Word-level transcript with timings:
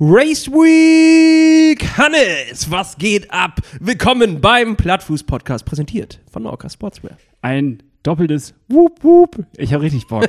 Race 0.00 0.50
Week! 0.50 1.80
Hannes, 1.96 2.68
was 2.68 2.98
geht 2.98 3.30
ab? 3.30 3.60
Willkommen 3.78 4.40
beim 4.40 4.74
Plattfuß-Podcast, 4.74 5.64
präsentiert 5.64 6.18
von 6.32 6.46
Orca 6.46 6.68
Sportswear. 6.68 7.16
Ein 7.42 7.80
doppeltes 8.02 8.54
Wup 8.66 9.04
Wup. 9.04 9.46
Ich 9.56 9.72
habe 9.72 9.84
richtig 9.84 10.08
Bock. 10.08 10.26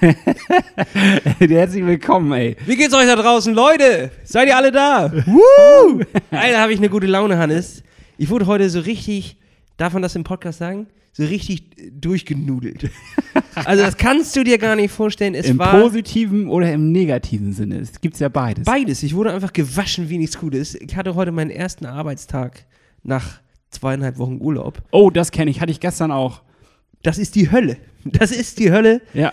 Herzlich 1.38 1.86
willkommen, 1.86 2.32
ey. 2.32 2.56
Wie 2.66 2.74
geht's 2.74 2.92
euch 2.92 3.06
da 3.06 3.14
draußen, 3.14 3.54
Leute? 3.54 4.10
Seid 4.24 4.48
ihr 4.48 4.56
alle 4.56 4.72
da? 4.72 5.12
Woo! 5.26 6.00
Alter, 6.32 6.58
habe 6.58 6.72
ich 6.72 6.80
eine 6.80 6.88
gute 6.88 7.06
Laune, 7.06 7.38
Hannes. 7.38 7.84
Ich 8.18 8.30
wurde 8.30 8.46
heute 8.46 8.68
so 8.68 8.80
richtig, 8.80 9.36
darf 9.76 9.92
man 9.92 10.02
das 10.02 10.14
im 10.16 10.24
Podcast 10.24 10.58
sagen? 10.58 10.86
So 11.12 11.24
richtig 11.24 11.70
durchgenudelt. 12.00 12.90
Also 13.56 13.84
das 13.84 13.96
kannst 13.96 14.34
du 14.34 14.42
dir 14.42 14.58
gar 14.58 14.74
nicht 14.74 14.90
vorstellen. 14.90 15.36
Es 15.36 15.46
Im 15.46 15.58
war 15.60 15.80
positiven 15.80 16.48
oder 16.48 16.72
im 16.72 16.90
negativen 16.90 17.52
Sinne. 17.52 17.78
Es 17.78 18.00
gibt 18.00 18.18
ja 18.18 18.28
beides. 18.28 18.64
beides. 18.64 19.04
Ich 19.04 19.14
wurde 19.14 19.32
einfach 19.32 19.52
gewaschen 19.52 20.08
wie 20.08 20.18
nichts 20.18 20.38
Gutes. 20.38 20.74
Ich 20.74 20.96
hatte 20.96 21.14
heute 21.14 21.30
meinen 21.30 21.50
ersten 21.50 21.86
Arbeitstag 21.86 22.64
nach 23.04 23.38
zweieinhalb 23.70 24.18
Wochen 24.18 24.38
Urlaub. 24.40 24.82
oh, 24.90 25.08
das 25.08 25.30
kenne 25.30 25.52
ich. 25.52 25.60
Hatte 25.60 25.70
ich 25.70 25.78
gestern 25.78 26.10
auch. 26.10 26.42
Das 27.04 27.16
ist 27.18 27.36
die 27.36 27.52
Hölle. 27.52 27.76
Das 28.04 28.32
ist 28.32 28.58
die 28.58 28.72
Hölle. 28.72 29.02
Ja. 29.14 29.32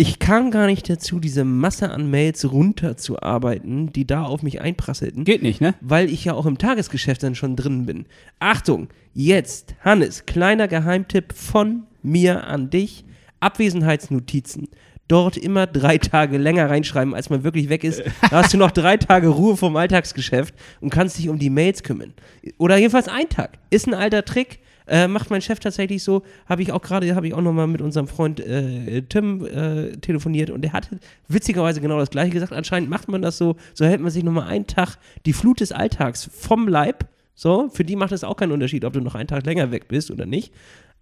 Ich 0.00 0.18
kam 0.18 0.50
gar 0.50 0.64
nicht 0.64 0.88
dazu, 0.88 1.20
diese 1.20 1.44
Masse 1.44 1.90
an 1.90 2.10
Mails 2.10 2.50
runterzuarbeiten, 2.50 3.92
die 3.92 4.06
da 4.06 4.24
auf 4.24 4.42
mich 4.42 4.62
einprasselten, 4.62 5.24
Geht 5.24 5.42
nicht, 5.42 5.60
ne? 5.60 5.74
weil 5.82 6.08
ich 6.08 6.24
ja 6.24 6.32
auch 6.32 6.46
im 6.46 6.56
Tagesgeschäft 6.56 7.22
dann 7.22 7.34
schon 7.34 7.54
drin 7.54 7.84
bin. 7.84 8.06
Achtung, 8.38 8.88
jetzt, 9.12 9.74
Hannes, 9.84 10.24
kleiner 10.24 10.68
Geheimtipp 10.68 11.34
von 11.34 11.82
mir 12.02 12.44
an 12.46 12.70
dich: 12.70 13.04
Abwesenheitsnotizen. 13.40 14.68
Dort 15.06 15.36
immer 15.36 15.66
drei 15.66 15.98
Tage 15.98 16.38
länger 16.38 16.70
reinschreiben, 16.70 17.14
als 17.14 17.28
man 17.28 17.44
wirklich 17.44 17.68
weg 17.68 17.84
ist. 17.84 18.02
Da 18.22 18.42
hast 18.42 18.54
du 18.54 18.56
noch 18.56 18.70
drei 18.70 18.96
Tage 18.96 19.28
Ruhe 19.28 19.58
vom 19.58 19.76
Alltagsgeschäft 19.76 20.54
und 20.80 20.88
kannst 20.88 21.18
dich 21.18 21.28
um 21.28 21.38
die 21.38 21.50
Mails 21.50 21.82
kümmern. 21.82 22.14
Oder 22.56 22.78
jedenfalls 22.78 23.08
ein 23.08 23.28
Tag. 23.28 23.58
Ist 23.68 23.86
ein 23.86 23.92
alter 23.92 24.24
Trick. 24.24 24.60
Äh, 24.90 25.06
macht 25.06 25.30
mein 25.30 25.40
Chef 25.40 25.60
tatsächlich 25.60 26.02
so, 26.02 26.24
habe 26.46 26.62
ich 26.62 26.72
auch 26.72 26.82
gerade, 26.82 27.14
habe 27.14 27.28
ich 27.28 27.32
auch 27.32 27.40
nochmal 27.40 27.68
mit 27.68 27.80
unserem 27.80 28.08
Freund 28.08 28.40
äh, 28.40 29.02
Tim 29.02 29.46
äh, 29.46 29.92
telefoniert 29.98 30.50
und 30.50 30.62
der 30.62 30.72
hat 30.72 30.90
witzigerweise 31.28 31.80
genau 31.80 31.96
das 31.96 32.10
gleiche 32.10 32.32
gesagt. 32.32 32.52
Anscheinend 32.52 32.90
macht 32.90 33.08
man 33.08 33.22
das 33.22 33.38
so, 33.38 33.54
so 33.72 33.84
hält 33.86 34.00
man 34.00 34.10
sich 34.10 34.24
nochmal 34.24 34.48
einen 34.48 34.66
Tag 34.66 34.96
die 35.26 35.32
Flut 35.32 35.60
des 35.60 35.70
Alltags 35.70 36.28
vom 36.32 36.66
Leib. 36.66 37.06
So, 37.36 37.68
für 37.68 37.84
die 37.84 37.94
macht 37.94 38.10
es 38.10 38.24
auch 38.24 38.36
keinen 38.36 38.50
Unterschied, 38.50 38.84
ob 38.84 38.92
du 38.92 39.00
noch 39.00 39.14
einen 39.14 39.28
Tag 39.28 39.46
länger 39.46 39.70
weg 39.70 39.86
bist 39.86 40.10
oder 40.10 40.26
nicht. 40.26 40.52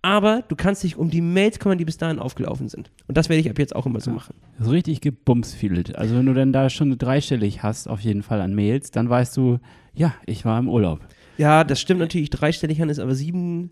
Aber 0.03 0.45
du 0.47 0.55
kannst 0.55 0.85
dich 0.85 0.97
um 0.97 1.09
die 1.09 1.23
Mails 1.23 1.59
kümmern, 1.59 1.79
die 1.79 1.87
bis 1.87 1.97
dahin 1.97 2.19
aufgelaufen 2.19 2.69
sind. 2.69 2.91
Und 3.09 3.17
das 3.17 3.31
werde 3.31 3.41
ich 3.41 3.49
ab 3.49 3.59
jetzt 3.59 3.75
auch 3.75 3.87
immer 3.87 4.01
so 4.01 4.11
machen. 4.11 4.35
So 4.61 4.71
richtig 4.71 5.01
gebumsfiedelt. 5.01 5.97
Also 5.97 6.15
wenn 6.15 6.27
du 6.27 6.35
dann 6.35 6.53
da 6.53 6.69
schon 6.69 6.97
dreistellig 6.99 7.63
hast, 7.63 7.89
auf 7.89 8.01
jeden 8.01 8.23
Fall 8.23 8.43
an 8.43 8.55
Mails, 8.55 8.91
dann 8.91 9.09
weißt 9.09 9.35
du, 9.37 9.59
ja, 9.95 10.15
ich 10.27 10.45
war 10.45 10.59
im 10.59 10.69
Urlaub. 10.69 11.01
Ja, 11.39 11.65
das 11.65 11.81
stimmt 11.81 12.01
natürlich 12.01 12.31
dreistellig 12.31 12.83
an 12.83 12.89
ist, 12.91 12.99
aber 12.99 13.15
sieben 13.15 13.71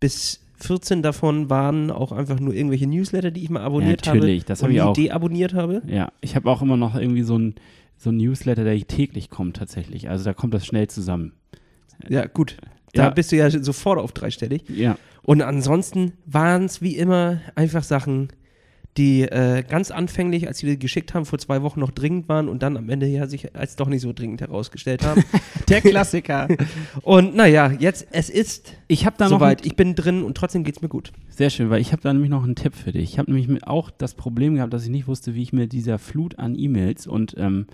bis 0.00 0.40
14 0.58 1.02
davon 1.02 1.50
waren 1.50 1.90
auch 1.90 2.12
einfach 2.12 2.38
nur 2.40 2.54
irgendwelche 2.54 2.86
Newsletter, 2.86 3.30
die 3.30 3.42
ich 3.42 3.50
mal 3.50 3.60
abonniert 3.62 4.06
Ja, 4.06 4.14
natürlich, 4.14 4.40
habe. 4.42 4.48
das 4.48 4.62
habe 4.62 4.72
ich 4.72 4.80
auch. 4.80 4.92
deabonniert 4.94 5.54
habe. 5.54 5.82
Ja, 5.86 6.12
ich 6.20 6.34
habe 6.36 6.50
auch 6.50 6.62
immer 6.62 6.76
noch 6.76 6.94
irgendwie 6.94 7.22
so 7.22 7.38
ein, 7.38 7.54
so 7.98 8.10
ein 8.10 8.16
Newsletter, 8.18 8.64
der 8.64 8.78
täglich 8.86 9.28
kommt 9.30 9.56
tatsächlich. 9.56 10.08
Also 10.08 10.24
da 10.24 10.32
kommt 10.34 10.54
das 10.54 10.64
schnell 10.66 10.88
zusammen. 10.88 11.32
Ja, 12.08 12.26
gut. 12.26 12.56
Da 12.92 13.04
Ja. 13.04 13.10
bist 13.10 13.32
du 13.32 13.36
ja 13.36 13.50
sofort 13.50 13.98
auf 13.98 14.12
dreistellig. 14.12 14.62
Ja. 14.68 14.96
Und 15.22 15.42
ansonsten 15.42 16.12
waren 16.24 16.64
es 16.64 16.80
wie 16.82 16.96
immer 16.96 17.40
einfach 17.54 17.82
Sachen, 17.82 18.28
die 18.96 19.22
äh, 19.22 19.62
ganz 19.68 19.90
anfänglich, 19.90 20.48
als 20.48 20.58
sie 20.58 20.66
die 20.66 20.78
geschickt 20.78 21.14
haben, 21.14 21.26
vor 21.26 21.38
zwei 21.38 21.62
Wochen 21.62 21.80
noch 21.80 21.90
dringend 21.90 22.28
waren 22.28 22.48
und 22.48 22.62
dann 22.62 22.76
am 22.76 22.88
Ende 22.88 23.06
ja 23.06 23.26
sich 23.26 23.54
als 23.54 23.76
doch 23.76 23.88
nicht 23.88 24.00
so 24.00 24.12
dringend 24.12 24.40
herausgestellt 24.40 25.04
haben. 25.04 25.22
Der 25.68 25.80
Klassiker. 25.80 26.48
und 27.02 27.34
naja, 27.34 27.72
jetzt, 27.78 28.06
es 28.12 28.30
ist 28.30 28.74
Ich 28.88 29.04
habe 29.04 29.16
da 29.18 29.24
noch 29.24 29.38
soweit. 29.38 29.66
Ich 29.66 29.76
bin 29.76 29.94
drin 29.94 30.22
und 30.22 30.36
trotzdem 30.36 30.64
geht 30.64 30.76
es 30.76 30.82
mir 30.82 30.88
gut. 30.88 31.12
Sehr 31.28 31.50
schön, 31.50 31.70
weil 31.70 31.80
ich 31.80 31.92
habe 31.92 32.02
da 32.02 32.12
nämlich 32.12 32.30
noch 32.30 32.44
einen 32.44 32.54
Tipp 32.54 32.74
für 32.74 32.92
dich. 32.92 33.12
Ich 33.12 33.18
habe 33.18 33.30
nämlich 33.30 33.66
auch 33.66 33.90
das 33.90 34.14
Problem 34.14 34.54
gehabt, 34.54 34.72
dass 34.72 34.84
ich 34.84 34.90
nicht 34.90 35.08
wusste, 35.08 35.34
wie 35.34 35.42
ich 35.42 35.52
mir 35.52 35.66
dieser 35.66 35.98
Flut 35.98 36.38
an 36.38 36.58
E-Mails 36.58 37.06
und 37.06 37.34
ähm, 37.36 37.66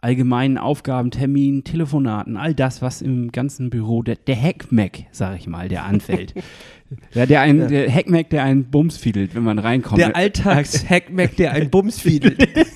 allgemeinen 0.00 0.58
Aufgaben, 0.58 1.10
Terminen, 1.10 1.64
Telefonaten, 1.64 2.36
all 2.36 2.54
das, 2.54 2.82
was 2.82 3.02
im 3.02 3.32
ganzen 3.32 3.70
Büro, 3.70 4.02
der, 4.02 4.16
der 4.16 4.40
Hackmack, 4.40 5.06
sag 5.10 5.38
ich 5.38 5.46
mal, 5.46 5.68
der 5.68 5.84
anfällt. 5.84 6.34
ja, 7.14 7.26
der, 7.26 7.40
ein, 7.40 7.68
der 7.68 7.92
Hackmack, 7.92 8.30
der 8.30 8.44
einen 8.44 8.64
Bums 8.70 8.96
fiedelt, 8.96 9.34
wenn 9.34 9.42
man 9.42 9.58
reinkommt. 9.58 10.00
Der 10.00 10.14
Alltags-Hackmack, 10.14 11.36
der 11.36 11.52
einen 11.52 11.70
Bums 11.70 12.00
fiedelt. 12.00 12.48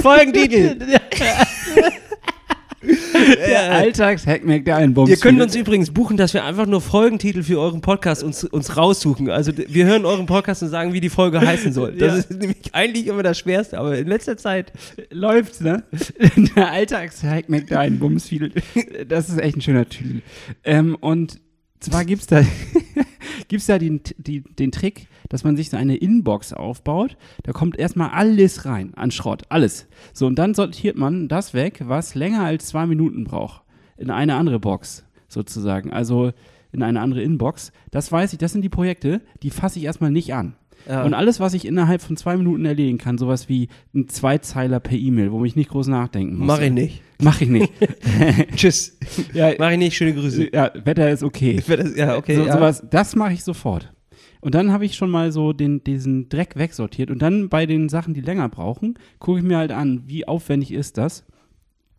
Folgentitel. 0.00 0.76
der 3.46 3.72
Alltags-Hackmack, 3.72 4.64
der 4.64 4.76
einen 4.76 4.94
Bums 4.94 5.10
Ihr 5.10 5.16
könnt 5.16 5.40
uns 5.40 5.54
übrigens 5.56 5.90
buchen, 5.90 6.16
dass 6.16 6.34
wir 6.34 6.44
einfach 6.44 6.66
nur 6.66 6.80
Folgentitel 6.80 7.42
für 7.42 7.58
euren 7.60 7.80
Podcast 7.80 8.22
uns, 8.22 8.44
uns 8.44 8.76
raussuchen. 8.76 9.30
Also 9.30 9.52
wir 9.56 9.86
hören 9.86 10.04
euren 10.04 10.26
Podcast 10.26 10.62
und 10.62 10.68
sagen, 10.68 10.92
wie 10.92 11.00
die 11.00 11.08
Folge 11.08 11.40
heißen 11.40 11.72
soll. 11.72 11.92
Das 11.92 12.12
Ja. 12.12 12.18
ist 12.18 12.30
nämlich 12.30 12.56
eigentlich 12.72 13.06
immer 13.06 13.22
das 13.22 13.38
Schwerste, 13.38 13.78
aber 13.78 13.96
in 13.98 14.06
letzter 14.06 14.36
Zeit 14.36 14.72
läuft's, 15.10 15.60
ne? 15.60 15.82
Der 16.56 16.70
Alltags-Hackmack, 16.70 17.66
der 17.66 17.80
einen 17.80 17.98
Bums 17.98 18.28
fiedelt. 18.28 18.54
Das 19.08 19.28
ist 19.28 19.38
echt 19.38 19.56
ein 19.56 19.60
schöner 19.60 19.88
Titel. 19.88 20.20
Ähm, 20.64 20.94
und 21.00 21.40
zwar 21.80 22.04
gibt's 22.04 22.26
da, 22.26 22.42
gibt's 23.48 23.66
da 23.66 23.78
den, 23.78 24.00
die, 24.18 24.42
den 24.42 24.72
Trick, 24.72 25.08
dass 25.28 25.44
man 25.44 25.56
sich 25.56 25.70
so 25.70 25.76
eine 25.76 25.96
Inbox 25.96 26.52
aufbaut. 26.52 27.16
Da 27.42 27.52
kommt 27.52 27.78
erstmal 27.78 28.10
alles 28.10 28.64
rein 28.64 28.94
an 28.94 29.10
Schrott, 29.10 29.44
alles. 29.48 29.88
So, 30.12 30.26
und 30.26 30.38
dann 30.38 30.54
sortiert 30.54 30.96
man 30.96 31.28
das 31.28 31.54
weg, 31.54 31.82
was 31.84 32.14
länger 32.14 32.44
als 32.44 32.66
zwei 32.66 32.86
Minuten 32.86 33.24
braucht. 33.24 33.62
In 33.96 34.10
eine 34.10 34.34
andere 34.34 34.60
Box, 34.60 35.04
sozusagen. 35.28 35.92
Also 35.92 36.32
in 36.72 36.82
eine 36.82 37.00
andere 37.00 37.22
Inbox. 37.22 37.72
Das 37.90 38.12
weiß 38.12 38.32
ich, 38.32 38.38
das 38.38 38.52
sind 38.52 38.62
die 38.62 38.68
Projekte, 38.68 39.22
die 39.42 39.50
fasse 39.50 39.78
ich 39.78 39.86
erstmal 39.86 40.10
nicht 40.10 40.34
an. 40.34 40.54
Ja. 40.88 41.04
Und 41.04 41.14
alles, 41.14 41.40
was 41.40 41.54
ich 41.54 41.64
innerhalb 41.66 42.00
von 42.02 42.16
zwei 42.16 42.36
Minuten 42.36 42.64
erledigen 42.64 42.98
kann, 42.98 43.18
sowas 43.18 43.48
wie 43.48 43.68
ein 43.94 44.08
Zweizeiler 44.08 44.78
per 44.80 44.96
E-Mail, 44.96 45.32
wo 45.32 45.44
ich 45.44 45.56
nicht 45.56 45.70
groß 45.70 45.88
nachdenken 45.88 46.36
muss. 46.38 46.46
mach 46.46 46.60
ich 46.60 46.70
nicht. 46.70 47.02
Mach 47.20 47.40
ich 47.40 47.48
nicht. 47.48 47.72
Tschüss. 48.56 48.98
ja, 49.32 49.52
Mach 49.58 49.70
ich 49.70 49.78
nicht. 49.78 49.96
Schöne 49.96 50.14
Grüße. 50.14 50.50
ja, 50.52 50.70
Wetter 50.84 51.10
ist 51.10 51.22
okay. 51.22 51.60
Das- 51.66 51.96
Ja, 51.96 52.16
okay. 52.16 52.36
so, 52.36 52.44
ja. 52.46 52.52
sowas, 52.52 52.84
das 52.90 53.16
mache 53.16 53.32
ich 53.32 53.42
sofort. 53.42 53.92
Und 54.40 54.54
dann 54.54 54.70
habe 54.70 54.84
ich 54.84 54.94
schon 54.94 55.10
mal 55.10 55.32
so 55.32 55.52
den, 55.52 55.82
diesen 55.82 56.28
Dreck 56.28 56.56
wegsortiert. 56.56 57.10
Und 57.10 57.20
dann 57.22 57.48
bei 57.48 57.66
den 57.66 57.88
Sachen, 57.88 58.14
die 58.14 58.20
länger 58.20 58.48
brauchen, 58.48 58.94
gucke 59.18 59.38
ich 59.40 59.44
mir 59.44 59.56
halt 59.56 59.72
an, 59.72 60.02
wie 60.06 60.28
aufwendig 60.28 60.72
ist 60.72 60.98
das. 60.98 61.24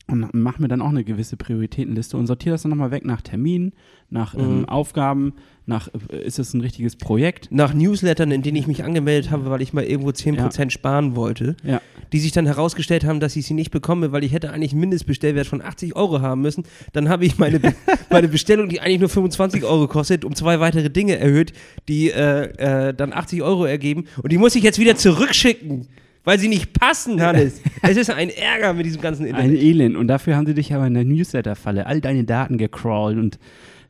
Und 0.09 0.33
mache 0.33 0.61
mir 0.61 0.69
dann 0.69 0.81
auch 0.81 0.87
eine 0.89 1.03
gewisse 1.03 1.35
Prioritätenliste 1.35 2.15
und 2.15 2.27
sortiere 2.27 2.53
das 2.53 2.61
dann 2.61 2.69
nochmal 2.69 2.91
weg 2.91 3.03
nach 3.03 3.19
Terminen, 3.21 3.73
nach 4.09 4.35
ähm, 4.35 4.59
Mhm. 4.59 4.65
Aufgaben, 4.69 5.33
nach, 5.65 5.89
äh, 6.09 6.23
ist 6.25 6.39
es 6.39 6.53
ein 6.53 6.61
richtiges 6.61 6.95
Projekt? 6.95 7.49
Nach 7.51 7.73
Newslettern, 7.73 8.31
in 8.31 8.41
denen 8.41 8.55
ich 8.55 8.67
mich 8.67 8.85
angemeldet 8.85 9.31
habe, 9.31 9.49
weil 9.49 9.61
ich 9.61 9.73
mal 9.73 9.83
irgendwo 9.83 10.11
10% 10.13 10.69
sparen 10.71 11.17
wollte, 11.17 11.57
Ja. 11.61 11.81
die 12.13 12.19
sich 12.19 12.31
dann 12.31 12.45
herausgestellt 12.45 13.03
haben, 13.03 13.19
dass 13.19 13.35
ich 13.35 13.45
sie 13.45 13.53
nicht 13.53 13.69
bekomme, 13.71 14.13
weil 14.13 14.23
ich 14.23 14.31
hätte 14.31 14.51
eigentlich 14.53 14.71
einen 14.71 14.79
Mindestbestellwert 14.79 15.45
von 15.45 15.61
80 15.61 15.97
Euro 15.97 16.21
haben 16.21 16.39
müssen. 16.41 16.63
Dann 16.93 17.09
habe 17.09 17.25
ich 17.25 17.37
meine, 17.37 17.59
Be 17.59 17.73
meine 18.09 18.29
Bestellung, 18.29 18.69
die 18.69 18.79
eigentlich 18.79 19.01
nur 19.01 19.09
25 19.09 19.65
Euro 19.65 19.89
kostet, 19.89 20.23
um 20.23 20.33
zwei 20.35 20.61
weitere 20.61 20.89
Dinge 20.89 21.17
erhöht, 21.19 21.51
die 21.89 22.11
äh, 22.11 22.43
äh, 22.89 22.93
dann 22.93 23.11
80 23.11 23.41
Euro 23.43 23.65
ergeben. 23.65 24.05
Und 24.23 24.31
die 24.31 24.37
muss 24.37 24.55
ich 24.55 24.63
jetzt 24.63 24.79
wieder 24.79 24.95
zurückschicken, 24.95 25.85
weil 26.27 26.39
sie 26.39 26.49
nicht 26.49 26.73
passen, 26.73 27.21
Hannes. 27.21 27.61
es 27.81 27.95
ist 27.95 28.09
ein 28.09 28.29
Ärger 28.29 28.73
mit 28.73 28.85
diesem 28.85 29.01
ganzen 29.01 29.23
Ein 29.23 29.29
Internet. 29.29 29.61
Elend. 29.61 29.95
Und 29.95 30.09
dafür 30.09 30.35
haben 30.35 30.45
sie 30.45 30.53
dich 30.53 30.73
aber 30.73 30.85
in 30.85 30.93
der 30.93 31.05
Newsletter-Falle 31.05 31.85
all 31.85 32.01
deine 32.01 32.25
Daten 32.25 32.57
gecrawlt 32.57 33.17
und 33.17 33.39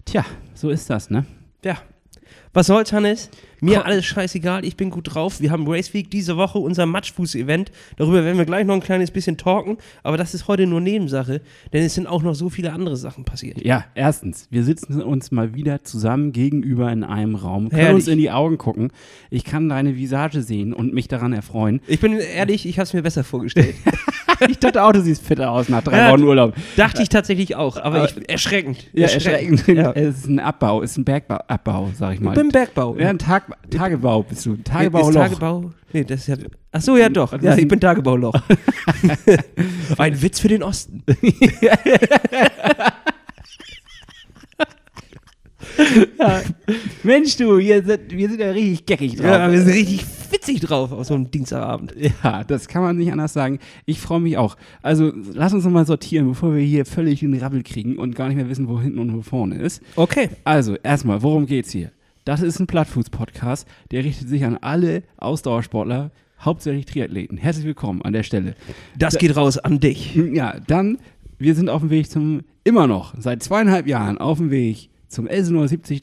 tja, 0.06 0.24
so 0.53 0.70
ist 0.70 0.88
das, 0.92 1.09
ne? 1.09 1.26
Ja. 1.66 1.78
Was 2.57 2.66
soll's, 2.66 2.91
Hannes? 2.91 3.29
Mir 3.62 3.75
Komm. 3.75 3.85
alles 3.85 4.06
scheißegal, 4.06 4.66
ich 4.66 4.75
bin 4.75 4.90
gut 4.90 5.13
drauf. 5.13 5.41
Wir 5.41 5.51
haben 5.51 5.68
Race 5.68 5.94
Week 5.94 6.09
diese 6.09 6.38
Woche, 6.38 6.57
unser 6.57 6.88
Matschfuß-Event. 6.88 7.72
Darüber 7.97 8.23
werden 8.23 8.40
wir 8.40 8.45
gleich 8.45 8.66
noch 8.66 8.73
ein 8.73 8.81
kleines 8.81 9.11
bisschen 9.11 9.37
talken, 9.37 9.78
aber 10.02 10.17
das 10.17 10.34
ist 10.34 10.47
heute 10.47 10.66
nur 10.66 10.82
Nebensache, 10.82 11.41
denn 11.72 11.84
es 11.84 11.93
sind 11.93 12.08
auch 12.08 12.23
noch 12.23 12.34
so 12.34 12.49
viele 12.49 12.73
andere 12.73 12.97
Sachen 12.97 13.26
passiert. 13.26 13.64
Ja, 13.64 13.85
erstens, 13.93 14.47
wir 14.49 14.64
sitzen 14.64 15.03
uns 15.03 15.29
mal 15.29 15.53
wieder 15.53 15.84
zusammen 15.84 16.32
gegenüber 16.32 16.91
in 16.91 17.03
einem 17.03 17.35
Raum, 17.35 17.70
können 17.70 17.79
Herrlich. 17.79 17.96
uns 17.97 18.08
in 18.08 18.17
die 18.17 18.32
Augen 18.32 18.58
gucken. 18.58 18.90
Ich 19.29 19.43
kann 19.43 19.70
deine 19.70 19.96
Visage 19.96 20.41
sehen 20.41 20.73
und 20.73 20.96
mich 20.96 21.08
daran 21.08 21.34
erfreuen. 21.34 21.82
Ich 21.85 21.99
bin 21.99 22.14
ehrlich, 22.14 22.66
ich 22.66 22.79
habe 22.79 22.87
es 22.87 22.93
mir 22.93 23.03
besser 23.03 23.23
vorgestellt. 23.23 23.76
ich 24.49 24.59
dachte 24.59 24.84
auch, 24.84 24.91
du 24.91 25.01
siehst 25.01 25.23
fitter 25.25 25.51
aus 25.51 25.69
nach 25.69 25.84
drei 25.84 25.97
Ja, 25.97 26.11
Wochen 26.11 26.23
Urlaub. 26.23 26.53
Dachte 26.75 27.01
ich 27.01 27.09
tatsächlich 27.09 27.55
auch, 27.55 27.78
aber 27.78 28.05
ich, 28.05 28.29
erschreckend. 28.29 28.85
Ja, 28.93 29.07
erschreckend. 29.07 29.67
Ja. 29.67 29.91
Es 29.93 30.17
ist 30.19 30.28
ein 30.28 30.39
Abbau, 30.39 30.81
es 30.84 30.91
ist 30.91 30.97
ein 30.97 31.05
Bergabbau, 31.05 31.89
sag 31.97 32.13
ich 32.13 32.19
Ich 32.19 32.25
mal. 32.25 32.34
bin 32.34 32.49
Bergbau. 32.49 32.95
ja, 32.97 33.09
ein 33.09 33.19
Tag, 33.19 33.43
Tagebau 33.69 34.23
bist 34.23 34.45
du. 34.45 34.57
Tagebauloch. 34.57 35.13
Tagebau? 35.13 35.72
Nee, 35.93 36.03
das 36.03 36.22
ist 36.22 36.28
ja. 36.28 36.35
Ach 36.72 36.81
so, 36.81 36.97
ja 36.97 37.09
doch. 37.09 37.31
Das 37.31 37.41
Ja, 37.43 37.55
ich 37.57 37.67
bin 37.67 37.79
Tagebauloch. 37.79 38.34
ein 39.97 40.22
Witz 40.22 40.39
für 40.39 40.47
den 40.49 40.63
Ja. 46.19 46.41
Mensch, 47.03 47.35
du, 47.37 47.57
wir 47.57 47.84
sind, 47.84 48.11
wir 48.11 48.29
sind 48.29 48.39
ja 48.39 48.51
richtig 48.51 48.85
geckig 48.85 49.16
drauf. 49.17 49.25
Ja, 49.25 49.51
wir 49.51 49.61
sind 49.61 49.73
richtig 49.73 50.05
witzig 50.32 50.59
drauf 50.62 50.91
auf 50.91 51.06
so 51.06 51.14
einem 51.14 51.32
Dienstagabend. 51.32 51.94
Ja, 52.24 52.44
das 52.44 52.68
kann 52.68 52.82
man 52.82 52.97
nicht 52.97 53.12
anders 53.12 53.34
sagen. 53.34 53.59
Ich 53.85 54.00
freue 54.00 54.20
mich 54.20 54.38
auch. 54.38 54.58
Also, 54.82 55.12
lass 55.34 55.53
uns 55.53 55.66
noch 55.66 55.72
mal 55.72 55.85
sortieren, 55.85 56.28
bevor 56.28 56.56
wir 56.56 56.62
hier 56.62 56.85
völlig 56.85 57.20
den 57.20 57.38
Rabbel 57.38 57.64
kriegen 57.64 57.97
und 57.97 58.16
gar 58.16 58.28
nicht 58.28 58.38
mehr 58.38 58.50
wissen, 58.50 58.68
wo 58.68 58.79
hinten 58.79 59.00
und 59.00 59.16
wo 59.16 59.22
vorne 59.22 59.56
ist. 59.56 59.82
Okay. 59.96 60.29
Also, 60.44 60.76
erstmal, 60.76 61.22
worum 61.24 61.46
geht's 61.46 61.72
hier? 61.72 61.91
Das 62.26 62.41
ist 62.41 62.59
ein 62.59 62.68
Plattfuß-Podcast, 62.68 63.68
der 63.91 64.03
richtet 64.03 64.28
sich 64.28 64.44
an 64.44 64.58
alle 64.58 65.03
Ausdauersportler, 65.18 66.12
hauptsächlich 66.41 66.85
Triathleten. 66.85 67.38
Herzlich 67.38 67.66
willkommen 67.66 68.02
an 68.02 68.14
der 68.14 68.23
Stelle. 68.23 68.56
Das 68.97 69.18
geht 69.18 69.35
raus 69.35 69.58
an 69.58 69.80
dich. 69.80 70.16
Ja, 70.16 70.59
dann, 70.68 70.97
wir 71.40 71.56
sind 71.56 71.70
auf 71.70 71.82
dem 71.82 71.90
Weg 71.90 72.09
zum, 72.09 72.41
immer 72.64 72.85
noch, 72.85 73.14
seit 73.18 73.44
zweieinhalb 73.44 73.88
Jahren 73.88 74.18
auf 74.18 74.40
dem 74.40 74.52
Weg 74.52 74.90
zum 75.08 75.28
Elsenor 75.28 75.68
73. 75.68 76.02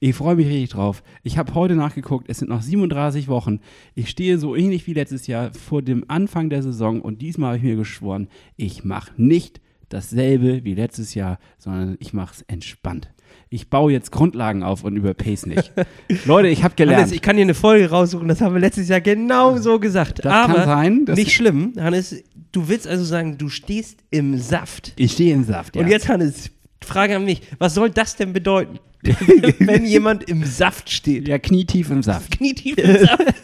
Ich 0.00 0.14
freue 0.14 0.36
mich 0.36 0.46
richtig 0.46 0.70
drauf. 0.70 1.02
Ich 1.22 1.38
habe 1.38 1.54
heute 1.54 1.74
nachgeguckt, 1.74 2.28
es 2.28 2.38
sind 2.38 2.48
noch 2.48 2.62
37 2.62 3.28
Wochen. 3.28 3.60
Ich 3.94 4.10
stehe 4.10 4.38
so 4.38 4.56
ähnlich 4.56 4.86
wie 4.86 4.94
letztes 4.94 5.26
Jahr 5.26 5.52
vor 5.52 5.82
dem 5.82 6.04
Anfang 6.08 6.50
der 6.50 6.62
Saison 6.62 7.00
und 7.00 7.22
diesmal 7.22 7.48
habe 7.48 7.58
ich 7.58 7.64
mir 7.64 7.76
geschworen, 7.76 8.28
ich 8.56 8.84
mache 8.84 9.12
nicht 9.16 9.60
dasselbe 9.88 10.64
wie 10.64 10.74
letztes 10.74 11.14
Jahr, 11.14 11.38
sondern 11.58 11.96
ich 12.00 12.12
mache 12.12 12.34
es 12.34 12.42
entspannt. 12.42 13.10
Ich 13.50 13.70
baue 13.70 13.92
jetzt 13.92 14.10
Grundlagen 14.10 14.62
auf 14.62 14.84
und 14.84 14.96
überpace 14.96 15.46
nicht. 15.46 15.72
Leute, 16.26 16.48
ich 16.48 16.64
habe 16.64 16.74
gelernt. 16.74 17.02
Hannes, 17.02 17.12
ich 17.12 17.22
kann 17.22 17.36
dir 17.36 17.42
eine 17.42 17.54
Folge 17.54 17.88
raussuchen, 17.90 18.28
das 18.28 18.40
haben 18.40 18.54
wir 18.54 18.60
letztes 18.60 18.88
Jahr 18.88 19.00
genau 19.00 19.56
so 19.56 19.78
gesagt. 19.78 20.24
Das 20.24 20.32
Aber 20.32 20.54
kann 20.54 20.66
sein, 21.06 21.16
nicht 21.16 21.32
schlimm, 21.32 21.72
Hannes. 21.78 22.22
Du 22.52 22.68
willst 22.68 22.86
also 22.86 23.04
sagen, 23.04 23.36
du 23.38 23.48
stehst 23.48 24.00
im 24.10 24.38
Saft. 24.38 24.92
ich 24.96 25.12
stehe 25.12 25.34
im 25.34 25.44
Saft. 25.44 25.76
Ja. 25.76 25.82
Und 25.82 25.88
jetzt, 25.88 26.08
Hannes, 26.08 26.50
Frage 26.84 27.16
an 27.16 27.24
mich. 27.24 27.42
Was 27.58 27.74
soll 27.74 27.90
das 27.90 28.16
denn 28.16 28.32
bedeuten, 28.32 28.78
wenn 29.58 29.84
jemand 29.84 30.24
im 30.24 30.44
Saft 30.44 30.90
steht? 30.90 31.28
ja, 31.28 31.38
knietief 31.38 31.90
im 31.90 32.02
Saft. 32.02 32.32
Knietief 32.32 32.78
im 32.78 33.06
Saft. 33.06 33.24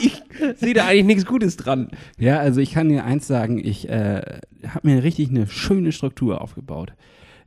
Ich 0.00 0.22
sehe 0.56 0.74
da 0.74 0.86
eigentlich 0.86 1.04
nichts 1.04 1.26
Gutes 1.26 1.56
dran. 1.56 1.90
Ja, 2.18 2.38
also 2.38 2.60
ich 2.60 2.72
kann 2.72 2.88
dir 2.88 3.04
eins 3.04 3.26
sagen, 3.26 3.58
ich 3.64 3.88
äh, 3.88 4.40
habe 4.66 4.88
mir 4.88 5.02
richtig 5.02 5.30
eine 5.30 5.46
schöne 5.46 5.92
Struktur 5.92 6.40
aufgebaut. 6.40 6.92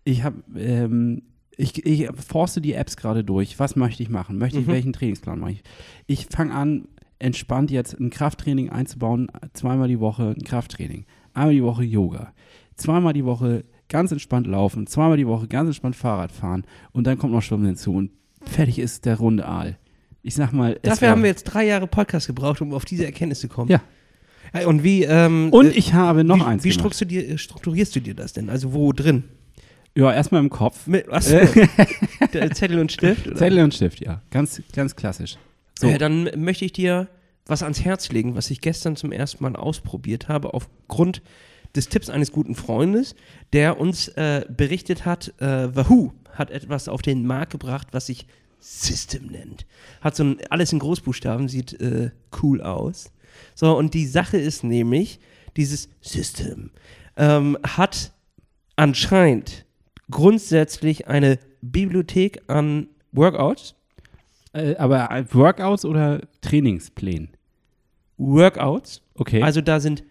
Ich 0.03 0.23
habe, 0.23 0.41
ähm, 0.57 1.23
ich, 1.57 1.85
ich 1.85 2.07
forste 2.25 2.61
die 2.61 2.73
Apps 2.73 2.97
gerade 2.97 3.23
durch. 3.23 3.59
Was 3.59 3.75
möchte 3.75 4.01
ich 4.01 4.09
machen? 4.09 4.37
Möchte 4.37 4.59
ich, 4.59 4.67
welchen 4.67 4.93
Trainingsplan 4.93 5.39
mache 5.39 5.51
ich? 5.51 5.63
Ich 6.07 6.27
fange 6.27 6.53
an, 6.53 6.87
entspannt 7.19 7.69
jetzt 7.71 7.99
ein 7.99 8.09
Krafttraining 8.09 8.69
einzubauen, 8.69 9.27
zweimal 9.53 9.87
die 9.87 9.99
Woche 9.99 10.33
ein 10.37 10.43
Krafttraining, 10.43 11.05
einmal 11.33 11.53
die 11.53 11.63
Woche 11.63 11.83
Yoga, 11.83 12.33
zweimal 12.75 13.13
die 13.13 13.25
Woche 13.25 13.63
ganz 13.91 14.11
entspannt 14.11 14.47
laufen, 14.47 14.87
zweimal 14.87 15.17
die 15.17 15.27
Woche 15.27 15.47
ganz 15.47 15.67
entspannt 15.67 15.95
Fahrrad 15.95 16.31
fahren 16.31 16.63
und 16.93 17.05
dann 17.05 17.17
kommt 17.19 17.33
noch 17.33 17.41
Schwimmen 17.41 17.65
hinzu 17.65 17.93
und 17.93 18.09
fertig 18.43 18.79
ist 18.79 19.05
der 19.05 19.17
runde 19.17 19.45
Aal. 19.45 19.77
Ich 20.23 20.33
sag 20.33 20.53
mal, 20.53 20.79
Dafür 20.81 21.09
haben 21.09 21.23
wir 21.23 21.29
jetzt 21.29 21.43
drei 21.43 21.65
Jahre 21.65 21.87
Podcast 21.87 22.27
gebraucht, 22.27 22.61
um 22.61 22.73
auf 22.73 22.85
diese 22.85 23.05
Erkenntnis 23.05 23.41
zu 23.41 23.47
kommen. 23.47 23.69
Ja. 23.69 23.81
Hey, 24.53 24.65
Und 24.65 24.83
wie, 24.83 25.03
ähm, 25.03 25.49
Und 25.51 25.67
äh, 25.67 25.71
ich 25.71 25.93
habe 25.93 26.23
noch 26.23 26.37
wie, 26.39 26.43
eins 26.43 26.63
wie 26.63 26.71
strukturierst, 26.71 27.39
strukturierst 27.39 27.95
du 27.95 27.99
dir 27.99 28.13
das 28.13 28.33
denn? 28.33 28.49
Also 28.49 28.73
wo 28.73 28.91
drin? 28.91 29.23
Ja, 29.95 30.13
erstmal 30.13 30.41
im 30.41 30.49
Kopf. 30.49 30.87
Mit, 30.87 31.07
was? 31.07 31.25
Zettel 32.31 32.79
und 32.79 32.91
Stift? 32.91 33.27
Oder? 33.27 33.35
Zettel 33.35 33.59
und 33.59 33.73
Stift, 33.73 33.99
ja. 33.99 34.21
Ganz, 34.29 34.61
ganz 34.73 34.95
klassisch. 34.95 35.37
So. 35.77 35.87
Äh, 35.87 35.97
dann 35.97 36.29
möchte 36.37 36.65
ich 36.65 36.71
dir 36.71 37.07
was 37.45 37.63
ans 37.63 37.83
Herz 37.83 38.09
legen, 38.09 38.35
was 38.35 38.51
ich 38.51 38.61
gestern 38.61 38.95
zum 38.95 39.11
ersten 39.11 39.43
Mal 39.43 39.55
ausprobiert 39.55 40.29
habe, 40.29 40.53
aufgrund 40.53 41.21
des 41.75 41.89
Tipps 41.89 42.09
eines 42.09 42.31
guten 42.31 42.55
Freundes, 42.55 43.15
der 43.53 43.79
uns 43.79 44.07
äh, 44.09 44.45
berichtet 44.49 45.05
hat, 45.05 45.33
äh, 45.39 45.75
Wahoo 45.75 46.11
hat 46.33 46.51
etwas 46.51 46.87
auf 46.87 47.01
den 47.01 47.25
Markt 47.25 47.51
gebracht, 47.51 47.87
was 47.91 48.07
sich 48.07 48.25
System 48.59 49.27
nennt. 49.27 49.65
Hat 50.01 50.15
so 50.15 50.23
ein, 50.23 50.37
alles 50.49 50.71
in 50.71 50.79
Großbuchstaben, 50.79 51.47
sieht 51.47 51.79
äh, 51.81 52.11
cool 52.41 52.61
aus. 52.61 53.11
So, 53.55 53.77
und 53.77 53.93
die 53.93 54.05
Sache 54.05 54.37
ist 54.37 54.63
nämlich, 54.63 55.19
dieses 55.57 55.89
System 56.01 56.71
ähm, 57.17 57.57
hat 57.63 58.13
anscheinend 58.75 59.65
grundsätzlich 60.09 61.07
eine 61.07 61.39
Bibliothek 61.61 62.41
an 62.47 62.87
Workouts, 63.11 63.75
Äh, 64.53 64.75
aber 64.75 65.09
Workouts 65.31 65.85
oder 65.85 66.21
Trainingsplänen? 66.41 67.29
Workouts. 68.17 69.01
Okay. 69.15 69.41
Also 69.41 69.61
da 69.61 69.79
sind 69.79 70.03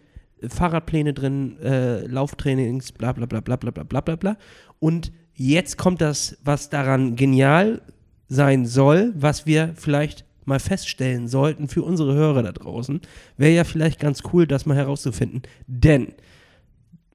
Fahrradpläne 0.47 1.13
drin, 1.13 1.59
äh, 1.59 2.05
Lauftrainings, 2.05 2.91
bla 2.91 3.11
bla 3.13 3.25
bla 3.25 3.41
bla 3.41 3.55
bla 3.55 3.71
bla 3.71 3.83
bla 3.83 4.01
bla 4.01 4.15
bla. 4.15 4.37
Und 4.79 5.11
jetzt 5.35 5.77
kommt 5.77 6.01
das, 6.01 6.37
was 6.43 6.69
daran 6.69 7.15
genial 7.15 7.81
sein 8.27 8.65
soll, 8.65 9.13
was 9.15 9.45
wir 9.45 9.73
vielleicht 9.75 10.25
mal 10.45 10.59
feststellen 10.59 11.27
sollten 11.27 11.67
für 11.67 11.83
unsere 11.83 12.13
Hörer 12.13 12.43
da 12.43 12.51
draußen. 12.51 13.01
Wäre 13.37 13.53
ja 13.53 13.63
vielleicht 13.63 13.99
ganz 13.99 14.23
cool, 14.33 14.47
das 14.47 14.65
mal 14.65 14.75
herauszufinden. 14.75 15.43
Denn 15.67 16.13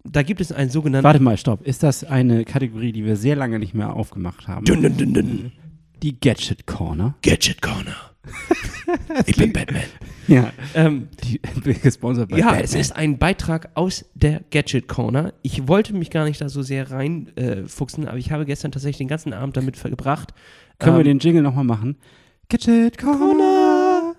da 0.05 0.23
gibt 0.23 0.41
es 0.41 0.53
einen 0.53 0.71
sogenannten 0.71 1.05
Warte 1.05 1.23
mal, 1.23 1.37
stopp. 1.37 1.67
Ist 1.67 1.83
das 1.83 2.05
eine 2.05 2.45
Kategorie, 2.45 2.93
die 2.93 3.05
wir 3.05 3.17
sehr 3.17 3.37
lange 3.37 3.59
nicht 3.59 3.75
mehr 3.75 3.95
aufgemacht 3.95 4.47
haben? 4.47 4.65
Dun, 4.65 4.83
dun, 4.83 5.15
dun. 5.15 5.53
Die 6.03 6.21
Gadget 6.21 6.67
Corner. 6.67 7.17
Gadget 7.23 7.61
Corner. 7.63 7.97
Ich 9.27 9.37
bin 9.37 9.53
Batman. 9.53 9.83
Ja. 10.29 10.53
Ähm, 10.75 11.09
Die 11.25 11.41
gesponsert 11.83 12.31
bei 12.31 12.39
Ja, 12.39 12.47
Batman. 12.47 12.65
es 12.65 12.75
ist 12.75 12.93
ein 12.97 13.19
Beitrag 13.19 13.71
aus 13.75 14.05
der 14.15 14.43
Gadget 14.51 14.89
Corner. 14.89 15.33
Ich 15.43 15.69
wollte 15.69 15.95
mich 15.95 16.11
gar 16.11 16.25
nicht 16.25 16.41
da 16.41 16.49
so 16.49 16.63
sehr 16.63 16.91
reinfuchsen, 16.91 18.05
äh, 18.05 18.09
aber 18.09 18.19
ich 18.19 18.31
habe 18.33 18.45
gestern 18.45 18.73
tatsächlich 18.73 18.99
den 18.99 19.09
ganzen 19.09 19.33
Abend 19.33 19.57
damit 19.57 19.77
verbracht. 19.77 20.35
Können 20.79 20.97
wir 20.97 21.01
Ähm, 21.01 21.07
den 21.07 21.19
Jingle 21.21 21.43
nochmal 21.43 21.65
machen? 21.65 21.97
Gadget 22.49 22.99
Corner. 22.99 24.15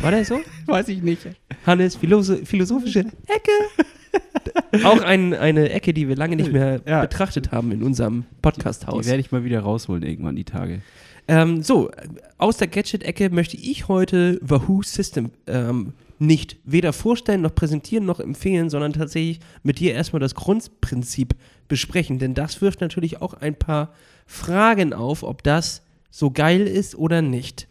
War 0.00 0.10
der 0.12 0.24
so? 0.24 0.40
Weiß 0.66 0.88
ich 0.88 1.02
nicht. 1.02 1.26
Hannes, 1.66 1.96
Philose 1.96 2.44
philosophische 2.46 3.00
Ecke. 3.00 4.84
Auch 4.84 5.02
ein, 5.02 5.34
eine 5.34 5.70
Ecke, 5.70 5.92
die 5.92 6.08
wir 6.08 6.16
lange 6.16 6.36
nicht 6.36 6.52
mehr 6.52 6.80
Ja. 6.86 7.00
betrachtet 7.02 7.52
haben 7.52 7.72
in 7.72 7.82
unserem 7.82 8.22
Die 8.30 8.36
Podcast-Haus. 8.42 9.06
werde 9.06 9.20
ich 9.20 9.32
mal 9.32 9.44
wieder 9.44 9.60
rausholen 9.60 10.02
irgendwann 10.02 10.36
die 10.36 10.44
Tage. 10.44 10.80
Ähm, 11.28 11.62
so, 11.62 11.90
aus 12.38 12.56
der 12.56 12.68
Gadget-Ecke 12.68 13.28
möchte 13.30 13.58
ich 13.58 13.86
heute 13.88 14.38
Wahoo 14.40 14.82
System 14.82 15.30
ähm, 15.46 15.92
nicht 16.18 16.56
weder 16.64 16.94
vorstellen 16.94 17.42
noch 17.42 17.54
präsentieren 17.54 18.06
noch 18.06 18.18
empfehlen, 18.18 18.70
sondern 18.70 18.94
tatsächlich 18.94 19.40
mit 19.62 19.78
dir 19.78 19.92
erstmal 19.92 20.20
das 20.20 20.34
Grundprinzip 20.34 21.34
besprechen. 21.68 22.18
Denn 22.18 22.34
das 22.34 22.62
wirft 22.62 22.80
natürlich 22.80 23.20
auch 23.20 23.34
ein 23.34 23.54
paar 23.54 23.92
Fragen 24.26 24.94
auf, 24.94 25.22
ob 25.22 25.42
das 25.42 25.82
so 26.10 26.30
geil 26.30 26.66
ist 26.66 26.96
oder 26.96 27.20
nicht. 27.20 27.68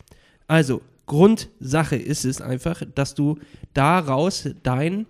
Also, 0.48 0.82
Grundsache 1.08 1.96
ist 1.96 2.26
es 2.26 2.42
einfach, 2.42 2.84
dass 2.94 3.16
du 3.16 3.40
daraus 3.74 4.50
deinen 4.64 5.08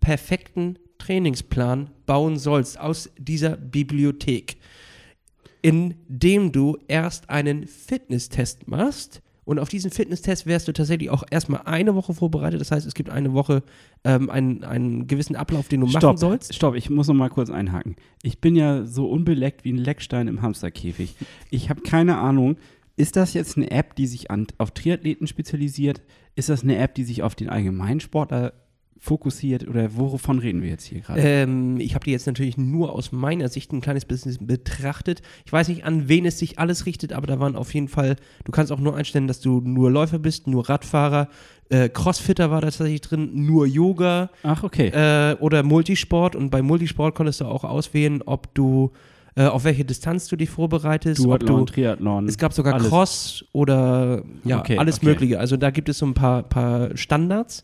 perfekten 0.00 0.78
Trainingsplan 0.98 1.90
bauen 2.06 2.38
sollst 2.38 2.78
aus 2.78 3.10
dieser 3.18 3.56
Bibliothek 3.56 4.56
indem 5.62 6.52
du 6.52 6.76
erst 6.88 7.30
einen 7.30 7.66
Fitnesstest 7.66 8.68
machst. 8.68 9.22
Und 9.44 9.58
auf 9.58 9.68
diesen 9.68 9.90
Fitnesstest 9.90 10.46
wärst 10.46 10.68
du 10.68 10.72
tatsächlich 10.72 11.10
auch 11.10 11.24
erstmal 11.28 11.62
eine 11.64 11.96
Woche 11.96 12.14
vorbereitet. 12.14 12.60
Das 12.60 12.70
heißt, 12.70 12.86
es 12.86 12.94
gibt 12.94 13.10
eine 13.10 13.32
Woche 13.32 13.64
ähm, 14.04 14.30
einen, 14.30 14.62
einen 14.62 15.08
gewissen 15.08 15.34
Ablauf, 15.34 15.68
den 15.68 15.80
du 15.80 15.86
machen 15.86 15.98
Stopp, 15.98 16.18
sollst. 16.18 16.54
stopp, 16.54 16.76
ich 16.76 16.90
muss 16.90 17.08
noch 17.08 17.14
mal 17.14 17.28
kurz 17.28 17.50
einhaken. 17.50 17.96
Ich 18.22 18.40
bin 18.40 18.54
ja 18.54 18.84
so 18.84 19.08
unbeleckt 19.08 19.64
wie 19.64 19.72
ein 19.72 19.78
Leckstein 19.78 20.28
im 20.28 20.42
Hamsterkäfig. 20.42 21.16
Ich 21.50 21.70
habe 21.70 21.80
keine 21.82 22.18
Ahnung, 22.18 22.56
ist 22.96 23.16
das 23.16 23.34
jetzt 23.34 23.56
eine 23.56 23.70
App, 23.70 23.96
die 23.96 24.06
sich 24.06 24.30
an, 24.30 24.46
auf 24.58 24.70
Triathleten 24.70 25.26
spezialisiert? 25.26 26.02
Ist 26.36 26.48
das 26.48 26.62
eine 26.62 26.76
App, 26.76 26.94
die 26.94 27.04
sich 27.04 27.22
auf 27.22 27.34
den 27.34 27.48
Allgemeinsportler 27.48 28.52
fokussiert? 29.02 29.66
Oder 29.66 29.96
wovon 29.96 30.38
reden 30.38 30.62
wir 30.62 30.68
jetzt 30.68 30.84
hier 30.84 31.00
gerade? 31.00 31.20
Ähm, 31.20 31.80
ich 31.80 31.96
habe 31.96 32.04
die 32.04 32.12
jetzt 32.12 32.28
natürlich 32.28 32.56
nur 32.56 32.92
aus 32.92 33.10
meiner 33.10 33.48
Sicht 33.48 33.72
ein 33.72 33.80
kleines 33.80 34.04
bisschen 34.04 34.46
betrachtet. 34.46 35.22
Ich 35.44 35.52
weiß 35.52 35.66
nicht, 35.66 35.84
an 35.84 36.08
wen 36.08 36.24
es 36.24 36.38
sich 36.38 36.60
alles 36.60 36.86
richtet, 36.86 37.12
aber 37.12 37.26
da 37.26 37.40
waren 37.40 37.56
auf 37.56 37.74
jeden 37.74 37.88
Fall, 37.88 38.14
du 38.44 38.52
kannst 38.52 38.70
auch 38.70 38.78
nur 38.78 38.94
einstellen, 38.94 39.26
dass 39.26 39.40
du 39.40 39.60
nur 39.60 39.90
Läufer 39.90 40.20
bist, 40.20 40.46
nur 40.46 40.68
Radfahrer, 40.68 41.28
äh, 41.68 41.88
Crossfitter 41.88 42.52
war 42.52 42.60
da 42.60 42.68
tatsächlich 42.68 43.00
drin, 43.00 43.30
nur 43.34 43.66
Yoga, 43.66 44.30
Ach, 44.44 44.62
okay. 44.62 44.88
äh, 44.88 45.34
oder 45.40 45.64
Multisport. 45.64 46.36
Und 46.36 46.50
bei 46.50 46.62
Multisport 46.62 47.16
konntest 47.16 47.40
du 47.40 47.46
auch 47.46 47.64
auswählen, 47.64 48.22
ob 48.22 48.54
du 48.54 48.92
äh, 49.34 49.46
auf 49.46 49.64
welche 49.64 49.84
Distanz 49.84 50.28
du 50.28 50.36
dich 50.36 50.50
vorbereitest, 50.50 51.24
Duathlon, 51.24 51.66
du 51.66 51.72
Triathlon. 51.72 52.28
es 52.28 52.38
gab 52.38 52.52
sogar 52.52 52.74
alles. 52.74 52.88
Cross 52.88 53.44
oder 53.52 54.22
ja, 54.44 54.60
Okay, 54.60 54.78
alles 54.78 54.98
okay. 54.98 55.06
Mögliche. 55.06 55.40
Also 55.40 55.56
da 55.56 55.70
gibt 55.70 55.88
es 55.88 55.98
so 55.98 56.06
ein 56.06 56.14
paar, 56.14 56.44
paar 56.44 56.96
Standards. 56.96 57.62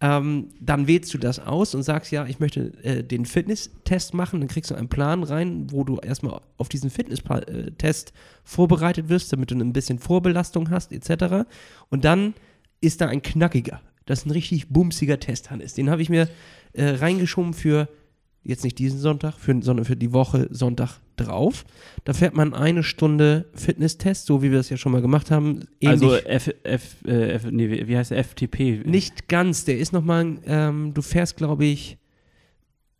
Ähm, 0.00 0.48
dann 0.60 0.86
wählst 0.86 1.14
du 1.14 1.18
das 1.18 1.38
aus 1.38 1.74
und 1.74 1.82
sagst, 1.82 2.10
ja, 2.12 2.26
ich 2.26 2.40
möchte 2.40 2.72
äh, 2.82 3.02
den 3.02 3.24
Fitnesstest 3.24 4.12
machen. 4.12 4.40
Dann 4.40 4.48
kriegst 4.48 4.70
du 4.70 4.74
einen 4.74 4.88
Plan 4.88 5.22
rein, 5.22 5.70
wo 5.70 5.84
du 5.84 5.98
erstmal 5.98 6.40
auf 6.58 6.68
diesen 6.68 6.90
Fitnesstest 6.90 8.12
vorbereitet 8.42 9.08
wirst, 9.08 9.32
damit 9.32 9.50
du 9.50 9.54
ein 9.54 9.72
bisschen 9.72 9.98
Vorbelastung 9.98 10.70
hast, 10.70 10.92
etc. 10.92 11.46
Und 11.90 12.04
dann 12.04 12.34
ist 12.80 13.00
da 13.00 13.06
ein 13.06 13.22
knackiger. 13.22 13.80
Das 14.06 14.20
ist 14.20 14.26
ein 14.26 14.32
richtig 14.32 14.68
bumsiger 14.68 15.18
Test, 15.18 15.50
Hannes. 15.50 15.74
Den 15.74 15.88
habe 15.88 16.02
ich 16.02 16.10
mir 16.10 16.28
äh, 16.72 16.90
reingeschoben 16.90 17.54
für 17.54 17.88
jetzt 18.42 18.64
nicht 18.64 18.78
diesen 18.78 19.00
Sonntag, 19.00 19.38
für, 19.38 19.60
sondern 19.62 19.86
für 19.86 19.96
die 19.96 20.12
Woche 20.12 20.48
Sonntag 20.50 21.00
drauf. 21.16 21.64
Da 22.04 22.12
fährt 22.12 22.34
man 22.34 22.54
eine 22.54 22.82
Stunde 22.82 23.46
Fitnesstest, 23.54 24.26
so 24.26 24.42
wie 24.42 24.50
wir 24.50 24.58
das 24.58 24.70
ja 24.70 24.76
schon 24.76 24.92
mal 24.92 25.02
gemacht 25.02 25.30
haben. 25.30 25.60
Also 25.84 26.14
Ähnlich- 26.14 26.26
F, 26.26 26.50
F, 26.64 26.96
äh, 27.06 27.30
F 27.32 27.44
nee, 27.50 27.86
wie 27.86 27.96
heißt 27.96 28.10
der? 28.10 28.18
FTP. 28.18 28.82
Nicht 28.84 29.28
ganz, 29.28 29.64
der 29.64 29.78
ist 29.78 29.92
nochmal, 29.92 30.38
ähm, 30.46 30.92
du 30.94 31.02
fährst, 31.02 31.36
glaube 31.36 31.64
ich, 31.64 31.98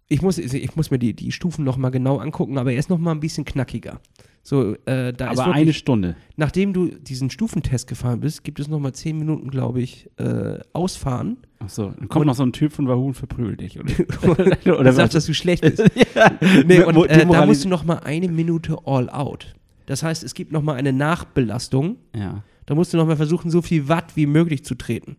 ich 0.08 0.22
muss, 0.22 0.38
ich 0.38 0.76
muss 0.76 0.90
mir 0.90 0.98
die, 0.98 1.14
die 1.14 1.32
Stufen 1.32 1.64
nochmal 1.64 1.90
genau 1.90 2.18
angucken, 2.18 2.58
aber 2.58 2.72
er 2.72 2.78
ist 2.78 2.90
nochmal 2.90 3.14
ein 3.14 3.20
bisschen 3.20 3.44
knackiger. 3.44 4.00
So, 4.46 4.74
äh, 4.84 5.12
da 5.14 5.30
ist 5.32 5.38
aber 5.38 5.46
wirklich, 5.48 5.54
eine 5.62 5.72
Stunde. 5.72 6.16
nachdem 6.36 6.74
du 6.74 6.88
diesen 6.88 7.30
Stufentest 7.30 7.86
gefahren 7.88 8.20
bist, 8.20 8.44
gibt 8.44 8.60
es 8.60 8.68
nochmal 8.68 8.92
zehn 8.92 9.18
Minuten, 9.18 9.48
glaube 9.50 9.80
ich, 9.80 10.10
äh, 10.18 10.58
Ausfahren. 10.74 11.38
Achso, 11.60 11.94
dann 11.98 12.08
kommt 12.10 12.22
Und- 12.22 12.26
noch 12.26 12.34
so 12.34 12.42
ein 12.42 12.52
Typ 12.52 12.72
von 12.74 12.86
Wahoo 12.86 13.06
und 13.06 13.14
verprügelt 13.14 13.62
dich. 13.62 13.80
Oder, 13.80 13.92
Oder 14.66 14.80
oder 14.80 14.92
sagt, 14.92 15.14
dass 15.14 15.24
du 15.24 15.32
schlecht 15.32 15.62
bist. 15.62 15.78
ja. 16.14 16.30
Nee, 16.66 16.82
und 16.84 16.94
äh, 17.06 17.24
da 17.26 17.46
musst 17.46 17.64
du 17.64 17.70
nochmal 17.70 18.00
eine 18.04 18.28
Minute 18.28 18.76
all 18.84 19.08
out. 19.08 19.54
Das 19.86 20.02
heißt, 20.02 20.22
es 20.22 20.34
gibt 20.34 20.52
nochmal 20.52 20.76
eine 20.76 20.92
Nachbelastung. 20.92 21.96
Ja. 22.14 22.42
Da 22.66 22.74
musst 22.74 22.92
du 22.92 22.98
nochmal 22.98 23.16
versuchen, 23.16 23.50
so 23.50 23.62
viel 23.62 23.88
Watt 23.88 24.14
wie 24.14 24.26
möglich 24.26 24.62
zu 24.64 24.74
treten. 24.74 25.16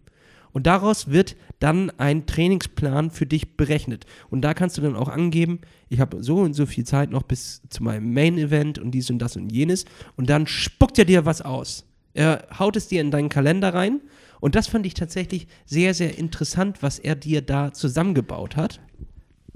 Und 0.55 0.67
daraus 0.67 1.09
wird 1.12 1.35
dann 1.59 1.91
ein 1.97 2.25
Trainingsplan 2.27 3.12
für 3.12 3.25
dich 3.25 3.57
berechnet. 3.57 4.05
Und 4.29 4.39
da 4.41 4.53
kannst 4.53 4.77
du 4.77 4.81
dann 4.81 4.95
auch 4.95 5.09
angeben, 5.09 5.59
ich 5.89 6.00
habe 6.00 6.24
so 6.24 6.38
und 6.38 6.53
so 6.53 6.65
viel 6.65 6.85
Zeit 6.85 7.12
noch 7.12 7.24
bis 7.24 7.62
zu 7.67 7.83
meinem 7.83 8.13
Main-Event 8.13 8.79
und 8.79 8.91
dies 8.91 9.09
und 9.09 9.19
das 9.19 9.35
und 9.35 9.51
jenes. 9.51 9.83
Und 10.15 10.29
dann 10.29 10.47
spuckt 10.47 10.97
er 10.97 11.03
dir 11.03 11.25
was 11.25 11.41
aus. 11.41 11.85
Er 12.13 12.47
haut 12.57 12.77
es 12.77 12.88
dir 12.88 13.01
in 13.01 13.12
deinen 13.12 13.27
Kalender 13.27 13.74
rein. 13.74 14.00
Und 14.39 14.55
das 14.55 14.67
fand 14.67 14.85
ich 14.85 14.93
tatsächlich 14.93 15.47
sehr, 15.65 15.93
sehr 15.93 16.17
interessant, 16.17 16.81
was 16.81 17.00
er 17.00 17.15
dir 17.15 17.41
da 17.41 17.74
zusammengebaut 17.74 18.55
hat. 18.55 18.79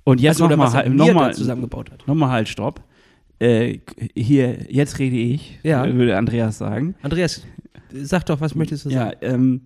Und 0.04 0.20
jetzt 0.20 0.42
Also, 0.42 0.50
nochmal 0.50 0.74
halt, 0.74 0.94
noch 0.94 1.14
mal, 1.14 1.34
zusammengebaut 1.34 1.92
hat. 1.92 2.06
noch 2.10 2.16
mal 2.16 2.30
halt, 2.30 2.50
stopp. 2.50 2.84
Äh, 3.40 3.80
hier, 4.16 4.70
jetzt 4.70 5.00
rede 5.00 5.16
ich, 5.16 5.60
Ja. 5.64 5.86
würde 5.86 6.18
Andreas 6.18 6.58
sagen. 6.58 6.96
Andreas, 7.04 7.44
sag 7.94 8.26
doch, 8.26 8.42
was 8.42 8.54
möchtest 8.54 8.84
du 8.84 8.90
sagen? 8.90 9.14
Ja, 9.22 9.30
ähm, 9.34 9.62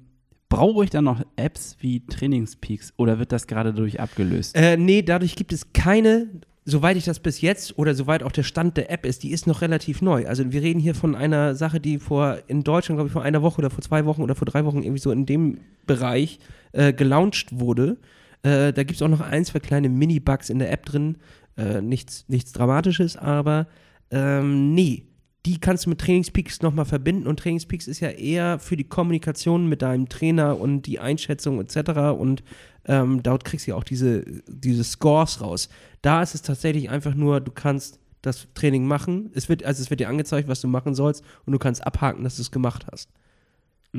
brauche 0.54 0.84
ich 0.84 0.92
dann 0.92 1.06
noch 1.06 1.22
Apps 1.36 1.78
wie 1.80 2.06
Trainingspeaks 2.06 2.94
oder 2.98 3.18
wird 3.18 3.32
das 3.32 3.48
gerade 3.48 3.74
durch 3.74 4.00
abgelöst? 4.00 4.56
Äh, 4.56 4.78
nee, 4.78 5.02
dadurch 5.02 5.36
gibt 5.36 5.52
es 5.52 5.74
keine, 5.74 6.28
soweit 6.64 6.96
ich 6.96 7.06
das 7.06 7.20
bis 7.20 7.42
jetzt 7.42 7.80
oder 7.80 7.96
soweit 7.96 8.22
auch 8.22 8.32
der 8.32 8.44
Stand 8.44 8.78
der 8.78 8.92
App 8.92 9.04
ist, 9.04 9.24
die 9.24 9.32
ist 9.32 9.48
noch 9.48 9.62
relativ 9.62 10.04
neu. 10.04 10.28
Also 10.28 10.52
wir 10.52 10.62
reden 10.62 10.80
hier 10.80 10.94
von 10.94 11.16
einer 11.16 11.56
Sache, 11.56 11.80
die 11.80 11.98
vor 11.98 12.38
in 12.46 12.64
Deutschland, 12.64 12.98
glaube 12.98 13.08
ich, 13.08 13.14
vor 13.14 13.24
einer 13.24 13.42
Woche 13.42 13.58
oder 13.58 13.72
vor 13.72 13.82
zwei 13.82 14.06
Wochen 14.06 14.22
oder 14.22 14.36
vor 14.36 14.46
drei 14.46 14.64
Wochen 14.64 14.84
irgendwie 14.84 15.02
so 15.02 15.12
in 15.12 15.26
dem 15.26 15.58
Bereich 15.88 16.38
äh, 16.72 16.94
gelauncht 16.94 17.60
wurde. 17.60 17.98
Äh, 18.44 18.74
da 18.74 18.84
gibt 18.84 18.98
es 18.98 19.02
auch 19.02 19.08
noch 19.08 19.22
ein, 19.22 19.46
zwei 19.46 19.60
kleine 19.60 19.90
Mini-Bugs 19.90 20.52
in 20.52 20.60
der 20.60 20.72
App 20.72 20.86
drin. 20.86 21.18
Äh, 21.58 21.82
nichts, 21.82 22.26
nichts 22.28 22.52
Dramatisches, 22.52 23.18
aber 23.18 23.68
ähm, 24.12 24.76
nee. 24.76 25.08
Die 25.46 25.60
kannst 25.60 25.86
du 25.86 25.90
mit 25.90 26.00
Trainingspeaks 26.00 26.62
nochmal 26.62 26.86
verbinden 26.86 27.28
und 27.28 27.40
Trainingspeaks 27.40 27.88
ist 27.88 28.00
ja 28.00 28.10
eher 28.10 28.60
für 28.60 28.78
die 28.78 28.86
Kommunikation 28.86 29.68
mit 29.68 29.82
deinem 29.82 30.08
Trainer 30.08 30.58
und 30.58 30.84
die 30.84 31.00
Einschätzung 31.00 31.60
etc. 31.60 32.18
Und 32.18 32.44
ähm, 32.86 33.22
dort 33.24 33.44
kriegst 33.44 33.68
du 33.68 33.72
ja 33.72 33.78
auch 33.78 33.84
diese, 33.84 34.24
diese 34.48 34.84
Scores 34.84 35.42
raus. 35.42 35.70
Da 36.02 36.22
ist 36.22 36.34
es 36.34 36.42
tatsächlich 36.42 36.90
einfach 36.90 37.14
nur, 37.14 37.42
du 37.42 37.52
kannst 37.52 38.00
das 38.22 38.48
Training 38.54 38.86
machen. 38.86 39.32
Es 39.34 39.50
wird, 39.50 39.64
also 39.64 39.82
es 39.82 39.90
wird 39.90 40.00
dir 40.00 40.10
angezeigt, 40.10 40.48
was 40.48 40.62
du 40.62 40.68
machen 40.68 40.96
sollst 40.96 41.24
und 41.46 41.52
du 41.52 41.60
kannst 41.60 41.86
abhaken, 41.86 42.24
dass 42.24 42.38
du 42.38 42.42
es 42.42 42.52
gemacht 42.52 42.86
hast. 42.92 43.10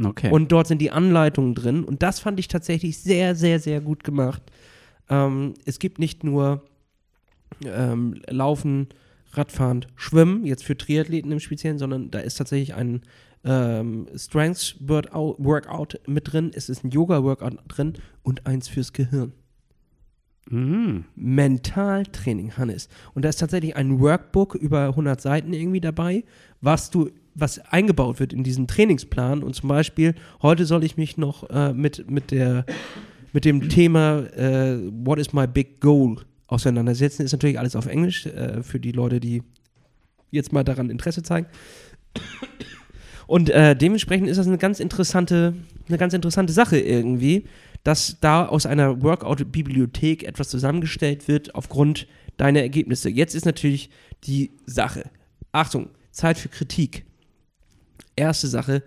Okay. 0.03 0.31
Und 0.31 0.51
dort 0.51 0.67
sind 0.67 0.81
die 0.81 0.91
Anleitungen 0.91 1.55
drin 1.55 1.85
und 1.85 2.03
das 2.03 2.19
fand 2.19 2.41
ich 2.41 2.49
tatsächlich 2.49 2.99
sehr, 2.99 3.37
sehr, 3.37 3.61
sehr 3.61 3.81
gut 3.81 4.03
gemacht. 4.03 4.43
Ähm, 5.09 5.55
es 5.67 5.79
gibt 5.79 5.99
nicht 5.99 6.25
nur 6.25 6.63
ähm, 7.65 8.21
Laufen, 8.29 8.89
Radfahren, 9.37 9.87
Schwimmen, 9.97 10.45
jetzt 10.45 10.65
für 10.65 10.77
Triathleten 10.77 11.33
im 11.33 11.41
Speziellen, 11.41 11.79
sondern 11.79 12.11
da 12.11 12.21
ist 12.21 12.37
tatsächlich 12.37 12.75
ein 12.75 13.03
ähm, 13.45 14.07
Strengths 14.17 14.77
Workout 14.81 15.37
Workout 15.39 16.01
mit 16.07 16.33
drin, 16.33 16.51
es 16.55 16.69
ist 16.69 16.85
ein 16.85 16.91
Yoga-Workout 16.91 17.59
drin 17.69 17.95
und 18.23 18.47
eins 18.47 18.69
fürs 18.69 18.93
Gehirn. 18.93 19.33
mhm. 20.51 21.05
Mentaltraining, 21.15 22.57
Hannes. 22.57 22.89
Und 23.15 23.25
da 23.25 23.29
ist 23.29 23.41
tatsächlich 23.41 23.77
ein 23.77 24.01
Workbook 24.01 24.55
über 24.55 24.89
100 24.89 25.21
Seiten 25.21 25.53
irgendwie 25.53 25.81
dabei, 25.81 26.25
was 26.61 26.91
du, 26.91 27.11
was 27.35 27.59
eingebaut 27.59 28.21
wird 28.21 28.33
in 28.33 28.45
diesen 28.45 28.67
Trainingsplan. 28.67 29.43
Und 29.43 29.55
zum 29.55 29.69
Beispiel, 29.69 30.15
heute 30.43 30.65
soll 30.67 30.85
ich 30.85 30.97
mich 30.97 31.17
noch 31.17 31.49
äh, 31.51 31.73
mit, 31.73 32.11
mit, 32.11 32.31
der, 32.31 32.65
mit 33.33 33.45
dem 33.45 33.69
Thema 33.69 34.21
äh, 34.37 34.79
What 34.91 35.19
is 35.19 35.33
my 35.33 35.47
big 35.47 35.81
goal 35.81 36.17
auseinandersetzen. 36.55 37.23
Ist 37.23 37.33
natürlich 37.33 37.59
alles 37.59 37.77
auf 37.77 37.87
Englisch 37.87 38.27
äh, 38.27 38.63
für 38.63 38.81
die 38.81 38.93
Leute, 38.93 39.21
die 39.21 39.43
jetzt 40.31 40.53
mal 40.53 40.65
daran 40.65 40.91
Interesse 40.91 41.23
zeigen. 41.23 41.47
Und 43.27 43.51
äh, 43.51 43.75
dementsprechend 43.75 44.29
ist 44.29 44.37
das 44.37 44.47
eine 44.47 44.59
ganz 44.59 44.81
interessante, 44.81 45.55
eine 45.89 45.99
ganz 45.99 46.13
interessante 46.13 46.53
Sache 46.53 46.79
irgendwie, 46.79 47.45
dass 47.83 48.19
da 48.21 48.47
aus 48.47 48.67
einer 48.67 49.03
Workout-Bibliothek 49.03 50.25
etwas 50.25 50.49
zusammengestellt 50.49 51.29
wird 51.29 51.55
aufgrund 51.55 52.07
deiner 52.37 52.61
Ergebnisse. 52.61 53.09
Jetzt 53.09 53.35
ist 53.35 53.47
natürlich 53.47 53.91
die 54.25 54.51
Sache. 54.67 55.05
Achtung, 55.53 55.91
Zeit 56.11 56.39
für 56.39 56.49
Kritik. 56.49 57.05
Erste 58.17 58.49
Sache, 58.49 58.83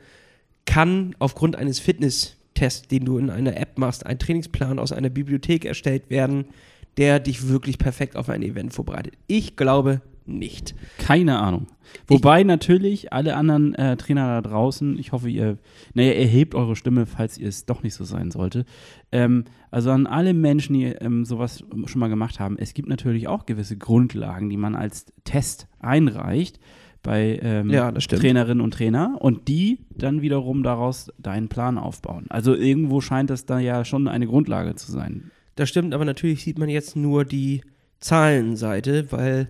kann 0.66 1.16
aufgrund 1.20 1.56
eines 1.56 1.80
Fitnesstests, 1.80 2.88
den 2.88 3.06
du 3.06 3.18
in 3.18 3.30
einer 3.30 3.58
App 3.58 3.78
machst, 3.78 4.06
ein 4.06 4.20
Trainingsplan 4.20 4.80
aus 4.80 4.92
einer 4.92 5.10
Bibliothek 5.10 5.66
erstellt 5.66 6.10
werden, 6.10 6.46
der 6.98 7.20
dich 7.20 7.48
wirklich 7.48 7.78
perfekt 7.78 8.16
auf 8.16 8.30
ein 8.30 8.42
Event 8.42 8.74
vorbereitet? 8.74 9.14
Ich 9.28 9.56
glaube 9.56 10.02
nicht. 10.26 10.76
Keine 10.98 11.40
Ahnung. 11.40 11.68
Wobei 12.08 12.44
natürlich 12.44 13.14
alle 13.14 13.36
anderen 13.36 13.74
äh, 13.76 13.96
Trainer 13.96 14.42
da 14.42 14.50
draußen, 14.50 15.00
ich 15.00 15.14
hoffe, 15.14 15.30
ihr, 15.30 15.58
naja, 15.94 16.12
erhebt 16.12 16.54
eure 16.54 16.76
Stimme, 16.76 17.06
falls 17.06 17.38
ihr 17.38 17.48
es 17.48 17.66
doch 17.66 17.82
nicht 17.82 17.94
so 17.94 18.04
sein 18.04 18.30
sollte. 18.30 18.66
Ähm, 19.12 19.46
also 19.72 19.92
an 19.92 20.06
alle 20.06 20.34
Menschen, 20.34 20.74
die 20.74 20.86
ähm, 20.86 21.24
sowas 21.24 21.64
schon 21.86 22.00
mal 22.00 22.10
gemacht 22.10 22.40
haben, 22.40 22.58
es 22.60 22.74
gibt 22.74 22.90
natürlich 22.90 23.28
auch 23.28 23.46
gewisse 23.46 23.78
Grundlagen, 23.78 24.50
die 24.50 24.58
man 24.58 24.76
als 24.76 25.06
Test 25.24 25.68
einreicht 25.80 26.60
bei 27.04 27.40
ähm, 27.42 27.70
Ja. 27.70 27.92
Trainerinnen 27.92 28.62
und 28.62 28.74
Trainer 28.74 29.16
und 29.20 29.48
die 29.48 29.80
dann 29.96 30.22
wiederum 30.22 30.62
daraus 30.64 31.10
deinen 31.18 31.48
Plan 31.48 31.78
aufbauen. 31.78 32.26
Also 32.28 32.54
irgendwo 32.54 33.00
scheint 33.00 33.30
das 33.30 33.46
da 33.46 33.60
ja 33.60 33.86
schon 33.86 34.10
eine 34.10 34.28
Grundlage 34.28 34.76
zu 34.76 34.92
sein. 34.92 35.32
Das 35.58 35.70
stimmt, 35.70 35.94
aber 35.94 36.06
natürlich 36.06 36.44
sieht 36.44 36.58
man 36.58 36.70
jetzt 36.70 36.96
nur 36.96 37.26
die 37.26 37.62
Zahlenseite, 38.00 39.12
weil 39.12 39.50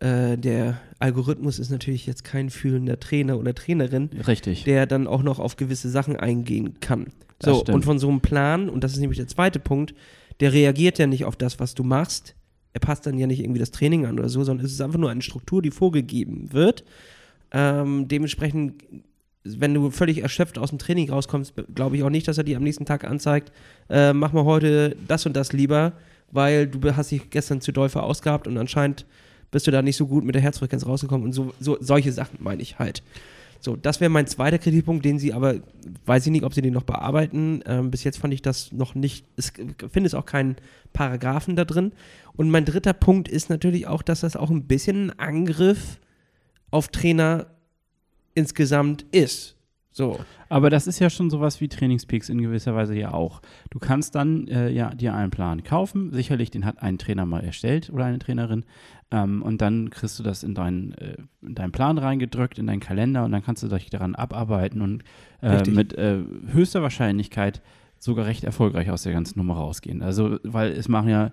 äh, 0.00 0.36
der 0.38 0.80
Algorithmus 0.98 1.58
ist 1.58 1.70
natürlich 1.70 2.06
jetzt 2.06 2.24
kein 2.24 2.50
fühlender 2.50 2.98
Trainer 3.00 3.38
oder 3.38 3.54
Trainerin, 3.54 4.10
Richtig. 4.26 4.64
der 4.64 4.86
dann 4.86 5.06
auch 5.06 5.22
noch 5.22 5.38
auf 5.38 5.56
gewisse 5.56 5.88
Sachen 5.90 6.16
eingehen 6.16 6.80
kann. 6.80 7.06
Das 7.38 7.54
So, 7.54 7.60
stimmt. 7.62 7.74
und 7.76 7.84
von 7.84 7.98
so 7.98 8.08
einem 8.08 8.20
Plan, 8.20 8.68
und 8.68 8.82
das 8.84 8.92
ist 8.92 9.00
nämlich 9.00 9.18
der 9.18 9.28
zweite 9.28 9.58
Punkt, 9.58 9.94
der 10.40 10.52
reagiert 10.52 10.98
ja 10.98 11.06
nicht 11.06 11.24
auf 11.24 11.36
das, 11.36 11.58
was 11.60 11.74
du 11.74 11.82
machst. 11.84 12.34
Er 12.72 12.80
passt 12.80 13.06
dann 13.06 13.18
ja 13.18 13.26
nicht 13.26 13.40
irgendwie 13.40 13.58
das 13.60 13.70
Training 13.72 14.06
an 14.06 14.18
oder 14.18 14.28
so, 14.28 14.44
sondern 14.44 14.64
es 14.64 14.72
ist 14.72 14.80
einfach 14.80 14.98
nur 14.98 15.10
eine 15.10 15.22
Struktur, 15.22 15.62
die 15.62 15.70
vorgegeben 15.70 16.52
wird. 16.52 16.84
Ähm, 17.50 18.06
dementsprechend, 18.08 18.84
wenn 19.44 19.74
du 19.74 19.90
völlig 19.90 20.22
erschöpft 20.22 20.58
aus 20.58 20.70
dem 20.70 20.78
Training 20.78 21.10
rauskommst, 21.10 21.54
glaube 21.74 21.96
ich 21.96 22.02
auch 22.02 22.10
nicht, 22.10 22.28
dass 22.28 22.38
er 22.38 22.44
dir 22.44 22.56
am 22.56 22.62
nächsten 22.62 22.84
Tag 22.84 23.04
anzeigt, 23.04 23.52
äh, 23.88 24.12
mach 24.12 24.32
mal 24.32 24.44
heute 24.44 24.96
das 25.06 25.26
und 25.26 25.34
das 25.36 25.52
lieber, 25.52 25.92
weil 26.30 26.66
du 26.66 26.94
hast 26.96 27.10
dich 27.10 27.30
gestern 27.30 27.60
zu 27.60 27.72
doll 27.72 27.88
verausgabt 27.88 28.46
und 28.46 28.58
anscheinend 28.58 29.06
bist 29.50 29.66
du 29.66 29.70
da 29.70 29.80
nicht 29.80 29.96
so 29.96 30.06
gut 30.06 30.24
mit 30.24 30.34
der 30.34 30.42
Herzfrequenz 30.42 30.84
rausgekommen 30.84 31.26
und 31.26 31.32
so, 31.32 31.54
so 31.60 31.78
solche 31.80 32.12
Sachen 32.12 32.38
meine 32.40 32.62
ich 32.62 32.78
halt. 32.78 33.02
So, 33.60 33.74
das 33.74 34.00
wäre 34.00 34.10
mein 34.10 34.26
zweiter 34.28 34.58
Kritikpunkt, 34.58 35.04
den 35.04 35.18
sie 35.18 35.32
aber, 35.32 35.56
weiß 36.06 36.26
ich 36.26 36.32
nicht, 36.32 36.44
ob 36.44 36.54
sie 36.54 36.62
den 36.62 36.74
noch 36.74 36.84
bearbeiten. 36.84 37.60
Ähm, 37.66 37.90
bis 37.90 38.04
jetzt 38.04 38.18
fand 38.18 38.32
ich 38.32 38.42
das 38.42 38.70
noch 38.72 38.94
nicht, 38.94 39.24
es 39.36 39.52
finde 39.90 40.06
es 40.06 40.14
auch 40.14 40.26
keinen 40.26 40.56
Paragraphen 40.92 41.56
da 41.56 41.64
drin. 41.64 41.92
Und 42.36 42.50
mein 42.50 42.64
dritter 42.64 42.92
Punkt 42.92 43.28
ist 43.28 43.50
natürlich 43.50 43.88
auch, 43.88 44.02
dass 44.02 44.20
das 44.20 44.36
auch 44.36 44.50
ein 44.50 44.64
bisschen 44.64 45.10
ein 45.10 45.18
Angriff 45.18 45.98
auf 46.70 46.88
Trainer 46.88 47.46
insgesamt 48.38 49.04
ist. 49.10 49.56
So. 49.90 50.20
Aber 50.48 50.70
das 50.70 50.86
ist 50.86 51.00
ja 51.00 51.10
schon 51.10 51.28
sowas 51.28 51.60
wie 51.60 51.68
Trainingspeaks 51.68 52.28
in 52.28 52.40
gewisser 52.40 52.74
Weise 52.74 52.94
ja 52.94 53.12
auch. 53.12 53.42
Du 53.70 53.80
kannst 53.80 54.14
dann 54.14 54.46
äh, 54.46 54.70
ja 54.70 54.94
dir 54.94 55.12
einen 55.12 55.32
Plan 55.32 55.64
kaufen. 55.64 56.12
Sicherlich, 56.12 56.50
den 56.50 56.64
hat 56.64 56.80
ein 56.80 56.98
Trainer 56.98 57.26
mal 57.26 57.42
erstellt 57.42 57.90
oder 57.92 58.04
eine 58.04 58.20
Trainerin. 58.20 58.64
Ähm, 59.10 59.42
und 59.42 59.60
dann 59.60 59.90
kriegst 59.90 60.16
du 60.18 60.22
das 60.22 60.44
in 60.44 60.54
deinen, 60.54 60.92
äh, 60.92 61.16
in 61.42 61.56
deinen 61.56 61.72
Plan 61.72 61.98
reingedrückt, 61.98 62.60
in 62.60 62.68
deinen 62.68 62.78
Kalender 62.78 63.24
und 63.24 63.32
dann 63.32 63.42
kannst 63.42 63.64
du 63.64 63.68
dich 63.68 63.90
daran 63.90 64.14
abarbeiten 64.14 64.82
und 64.82 65.02
äh, 65.42 65.68
mit 65.68 65.94
äh, 65.94 66.20
höchster 66.52 66.80
Wahrscheinlichkeit 66.80 67.60
sogar 67.98 68.26
recht 68.26 68.44
erfolgreich 68.44 68.90
aus 68.90 69.02
der 69.02 69.12
ganzen 69.12 69.38
Nummer 69.38 69.54
rausgehen. 69.54 70.02
Also, 70.02 70.38
weil 70.44 70.70
es 70.70 70.88
machen 70.88 71.08
ja 71.08 71.32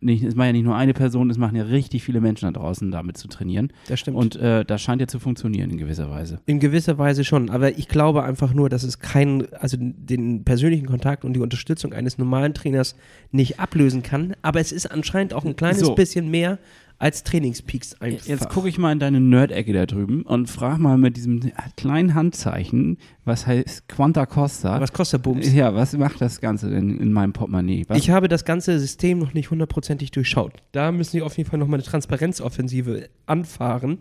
nicht, 0.00 0.22
es 0.24 0.34
machen 0.34 0.46
ja 0.48 0.52
nicht 0.52 0.64
nur 0.64 0.76
eine 0.76 0.94
Person, 0.94 1.30
es 1.30 1.38
machen 1.38 1.56
ja 1.56 1.64
richtig 1.64 2.02
viele 2.02 2.20
Menschen 2.20 2.52
da 2.52 2.58
draußen, 2.58 2.90
damit 2.90 3.16
zu 3.18 3.28
trainieren. 3.28 3.72
Das 3.88 4.00
stimmt. 4.00 4.16
Und 4.16 4.36
äh, 4.36 4.64
das 4.64 4.80
scheint 4.80 5.00
ja 5.00 5.06
zu 5.06 5.18
funktionieren 5.18 5.70
in 5.70 5.78
gewisser 5.78 6.10
Weise. 6.10 6.40
In 6.46 6.58
gewisser 6.58 6.98
Weise 6.98 7.24
schon, 7.24 7.50
aber 7.50 7.76
ich 7.78 7.88
glaube 7.88 8.22
einfach 8.22 8.54
nur, 8.54 8.68
dass 8.68 8.82
es 8.82 8.98
keinen, 8.98 9.52
also 9.54 9.76
den 9.78 10.44
persönlichen 10.44 10.86
Kontakt 10.86 11.24
und 11.24 11.34
die 11.34 11.40
Unterstützung 11.40 11.92
eines 11.92 12.18
normalen 12.18 12.54
Trainers 12.54 12.96
nicht 13.30 13.60
ablösen 13.60 14.02
kann. 14.02 14.34
Aber 14.42 14.60
es 14.60 14.72
ist 14.72 14.90
anscheinend 14.90 15.34
auch 15.34 15.44
ein 15.44 15.56
kleines 15.56 15.80
So. 15.80 15.94
bisschen 15.94 16.30
mehr 16.30 16.58
als 17.00 17.24
Trainingspeaks 17.24 18.00
einfach. 18.00 18.26
Jetzt 18.26 18.50
gucke 18.50 18.68
ich 18.68 18.76
mal 18.76 18.92
in 18.92 18.98
deine 18.98 19.20
Nerd-Ecke 19.20 19.72
da 19.72 19.86
drüben 19.86 20.20
und 20.22 20.50
frage 20.50 20.80
mal 20.80 20.98
mit 20.98 21.16
diesem 21.16 21.50
kleinen 21.74 22.14
Handzeichen, 22.14 22.98
was 23.24 23.46
heißt 23.46 23.88
Quanta 23.88 24.26
Costa? 24.26 24.78
Was 24.78 24.92
kostet 24.92 25.22
Bums? 25.22 25.50
Ja, 25.50 25.74
was 25.74 25.94
macht 25.94 26.20
das 26.20 26.42
Ganze 26.42 26.68
denn 26.68 26.98
in 26.98 27.10
meinem 27.14 27.32
Portemonnaie? 27.32 27.86
Was? 27.88 27.96
Ich 27.96 28.10
habe 28.10 28.28
das 28.28 28.44
ganze 28.44 28.78
System 28.78 29.18
noch 29.18 29.32
nicht 29.32 29.50
hundertprozentig 29.50 30.10
durchschaut. 30.10 30.52
Da 30.72 30.92
müssen 30.92 31.14
wir 31.14 31.24
auf 31.24 31.38
jeden 31.38 31.48
Fall 31.48 31.58
nochmal 31.58 31.78
eine 31.78 31.84
Transparenzoffensive 31.84 33.08
anfahren. 33.24 34.00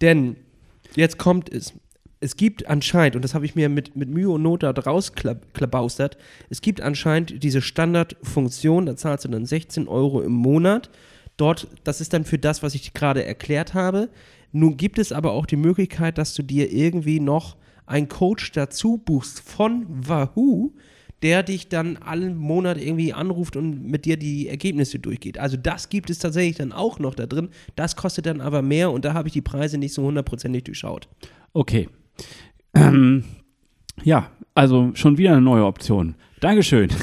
Denn 0.00 0.36
jetzt 0.94 1.18
kommt 1.18 1.52
es. 1.52 1.74
Es 2.20 2.36
gibt 2.36 2.68
anscheinend, 2.68 3.16
und 3.16 3.22
das 3.22 3.34
habe 3.34 3.46
ich 3.46 3.56
mir 3.56 3.68
mit, 3.68 3.96
mit 3.96 4.10
Mühe 4.10 4.30
und 4.30 4.42
Not 4.42 4.62
da 4.62 4.70
rausklabaustert, 4.70 6.18
es 6.50 6.60
gibt 6.60 6.80
anscheinend 6.80 7.42
diese 7.42 7.62
Standardfunktion, 7.62 8.86
da 8.86 8.96
zahlst 8.96 9.24
du 9.24 9.28
dann 9.28 9.44
16 9.44 9.88
Euro 9.88 10.20
im 10.22 10.32
Monat. 10.32 10.90
Dort, 11.38 11.68
das 11.84 12.02
ist 12.02 12.12
dann 12.12 12.24
für 12.24 12.38
das, 12.38 12.62
was 12.62 12.74
ich 12.74 12.92
gerade 12.92 13.24
erklärt 13.24 13.72
habe. 13.72 14.10
Nun 14.52 14.76
gibt 14.76 14.98
es 14.98 15.12
aber 15.12 15.32
auch 15.32 15.46
die 15.46 15.56
Möglichkeit, 15.56 16.18
dass 16.18 16.34
du 16.34 16.42
dir 16.42 16.70
irgendwie 16.70 17.20
noch 17.20 17.56
einen 17.86 18.08
Coach 18.08 18.52
dazu 18.52 18.98
buchst 18.98 19.40
von 19.40 19.86
Wahoo, 19.88 20.72
der 21.22 21.42
dich 21.42 21.68
dann 21.68 21.96
allen 21.96 22.36
Monat 22.36 22.76
irgendwie 22.78 23.12
anruft 23.12 23.56
und 23.56 23.84
mit 23.84 24.04
dir 24.04 24.16
die 24.16 24.48
Ergebnisse 24.48 24.98
durchgeht. 24.98 25.38
Also 25.38 25.56
das 25.56 25.88
gibt 25.88 26.10
es 26.10 26.18
tatsächlich 26.18 26.56
dann 26.56 26.72
auch 26.72 26.98
noch 26.98 27.14
da 27.14 27.26
drin. 27.26 27.48
Das 27.76 27.96
kostet 27.96 28.26
dann 28.26 28.40
aber 28.40 28.62
mehr 28.62 28.90
und 28.90 29.04
da 29.04 29.14
habe 29.14 29.28
ich 29.28 29.34
die 29.34 29.40
Preise 29.40 29.78
nicht 29.78 29.94
so 29.94 30.02
hundertprozentig 30.04 30.64
durchschaut. 30.64 31.08
Okay. 31.52 31.88
Ähm, 32.74 33.24
ja, 34.02 34.30
also 34.54 34.90
schon 34.94 35.18
wieder 35.18 35.32
eine 35.32 35.40
neue 35.40 35.64
Option. 35.64 36.14
Dankeschön. 36.40 36.88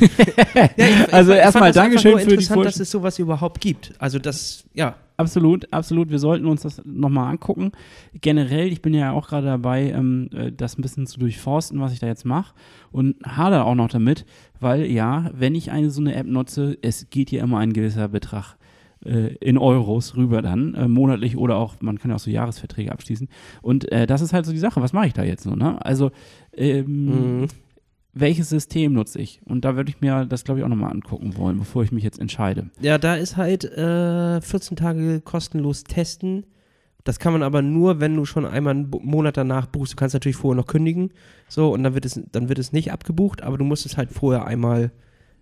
Ja, 0.55 0.69
ich- 0.77 1.13
also 1.13 1.31
ich 1.33 1.37
erstmal 1.39 1.71
Dankeschön 1.71 2.11
für 2.13 2.17
die 2.17 2.23
interessant, 2.23 2.45
Vorstellung. 2.47 2.63
dass 2.65 2.79
es 2.79 2.91
sowas 2.91 3.19
überhaupt 3.19 3.61
gibt. 3.61 3.93
Also 3.99 4.19
das, 4.19 4.65
ja. 4.73 4.95
Absolut, 5.17 5.71
absolut. 5.71 6.09
Wir 6.09 6.19
sollten 6.19 6.45
uns 6.45 6.63
das 6.63 6.81
nochmal 6.83 7.31
angucken. 7.31 7.71
Generell, 8.19 8.67
ich 8.69 8.81
bin 8.81 8.93
ja 8.93 9.11
auch 9.13 9.29
gerade 9.29 9.47
dabei, 9.47 9.91
ähm, 9.91 10.29
äh, 10.33 10.51
das 10.51 10.77
ein 10.77 10.81
bisschen 10.81 11.07
zu 11.07 11.19
durchforsten, 11.19 11.79
was 11.79 11.93
ich 11.93 11.99
da 11.99 12.07
jetzt 12.07 12.25
mache. 12.25 12.53
Und 12.91 13.15
hader 13.25 13.65
auch 13.65 13.75
noch 13.75 13.87
damit, 13.87 14.25
weil 14.59 14.85
ja, 14.91 15.29
wenn 15.33 15.55
ich 15.55 15.71
eine 15.71 15.89
so 15.89 16.01
eine 16.01 16.15
App 16.15 16.27
nutze, 16.27 16.77
es 16.81 17.09
geht 17.09 17.29
hier 17.29 17.41
immer 17.43 17.59
ein 17.59 17.71
gewisser 17.71 18.09
Betrag 18.09 18.57
äh, 19.05 19.35
in 19.35 19.57
Euros 19.57 20.17
rüber 20.17 20.41
dann, 20.41 20.73
äh, 20.75 20.89
monatlich 20.89 21.37
oder 21.37 21.55
auch, 21.55 21.75
man 21.79 21.97
kann 21.97 22.11
ja 22.11 22.15
auch 22.15 22.19
so 22.19 22.29
Jahresverträge 22.29 22.91
abschließen. 22.91 23.29
Und 23.61 23.89
äh, 23.93 24.07
das 24.07 24.19
ist 24.21 24.33
halt 24.33 24.45
so 24.45 24.51
die 24.51 24.57
Sache, 24.57 24.81
was 24.81 24.91
mache 24.91 25.07
ich 25.07 25.13
da 25.13 25.23
jetzt 25.23 25.43
so, 25.43 25.51
ne? 25.55 25.83
Also, 25.85 26.11
ähm, 26.57 27.39
Mhm. 27.41 27.47
Welches 28.15 28.49
System 28.49 28.93
nutze 28.93 29.19
ich? 29.19 29.41
Und 29.45 29.65
da 29.65 29.75
würde 29.75 29.89
ich 29.89 29.99
mir 30.01 30.25
das, 30.25 30.45
glaube 30.45 30.59
ich, 30.59 30.63
auch 30.65 30.69
nochmal 30.69 30.91
angucken 30.91 31.37
wollen, 31.37 31.59
bevor 31.59 31.83
ich 31.83 31.91
mich 31.91 32.03
jetzt 32.03 32.19
entscheide. 32.19 32.69
Ja, 32.79 32.97
da 32.97 33.15
ist 33.15 33.35
halt 33.35 33.65
äh, 33.65 34.41
14 34.41 34.77
Tage 34.77 35.21
kostenlos 35.21 35.83
testen. 35.83 36.45
Das 37.03 37.19
kann 37.19 37.33
man 37.33 37.43
aber 37.43 37.61
nur, 37.61 37.99
wenn 37.99 38.15
du 38.15 38.25
schon 38.25 38.45
einmal 38.45 38.71
einen 38.71 38.89
Monat 38.89 39.37
danach 39.37 39.67
buchst. 39.67 39.93
Du 39.93 39.97
kannst 39.97 40.13
natürlich 40.13 40.37
vorher 40.37 40.55
noch 40.55 40.65
kündigen. 40.65 41.11
So, 41.49 41.71
und 41.73 41.83
dann 41.83 41.93
wird 41.93 42.05
es, 42.05 42.19
dann 42.31 42.47
wird 42.47 42.57
es 42.57 42.71
nicht 42.71 42.91
abgebucht, 42.91 43.43
aber 43.43 43.57
du 43.57 43.65
musst 43.65 43.85
es 43.85 43.97
halt 43.97 44.11
vorher 44.11 44.45
einmal 44.45 44.91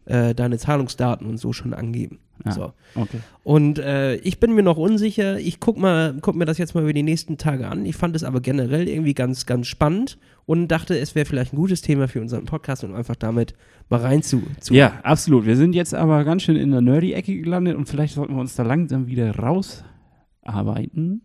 äh, 0.05 0.35
deine 0.35 0.57
Zahlungsdaten 0.57 1.27
und 1.27 1.37
so 1.37 1.53
schon 1.53 1.73
angeben. 1.73 2.19
Ja. 2.45 2.51
So. 2.51 2.73
Okay. 2.95 3.19
Und 3.43 3.79
äh, 3.79 4.15
ich 4.17 4.39
bin 4.39 4.53
mir 4.53 4.63
noch 4.63 4.77
unsicher. 4.77 5.39
Ich 5.39 5.59
guck, 5.59 5.77
mal, 5.77 6.15
guck 6.21 6.35
mir 6.35 6.45
das 6.45 6.57
jetzt 6.57 6.75
mal 6.75 6.81
über 6.81 6.93
die 6.93 7.03
nächsten 7.03 7.37
Tage 7.37 7.67
an. 7.67 7.85
Ich 7.85 7.95
fand 7.95 8.15
es 8.15 8.23
aber 8.23 8.41
generell 8.41 8.87
irgendwie 8.89 9.13
ganz, 9.13 9.45
ganz 9.45 9.67
spannend 9.67 10.17
und 10.45 10.67
dachte, 10.67 10.97
es 10.97 11.15
wäre 11.15 11.25
vielleicht 11.25 11.53
ein 11.53 11.57
gutes 11.57 11.81
Thema 11.81 12.07
für 12.07 12.21
unseren 12.21 12.45
Podcast 12.45 12.83
und 12.83 12.95
einfach 12.95 13.15
damit 13.15 13.53
mal 13.89 14.01
rein 14.01 14.23
zu. 14.23 14.43
zu 14.59 14.73
Ja, 14.73 14.99
absolut. 15.03 15.45
Wir 15.45 15.55
sind 15.55 15.73
jetzt 15.73 15.93
aber 15.93 16.23
ganz 16.25 16.43
schön 16.43 16.55
in 16.55 16.71
der 16.71 16.81
Nerdy-Ecke 16.81 17.39
gelandet 17.39 17.77
und 17.77 17.87
vielleicht 17.87 18.15
sollten 18.15 18.33
wir 18.33 18.41
uns 18.41 18.55
da 18.55 18.63
langsam 18.63 19.07
wieder 19.07 19.35
rausarbeiten, 19.35 21.21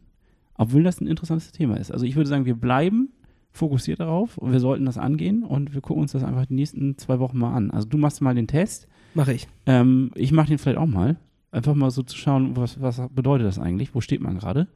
obwohl 0.55 0.85
das 0.85 1.01
ein 1.01 1.07
interessantes 1.07 1.51
Thema 1.53 1.79
ist. 1.79 1.91
Also 1.91 2.07
ich 2.07 2.15
würde 2.15 2.29
sagen, 2.29 2.45
wir 2.45 2.55
bleiben 2.55 3.11
fokussiert 3.51 4.01
darauf 4.01 4.39
und 4.39 4.53
wir 4.53 4.61
sollten 4.61 4.85
das 4.85 4.99
angehen 4.99 5.43
und 5.43 5.75
wir 5.75 5.81
gucken 5.81 6.03
uns 6.03 6.13
das 6.13 6.23
einfach 6.25 6.47
die 6.47 6.55
nächsten 6.55 6.97
zwei 6.99 7.19
Wochen 7.19 7.39
mal 7.39 7.55
an. 7.55 7.71
Also 7.71 7.89
du 7.89 7.99
machst 7.99 8.21
mal 8.21 8.35
den 8.35 8.47
Test, 8.47 8.89
Mache 9.15 9.33
ich. 9.33 9.49
ähm, 9.67 10.11
ich 10.15 10.33
mache 10.33 10.49
den 10.49 10.59
vielleicht 10.59 10.79
auch 10.79 10.87
mal. 10.87 11.17
Einfach 11.51 11.75
mal 11.75 11.91
so 11.91 12.03
zu 12.03 12.17
schauen, 12.17 12.57
was, 12.57 12.81
was 12.81 13.01
bedeutet 13.11 13.47
das 13.47 13.59
eigentlich, 13.59 13.95
wo 13.95 14.01
steht 14.01 14.21
man 14.21 14.39
gerade. 14.39 14.69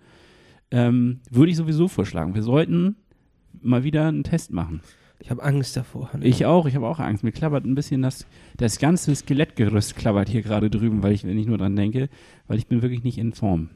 Ähm, 0.71 1.21
würde 1.30 1.50
ich 1.50 1.56
sowieso 1.56 1.87
vorschlagen. 1.87 2.35
Wir 2.35 2.43
sollten 2.43 2.97
mal 3.61 3.85
wieder 3.85 4.08
einen 4.08 4.25
Test 4.25 4.52
machen. 4.52 4.80
Ich 5.19 5.30
habe 5.30 5.43
Angst 5.43 5.76
davor. 5.76 6.13
Hanne. 6.13 6.25
Ich 6.26 6.47
auch, 6.47 6.67
ich 6.67 6.75
habe 6.75 6.89
auch 6.89 6.99
Angst. 6.99 7.23
Mir 7.23 7.30
klappert 7.30 7.65
ein 7.65 7.75
bisschen 7.75 8.02
das, 8.02 8.26
das 8.56 8.78
ganze 8.78 9.15
Skelettgerüst 9.15 9.95
klappert 9.95 10.28
hier 10.30 10.43
gerade 10.43 10.71
drüben, 10.71 11.02
weil 11.02 11.13
ich, 11.13 11.25
wenn 11.25 11.39
ich 11.39 11.47
nur 11.47 11.58
dran 11.58 11.76
denke, 11.76 12.08
weil 12.49 12.58
ich 12.58 12.67
bin 12.67 12.82
wirklich 12.82 13.04
nicht 13.04 13.19
in 13.19 13.32
Form. 13.32 13.69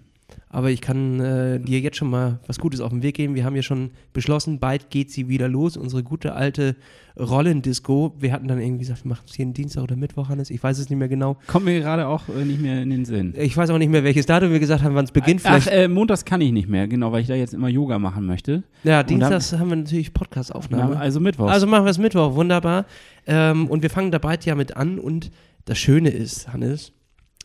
Aber 0.49 0.71
ich 0.71 0.81
kann 0.81 1.21
äh, 1.21 1.61
dir 1.61 1.81
jetzt 1.81 1.97
schon 1.99 2.09
mal 2.11 2.41
was 2.47 2.59
Gutes 2.59 2.81
auf 2.81 2.91
den 2.91 3.03
Weg 3.03 3.15
geben. 3.17 3.35
Wir 3.35 3.45
haben 3.45 3.57
ja 3.57 3.63
schon 3.63 3.91
beschlossen, 4.13 4.59
bald 4.59 4.91
geht 4.91 5.11
sie 5.11 5.29
wieder 5.29 5.49
los. 5.49 5.77
Unsere 5.77 6.03
gute 6.03 6.35
alte 6.35 6.77
Rollendisco. 7.19 8.15
Wir 8.19 8.33
hatten 8.33 8.49
dann 8.49 8.59
irgendwie 8.61 8.81
gesagt, 8.85 9.05
wir 9.05 9.11
machen 9.11 9.25
es 9.29 9.37
jeden 9.37 9.53
Dienstag 9.53 9.83
oder 9.83 9.97
Mittwoch, 9.97 10.29
Hannes. 10.29 10.51
Ich 10.51 10.63
weiß 10.63 10.79
es 10.79 10.89
nicht 10.89 10.99
mehr 10.99 11.09
genau. 11.09 11.37
Kommt 11.47 11.65
mir 11.67 11.79
gerade 11.81 12.07
auch 12.07 12.29
äh, 12.29 12.45
nicht 12.45 12.61
mehr 12.61 12.83
in 12.83 12.91
den 12.91 13.05
Sinn. 13.05 13.35
Ich 13.37 13.57
weiß 13.57 13.71
auch 13.71 13.79
nicht 13.79 13.91
mehr, 13.91 14.05
welches 14.05 14.27
Datum 14.27 14.51
wir 14.53 14.59
gesagt 14.61 14.83
haben, 14.83 14.95
wann 14.95 15.05
es 15.05 15.13
beginnt. 15.13 15.43
Ach, 15.45 15.61
Vielleicht, 15.61 15.69
äh, 15.69 15.89
montags 15.89 16.25
kann 16.25 16.41
ich 16.41 16.53
nicht 16.53 16.69
mehr, 16.69 16.89
genau, 16.89 17.13
weil 17.13 17.21
ich 17.23 17.27
da 17.29 17.35
jetzt 17.35 17.55
immer 17.55 17.69
Yoga 17.69 17.99
machen 17.99 18.27
möchte. 18.27 18.63
ja, 18.85 19.01
und 19.01 19.11
Dienstags 19.11 19.53
haben 19.53 19.69
wir 19.71 19.77
natürlich 19.77 20.07
Ja, 20.09 20.13
Podcast-Aufnahme. 20.15 20.97
also 20.99 21.21
Mittwochs. 21.21 21.53
Also 21.53 21.67
machen 21.67 21.85
wir 21.85 21.91
es 21.91 21.99
Mittwoch, 21.99 22.35
wunderbar. 22.35 22.87
Ähm, 23.27 23.67
und 23.69 23.83
wir 23.83 23.91
fangen 23.91 24.11
da 24.11 24.19
bald 24.19 24.45
ja 24.45 24.55
mit 24.55 24.77
an. 24.77 24.99
Und 24.99 25.31
das 25.65 25.79
Schöne 25.79 26.11
ist, 26.11 26.53
Hannes, 26.53 26.93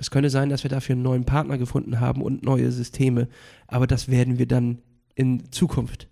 es 0.01 0.09
könnte 0.09 0.31
sein, 0.31 0.49
dass 0.49 0.63
wir 0.63 0.69
dafür 0.69 0.93
einen 0.93 1.03
neuen 1.03 1.25
Partner 1.25 1.59
gefunden 1.59 1.99
haben 1.99 2.23
und 2.23 2.43
neue 2.43 2.71
Systeme. 2.71 3.27
Aber 3.67 3.85
das 3.85 4.09
werden 4.09 4.39
wir 4.39 4.47
dann 4.47 4.79
in 5.13 5.51
Zukunft 5.51 6.07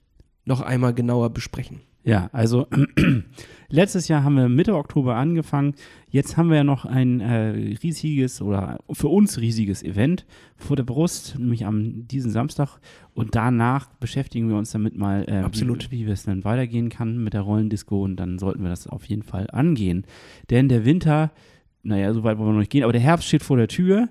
noch 0.46 0.62
einmal 0.62 0.94
genauer 0.94 1.32
besprechen. 1.32 1.80
Ja, 2.04 2.30
also 2.32 2.68
letztes 3.70 4.08
Jahr 4.08 4.24
haben 4.24 4.36
wir 4.36 4.48
Mitte 4.48 4.76
Oktober 4.76 5.16
angefangen. 5.16 5.74
Jetzt 6.08 6.38
haben 6.38 6.50
wir 6.52 6.58
ja 6.58 6.64
noch 6.64 6.86
ein 6.86 7.20
äh, 7.20 7.78
riesiges 7.82 8.44
oder 8.44 8.78
für 8.92 9.08
uns 9.08 9.40
riesiges 9.40 9.82
Event 9.82 10.28
vor 10.56 10.76
der 10.76 10.84
Brust, 10.84 11.40
nämlich 11.40 11.66
am 11.66 12.08
diesen 12.08 12.30
Samstag. 12.30 12.80
Und 13.16 13.34
danach 13.34 13.88
beschäftigen 13.96 14.50
wir 14.50 14.56
uns 14.56 14.70
damit 14.70 14.96
mal, 14.96 15.26
äh, 15.28 15.38
Absolut. 15.40 15.90
wie, 15.90 16.06
wie 16.06 16.12
es 16.12 16.26
dann 16.26 16.44
weitergehen 16.44 16.90
kann 16.90 17.18
mit 17.24 17.34
der 17.34 17.42
Rollendisco. 17.42 18.04
Und 18.04 18.18
dann 18.18 18.38
sollten 18.38 18.62
wir 18.62 18.70
das 18.70 18.86
auf 18.86 19.06
jeden 19.06 19.24
Fall 19.24 19.48
angehen. 19.52 20.06
Denn 20.52 20.70
der 20.70 20.86
Winter, 20.86 21.32
naja, 21.84 22.14
so 22.14 22.24
weit 22.24 22.38
wollen 22.38 22.50
wir 22.50 22.54
noch 22.54 22.60
nicht 22.60 22.72
gehen, 22.72 22.84
aber 22.84 22.94
der 22.94 23.02
Herbst 23.02 23.28
steht 23.28 23.44
vor 23.44 23.58
der 23.58 23.68
Tür. 23.68 24.10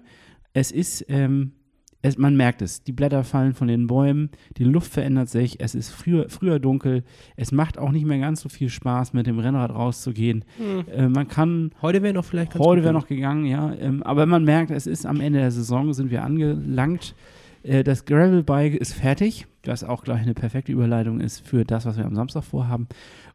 Es 0.53 0.71
ist, 0.73 1.05
ähm, 1.09 1.53
es, 2.01 2.17
man 2.17 2.37
merkt 2.37 2.63
es, 2.63 2.83
die 2.83 2.93
Blätter 2.93 3.25
fallen 3.25 3.55
von 3.55 3.69
den 3.69 3.87
Bäumen, 3.87 4.31
die 4.57 4.65
Luft 4.65 4.93
verändert 4.93 5.29
sich, 5.29 5.61
es 5.61 5.75
ist 5.75 5.91
früher, 5.91 6.29
früher 6.29 6.59
dunkel, 6.59 7.05
es 7.37 7.53
macht 7.53 7.79
auch 7.79 7.91
nicht 7.91 8.07
mehr 8.07 8.19
ganz 8.19 8.41
so 8.41 8.49
viel 8.49 8.69
Spaß, 8.69 9.13
mit 9.13 9.27
dem 9.27 9.39
Rennrad 9.39 9.71
rauszugehen. 9.71 10.45
Äh, 10.91 11.09
man 11.09 11.29
kann, 11.29 11.73
Heute 11.83 12.03
wäre 12.03 12.15
noch 12.15 12.25
vielleicht 12.25 12.53
ganz 12.53 12.65
heute 12.65 12.83
wäre 12.83 12.93
noch 12.93 13.09
gegangen, 13.09 13.47
ja, 13.47 13.75
ähm, 13.75 14.03
aber 14.03 14.27
man 14.27 14.45
merkt, 14.45 14.71
es 14.71 14.87
ist 14.87 15.07
am 15.07 15.21
Ende 15.21 15.41
der 15.41 15.51
Saison, 15.51 15.93
sind 15.93 16.11
wir 16.11 16.25
angelangt. 16.25 17.15
Äh, 17.63 17.85
das 17.85 18.05
Gravelbike 18.05 18.77
ist 18.77 18.95
fertig, 18.95 19.47
das 19.63 19.85
auch 19.85 20.05
gleich 20.05 20.23
eine 20.23 20.35
perfekte 20.35 20.73
Überleitung 20.73 21.21
ist 21.21 21.47
für 21.47 21.65
das, 21.65 21.85
was 21.85 21.97
wir 21.97 22.07
am 22.07 22.15
Samstag 22.15 22.45
vorhaben. 22.45 22.89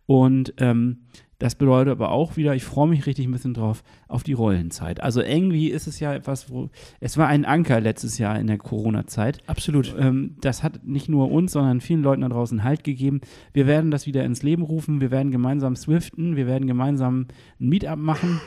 Und 0.06 0.54
ähm, 0.58 1.00
das 1.43 1.56
bedeutet 1.56 1.91
aber 1.91 2.12
auch 2.12 2.38
wieder, 2.38 2.56
ich 2.56 2.63
freue 2.63 2.88
mich 2.88 3.06
richtig 3.06 3.27
ein 3.27 3.32
bisschen 3.34 3.53
drauf, 3.53 3.84
auf 4.08 4.23
die 4.23 4.32
Rollenzeit. 4.32 5.03
Also 5.03 5.21
irgendwie 5.21 5.71
ist 5.71 5.88
es 5.88 5.99
ja 5.99 6.13
etwas, 6.13 6.49
wo, 6.49 6.69
es 7.01 7.17
war 7.17 7.27
ein 7.27 7.43
Anker 7.43 7.82
letztes 7.82 8.17
Jahr 8.17 8.39
in 8.39 8.47
der 8.47 8.58
Corona-Zeit. 8.58 9.39
Absolut. 9.45 9.93
Ähm, 9.99 10.38
das 10.39 10.63
hat 10.63 10.86
nicht 10.86 11.10
nur 11.10 11.29
uns, 11.29 11.51
sondern 11.51 11.82
vielen 11.82 12.01
Leuten 12.01 12.21
da 12.21 12.29
draußen 12.29 12.63
Halt 12.63 12.86
gegeben. 12.86 13.19
Wir 13.51 13.67
werden 13.67 13.91
das 13.91 14.08
wieder 14.08 14.23
ins 14.23 14.41
Leben 14.41 14.63
rufen. 14.63 15.01
Wir 15.01 15.12
werden 15.12 15.34
gemeinsam 15.34 15.75
swiften. 15.75 16.38
Wir 16.38 16.47
werden 16.47 16.65
gemeinsam 16.65 17.27
ein 17.60 17.67
Meetup 17.67 17.97
machen. 17.97 18.39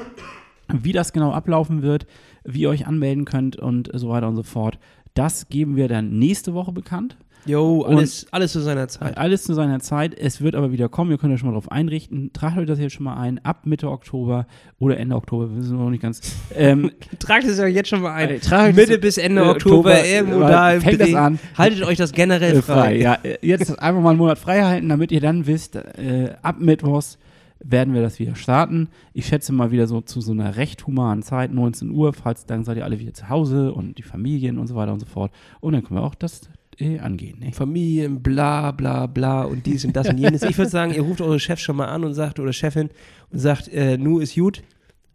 Wie 0.73 0.93
das 0.93 1.13
genau 1.13 1.33
ablaufen 1.33 1.83
wird, 1.83 2.07
wie 2.45 2.63
ihr 2.63 2.71
euch 2.71 2.87
anmelden 2.87 3.27
könnt 3.27 3.57
und 3.57 3.91
so 3.93 4.09
weiter 4.09 4.27
und 4.27 4.37
so 4.37 4.43
fort. 4.43 4.79
Das 5.13 5.51
geben 5.51 5.77
wir 5.77 5.89
dann 5.89 6.19
nächste 6.19 6.55
Woche 6.55 6.73
bekannt. 6.73 7.19
Jo, 7.47 7.83
alles, 7.83 8.27
alles 8.33 8.53
zu 8.53 8.61
seiner 8.61 8.89
Zeit. 8.89 9.17
Alles 9.17 9.45
zu 9.45 9.55
seiner 9.55 9.81
Zeit. 9.81 10.19
Es 10.19 10.41
wird 10.41 10.55
aber 10.55 10.73
wieder 10.73 10.89
kommen. 10.89 11.11
Ihr 11.11 11.19
könnt 11.19 11.33
euch 11.33 11.41
schon 11.41 11.49
mal 11.49 11.53
darauf 11.53 11.71
einrichten. 11.71 12.33
Tragt 12.33 12.59
euch 12.59 12.67
das 12.67 12.79
jetzt 12.79 12.95
schon 12.95 13.05
mal 13.05 13.17
ein. 13.17 13.45
Ab 13.45 13.67
Mitte 13.67 13.91
Oktober 13.91 14.47
oder 14.79 14.99
Ende 14.99 15.15
Oktober, 15.17 15.51
wir 15.51 15.59
wissen 15.59 15.79
noch 15.79 15.91
nicht 15.91 16.03
ganz. 16.03 16.21
Ähm, 16.55 16.91
Tragt 17.19 17.45
es 17.45 17.59
euch 17.61 17.75
jetzt 17.75 17.89
schon 17.89 18.03
mal 18.03 18.13
ein. 18.13 18.41
Äh, 18.41 18.73
Mitte 18.73 18.99
bis 18.99 19.19
Ende 19.19 19.43
äh, 19.43 19.49
Oktober, 19.49 19.91
Oktober, 19.91 20.07
irgendwo 20.07 20.43
äh, 20.43 20.49
da 20.49 20.73
im 20.73 20.81
fängt 20.81 21.01
das 21.01 21.15
an. 21.15 21.39
Haltet 21.57 21.85
euch 21.85 21.99
das 21.99 22.13
generell 22.13 22.57
Äh, 22.57 22.63
frei. 22.63 22.97
Ja, 22.97 23.15
äh, 23.23 23.39
jetzt 23.43 23.79
einfach 23.79 24.03
mal 24.03 24.11
einen 24.11 24.19
Monat 24.19 24.39
frei 24.39 24.63
halten, 24.63 24.89
damit 24.89 25.13
ihr 25.13 25.21
dann 25.21 25.47
wisst, 25.47 25.77
äh, 25.77 26.35
ab 26.43 26.57
Mittwochs 26.59 27.19
werden 27.61 27.95
wir 27.95 28.03
das 28.03 28.19
wieder 28.19 28.35
starten. 28.35 28.89
Ich 29.13 29.27
schätze 29.27 29.53
mal 29.53 29.71
wieder 29.71 29.87
so 29.87 30.01
zu 30.01 30.21
so 30.21 30.33
einer 30.33 30.57
recht 30.57 30.87
humanen 30.87 31.23
Zeit, 31.23 31.53
19 31.53 31.91
Uhr, 31.91 32.13
falls 32.13 32.47
dann 32.47 32.65
seid 32.65 32.77
ihr 32.77 32.85
alle 32.85 32.99
wieder 32.99 33.15
zu 33.15 33.29
Hause 33.29 33.73
und 33.73 33.99
die 33.99 34.03
Familien 34.03 34.59
und 34.59 34.67
so 34.67 34.75
weiter 34.75 34.93
und 34.93 35.01
so 35.01 35.07
fort. 35.07 35.33
Und 35.61 35.73
dann 35.73 35.83
können 35.83 36.01
wir 36.01 36.05
auch 36.05 36.15
das 36.15 36.43
äh, 36.79 36.99
angehen. 36.99 37.39
Ne? 37.41 37.53
Familien, 37.53 38.23
bla 38.23 38.71
bla 38.73 39.07
bla 39.07 39.43
und 39.45 39.65
dies 39.67 39.85
und 39.85 39.95
das 39.97 40.09
und 40.09 40.19
jenes. 40.19 40.43
Ich 40.43 40.57
würde 40.59 40.71
sagen, 40.71 40.93
ihr 40.93 41.03
ruft 41.03 41.21
eure 41.21 41.41
Chefs 41.41 41.63
schon 41.63 41.77
mal 41.77 41.87
an 41.87 42.05
und 42.05 42.15
sagt, 42.15 42.39
oder 42.41 42.53
Chefin, 42.53 42.91
und 43.31 43.39
sagt, 43.39 43.69
äh, 43.69 43.97
nu 43.99 44.19
ist 44.21 44.35
gut, 44.35 44.63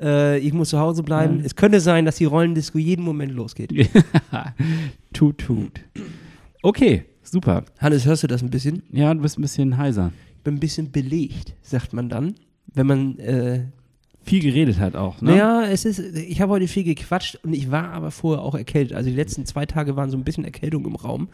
Äh, 0.02 0.40
ich 0.40 0.52
muss 0.52 0.70
zu 0.70 0.80
Hause 0.80 1.04
bleiben. 1.04 1.40
Ja. 1.40 1.46
Es 1.46 1.56
könnte 1.56 1.80
sein, 1.80 2.06
dass 2.06 2.16
die 2.16 2.26
Rollendisco 2.26 2.80
jeden 2.80 3.06
Moment 3.06 3.34
losgeht. 3.34 3.72
tut, 5.14 5.38
tut. 5.38 5.82
Okay, 6.64 7.06
super. 7.22 7.66
Hannes, 7.80 8.06
hörst 8.06 8.24
du 8.24 8.28
das 8.28 8.42
ein 8.42 8.50
bisschen? 8.50 8.82
Ja, 8.92 9.14
du 9.14 9.22
bist 9.22 9.38
ein 9.38 9.44
bisschen 9.44 9.78
heiser. 9.78 10.12
Ich 10.38 10.44
bin 10.44 10.56
ein 10.56 10.60
bisschen 10.60 10.92
belegt, 10.92 11.56
sagt 11.62 11.94
man 11.94 12.10
dann. 12.10 12.34
Wenn 12.74 12.88
man, 12.88 13.20
äh, 13.20 13.66
Viel 14.32 14.42
geredet 14.42 14.80
hat 14.80 14.96
auch, 14.96 15.20
ne? 15.22 15.32
naja, 15.32 15.66
es 15.66 15.84
ist, 15.84 16.00
ich 16.00 16.40
habe 16.40 16.54
heute 16.54 16.70
viel 16.70 16.86
gequatscht 16.86 17.38
und 17.44 17.52
ich 17.52 17.70
war 17.70 17.92
aber 17.92 18.12
vorher 18.12 18.42
auch 18.42 18.56
erkältet. 18.56 18.96
Also 18.96 19.10
die 19.10 19.16
letzten 19.18 19.46
zwei 19.46 19.66
Tage 19.66 19.98
waren 19.98 20.10
so 20.10 20.16
ein 20.16 20.24
bisschen 20.24 20.46
Erkältung 20.46 20.86
im 20.86 20.96
Raum. 20.96 21.28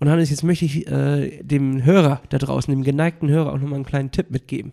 Und 0.00 0.08
Hannes, 0.08 0.30
jetzt 0.30 0.42
möchte 0.42 0.64
ich 0.64 0.88
äh, 0.88 1.44
dem 1.44 1.84
Hörer 1.84 2.22
da 2.30 2.38
draußen, 2.38 2.74
dem 2.74 2.82
geneigten 2.82 3.28
Hörer, 3.28 3.52
auch 3.52 3.58
nochmal 3.58 3.76
einen 3.76 3.84
kleinen 3.84 4.10
Tipp 4.10 4.32
mitgeben. 4.32 4.72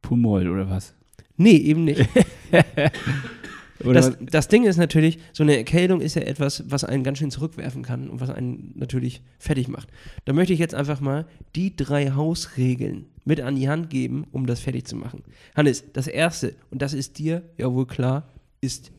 Pumol 0.00 0.48
oder 0.48 0.70
was? 0.70 0.94
Nee, 1.36 1.56
eben 1.56 1.84
nicht. 1.84 2.08
Das, 3.80 4.16
das 4.18 4.48
Ding 4.48 4.64
ist 4.64 4.78
natürlich, 4.78 5.18
so 5.32 5.42
eine 5.42 5.58
Erkältung 5.58 6.00
ist 6.00 6.14
ja 6.14 6.22
etwas, 6.22 6.64
was 6.70 6.84
einen 6.84 7.04
ganz 7.04 7.18
schön 7.18 7.30
zurückwerfen 7.30 7.82
kann 7.82 8.08
und 8.08 8.20
was 8.20 8.30
einen 8.30 8.72
natürlich 8.76 9.20
fertig 9.38 9.68
macht. 9.68 9.88
Da 10.24 10.32
möchte 10.32 10.54
ich 10.54 10.58
jetzt 10.58 10.74
einfach 10.74 11.00
mal 11.00 11.26
die 11.54 11.76
drei 11.76 12.12
Hausregeln 12.12 13.06
mit 13.24 13.40
an 13.40 13.56
die 13.56 13.68
Hand 13.68 13.90
geben, 13.90 14.26
um 14.32 14.46
das 14.46 14.60
fertig 14.60 14.86
zu 14.86 14.96
machen. 14.96 15.22
Hannes, 15.54 15.84
das 15.92 16.06
erste, 16.06 16.54
und 16.70 16.82
das 16.82 16.92
ist 16.92 17.18
dir 17.18 17.42
ja 17.56 17.72
wohl 17.72 17.86
klar, 17.86 18.28
ist 18.60 18.92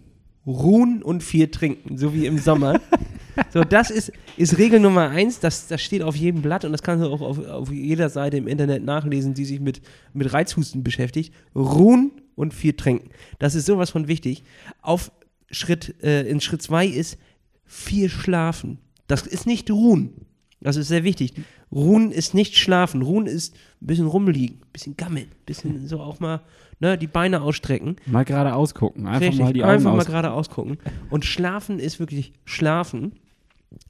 ruhen 0.46 1.02
und 1.04 1.24
viel 1.24 1.48
trinken, 1.48 1.98
so 1.98 2.14
wie 2.14 2.26
im 2.26 2.38
Sommer. 2.38 2.80
so, 3.54 3.64
das 3.64 3.90
ist, 3.90 4.12
ist 4.38 4.58
Regel 4.58 4.80
Nummer 4.80 5.10
eins, 5.10 5.40
das, 5.40 5.68
das 5.68 5.82
steht 5.82 6.02
auf 6.02 6.16
jedem 6.16 6.42
Blatt 6.42 6.66
und 6.66 6.72
das 6.72 6.84
kannst 6.84 7.04
du 7.04 7.10
auch 7.10 7.22
auf, 7.22 7.40
auf 7.40 7.72
jeder 7.72 8.10
Seite 8.10 8.38
im 8.38 8.48
Internet 8.48 8.84
nachlesen, 8.84 9.34
die 9.34 9.46
sich 9.46 9.60
mit, 9.60 9.82
mit 10.14 10.32
Reizhusten 10.32 10.84
beschäftigt. 10.84 11.34
Ruhen 11.56 12.12
und 12.36 12.54
viel 12.54 12.74
trinken. 12.74 13.10
Das 13.40 13.56
ist 13.56 13.66
sowas 13.66 13.90
von 13.90 14.08
wichtig. 14.08 14.44
Auf 14.82 15.12
Schritt, 15.52 15.96
äh, 16.04 16.28
in 16.28 16.42
Schritt 16.42 16.62
zwei 16.62 16.86
ist 16.86 17.18
viel 17.66 18.10
schlafen. 18.10 18.80
Das 19.08 19.26
ist 19.26 19.48
nicht 19.48 19.72
ruhen. 19.72 20.26
Das 20.62 20.78
ist 20.78 20.88
sehr 20.88 21.04
wichtig. 21.04 21.34
Ruhen 21.72 22.12
ist 22.12 22.34
nicht 22.34 22.58
schlafen. 22.58 23.02
Ruhen 23.02 23.28
ist 23.28 23.56
ein 23.82 23.88
bisschen 23.88 24.08
rumliegen, 24.08 24.58
ein 24.58 24.72
bisschen 24.72 24.98
gammeln, 24.98 25.28
ein 25.28 25.46
bisschen 25.46 25.88
so 25.88 26.00
auch 26.00 26.20
mal 26.20 26.42
ne, 26.80 26.98
die 26.98 27.08
Beine 27.08 27.42
ausstrecken. 27.42 27.98
mal 28.06 28.26
gerade 28.26 28.56
ausgucken. 28.56 29.06
Einfach 29.06 29.22
Richtig, 29.22 29.40
mal 29.40 29.54
die 29.54 29.64
Augen 29.64 29.74
einfach 29.74 29.96
mal 29.96 30.06
gerade 30.06 30.32
ausgucken. 30.32 30.78
Und 31.10 31.26
schlafen 31.26 31.80
ist 31.80 32.00
wirklich 32.00 32.34
schlafen. 32.46 33.14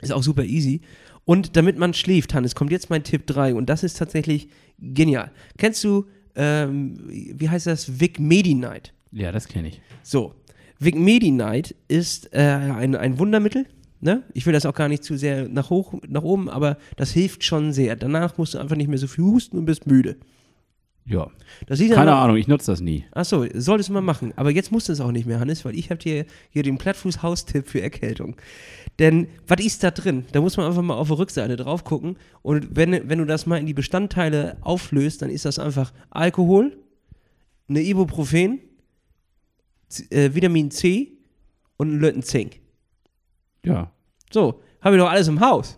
Ist 0.00 0.12
auch 0.12 0.22
super 0.22 0.44
easy. 0.44 0.80
Und 1.24 1.56
damit 1.56 1.78
man 1.78 1.94
schläft, 1.94 2.34
Hannes, 2.34 2.54
kommt 2.54 2.70
jetzt 2.70 2.90
mein 2.90 3.02
Tipp 3.02 3.26
3 3.26 3.54
und 3.54 3.66
das 3.68 3.82
ist 3.82 3.98
tatsächlich 3.98 4.48
genial. 4.78 5.32
Kennst 5.58 5.82
du, 5.82 6.06
ähm, 6.36 6.98
wie 7.08 7.48
heißt 7.48 7.66
das? 7.66 8.00
Vic 8.00 8.20
Medi-Night. 8.20 8.92
Ja, 9.12 9.32
das 9.32 9.48
kenne 9.48 9.68
ich. 9.68 9.80
So, 10.02 10.34
Vic 10.78 10.94
Medi-Night 10.94 11.74
ist 11.88 12.32
äh, 12.32 12.38
ein, 12.40 12.94
ein 12.94 13.18
Wundermittel. 13.18 13.66
Ne? 14.00 14.22
Ich 14.34 14.46
will 14.46 14.52
das 14.52 14.66
auch 14.66 14.74
gar 14.74 14.88
nicht 14.88 15.04
zu 15.04 15.16
sehr 15.16 15.48
nach, 15.48 15.70
hoch, 15.70 15.94
nach 16.06 16.22
oben, 16.22 16.50
aber 16.50 16.76
das 16.96 17.12
hilft 17.12 17.44
schon 17.44 17.72
sehr. 17.72 17.96
Danach 17.96 18.36
musst 18.38 18.54
du 18.54 18.58
einfach 18.58 18.76
nicht 18.76 18.88
mehr 18.88 18.98
so 18.98 19.06
viel 19.06 19.24
husten 19.24 19.58
und 19.58 19.64
bist 19.64 19.86
müde. 19.86 20.16
Ja. 21.08 21.30
Keine 21.68 22.14
Ahnung, 22.14 22.36
ich 22.36 22.48
nutze 22.48 22.72
das 22.72 22.80
nie. 22.80 23.04
Achso, 23.12 23.46
solltest 23.54 23.88
du 23.88 23.92
mal 23.92 24.00
machen. 24.00 24.32
Aber 24.34 24.50
jetzt 24.50 24.72
musst 24.72 24.88
du 24.88 24.92
es 24.92 25.00
auch 25.00 25.12
nicht 25.12 25.24
mehr, 25.26 25.38
Hannes, 25.38 25.64
weil 25.64 25.78
ich 25.78 25.90
habe 25.90 26.00
dir 26.00 26.26
hier 26.50 26.64
den 26.64 26.78
Plattfuß-Haustipp 26.78 27.68
für 27.68 27.80
Erkältung. 27.80 28.36
Denn 28.98 29.28
was 29.46 29.64
ist 29.64 29.84
da 29.84 29.92
drin? 29.92 30.24
Da 30.32 30.40
muss 30.40 30.56
man 30.56 30.66
einfach 30.66 30.82
mal 30.82 30.94
auf 30.94 31.06
der 31.06 31.18
Rückseite 31.18 31.56
drauf 31.56 31.84
gucken. 31.84 32.16
Und 32.42 32.74
wenn, 32.74 33.08
wenn 33.08 33.18
du 33.18 33.24
das 33.24 33.46
mal 33.46 33.58
in 33.58 33.66
die 33.66 33.74
Bestandteile 33.74 34.56
auflöst, 34.62 35.22
dann 35.22 35.30
ist 35.30 35.44
das 35.44 35.60
einfach 35.60 35.92
Alkohol, 36.10 36.76
eine 37.68 37.82
Ibuprofen, 37.82 38.60
äh, 40.10 40.30
Vitamin 40.34 40.72
C 40.72 41.12
und 41.76 41.92
ein 41.92 42.00
Lötten 42.00 42.22
Zink. 42.24 42.60
Ja. 43.66 43.90
So, 44.32 44.60
habe 44.80 44.96
ich 44.96 45.02
doch 45.02 45.10
alles 45.10 45.28
im 45.28 45.40
Haus. 45.40 45.76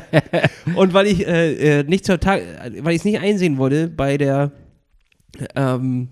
und 0.76 0.92
weil 0.92 1.06
ich 1.06 1.26
äh, 1.26 1.80
äh, 1.80 1.82
nicht 1.84 2.04
zur 2.04 2.20
Tag, 2.20 2.42
weil 2.80 2.92
ich 2.92 3.00
es 3.00 3.04
nicht 3.04 3.20
einsehen 3.20 3.58
wollte 3.58 3.88
bei 3.88 4.18
der 4.18 4.52
ähm, 5.54 6.08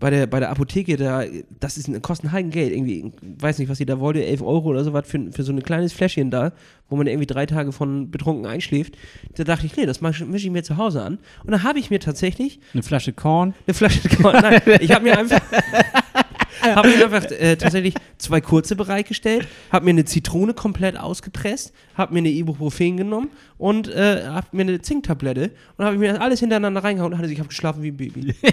bei 0.00 0.10
der, 0.10 0.26
bei 0.26 0.38
der 0.40 0.50
Apotheke, 0.50 0.96
da, 0.96 1.24
das 1.60 1.76
ist 1.76 1.88
ein 1.88 2.00
kostet 2.02 2.26
ein 2.26 2.32
Heiden 2.32 2.50
Geld, 2.50 2.72
irgendwie, 2.72 3.12
weiß 3.20 3.58
nicht, 3.58 3.68
was 3.68 3.78
sie 3.78 3.86
da 3.86 3.98
wollte, 3.98 4.24
11 4.24 4.42
Euro 4.42 4.68
oder 4.68 4.84
so 4.84 4.92
was 4.92 5.08
für, 5.08 5.32
für 5.32 5.42
so 5.42 5.52
ein 5.52 5.62
kleines 5.62 5.92
Fläschchen 5.92 6.30
da, 6.30 6.52
wo 6.88 6.96
man 6.96 7.06
irgendwie 7.06 7.26
drei 7.26 7.46
Tage 7.46 7.72
von 7.72 8.10
betrunken 8.10 8.46
einschläft. 8.46 8.96
Da 9.36 9.44
dachte 9.44 9.66
ich, 9.66 9.76
nee, 9.76 9.86
das 9.86 10.00
mische 10.00 10.24
ich 10.24 10.50
mir 10.50 10.62
zu 10.62 10.76
Hause 10.76 11.02
an. 11.02 11.18
Und 11.44 11.52
da 11.52 11.62
habe 11.62 11.78
ich 11.78 11.90
mir 11.90 12.00
tatsächlich 12.00 12.60
Eine 12.72 12.82
Flasche 12.82 13.12
Korn. 13.12 13.54
eine 13.66 13.74
Flasche 13.74 14.08
Korn. 14.08 14.36
Nein, 14.40 14.62
ich 14.80 14.92
habe 14.92 15.04
mir 15.04 15.18
einfach, 15.18 15.40
hab 16.62 16.84
mir 16.84 17.04
einfach 17.04 17.30
äh, 17.30 17.56
tatsächlich 17.56 17.94
zwei 18.18 18.40
kurze 18.40 18.76
bereitgestellt, 18.76 19.46
habe 19.70 19.84
mir 19.84 19.90
eine 19.90 20.04
Zitrone 20.04 20.54
komplett 20.54 20.98
ausgepresst, 20.98 21.72
habe 21.94 22.14
mir 22.14 22.20
eine 22.20 22.30
Ibuprofen 22.30 22.96
genommen 22.96 23.30
und 23.56 23.88
äh, 23.88 24.24
habe 24.26 24.46
mir 24.52 24.62
eine 24.62 24.80
Zinktablette 24.80 25.50
und 25.76 25.84
habe 25.84 25.98
mir 25.98 26.12
das 26.12 26.20
alles 26.20 26.40
hintereinander 26.40 26.82
reingehauen 26.82 27.12
und 27.12 27.18
hatte 27.18 27.30
ich 27.30 27.38
habe 27.38 27.48
geschlafen 27.48 27.82
wie 27.82 27.88
ein 27.88 27.96
Baby. 27.96 28.34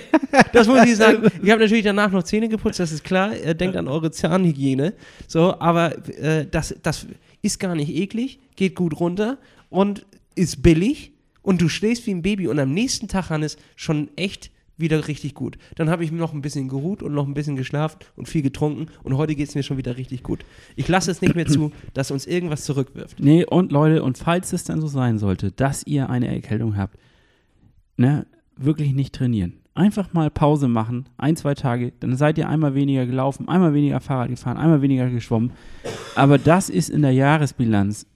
Das 0.51 0.67
muss 0.67 0.83
ich 0.83 0.97
sagen. 0.97 1.29
Ich 1.41 1.49
habe 1.49 1.61
natürlich 1.61 1.83
danach 1.83 2.11
noch 2.11 2.23
Zähne 2.23 2.49
geputzt, 2.49 2.79
das 2.79 2.91
ist 2.91 3.05
klar. 3.05 3.33
Äh, 3.33 3.55
denkt 3.55 3.77
an 3.77 3.87
eure 3.87 4.11
Zahnhygiene. 4.11 4.93
So, 5.27 5.57
aber 5.59 5.95
äh, 6.17 6.45
das, 6.49 6.75
das 6.83 7.07
ist 7.41 7.59
gar 7.59 7.73
nicht 7.73 7.89
eklig, 7.89 8.39
geht 8.57 8.75
gut 8.75 8.99
runter 8.99 9.37
und 9.69 10.05
ist 10.35 10.61
billig 10.61 11.13
und 11.41 11.61
du 11.61 11.69
schläfst 11.69 12.05
wie 12.07 12.11
ein 12.11 12.21
Baby 12.21 12.47
und 12.47 12.59
am 12.59 12.73
nächsten 12.73 13.07
Tag, 13.07 13.29
Hannes, 13.29 13.57
schon 13.75 14.09
echt 14.15 14.51
wieder 14.77 15.07
richtig 15.07 15.33
gut. 15.33 15.57
Dann 15.75 15.89
habe 15.89 16.03
ich 16.03 16.11
noch 16.11 16.33
ein 16.33 16.41
bisschen 16.41 16.67
geruht 16.67 17.01
und 17.01 17.13
noch 17.13 17.27
ein 17.27 17.33
bisschen 17.33 17.55
geschlafen 17.55 17.99
und 18.15 18.27
viel 18.27 18.41
getrunken 18.41 18.87
und 19.03 19.17
heute 19.17 19.35
geht 19.35 19.49
es 19.49 19.55
mir 19.55 19.63
schon 19.63 19.77
wieder 19.77 19.97
richtig 19.97 20.23
gut. 20.23 20.45
Ich 20.75 20.87
lasse 20.87 21.11
es 21.11 21.21
nicht 21.21 21.35
mehr 21.35 21.45
zu, 21.45 21.71
dass 21.93 22.11
uns 22.11 22.25
irgendwas 22.25 22.65
zurückwirft. 22.65 23.19
Nee, 23.19 23.45
und 23.45 23.71
Leute, 23.71 24.03
und 24.03 24.17
falls 24.17 24.53
es 24.53 24.63
dann 24.63 24.81
so 24.81 24.87
sein 24.87 25.17
sollte, 25.17 25.51
dass 25.51 25.85
ihr 25.85 26.09
eine 26.09 26.27
Erkältung 26.27 26.77
habt, 26.77 26.97
ne, 27.97 28.25
wirklich 28.57 28.93
nicht 28.93 29.13
trainieren. 29.13 29.61
Einfach 29.73 30.13
mal 30.13 30.29
Pause 30.29 30.69
machen, 30.69 31.09
ein, 31.17 31.35
zwei 31.35 31.53
Tage, 31.53 31.91
dann 31.99 32.15
seid 32.15 32.37
ihr 32.37 32.47
einmal 32.47 32.75
weniger 32.75 33.05
gelaufen, 33.05 33.49
einmal 33.49 33.73
weniger 33.73 33.99
Fahrrad 33.99 34.29
gefahren, 34.29 34.55
einmal 34.57 34.81
weniger 34.81 35.09
geschwommen. 35.09 35.51
Aber 36.15 36.37
das 36.37 36.69
ist 36.69 36.89
in 36.89 37.01
der 37.01 37.11
Jahresbilanz 37.11 38.07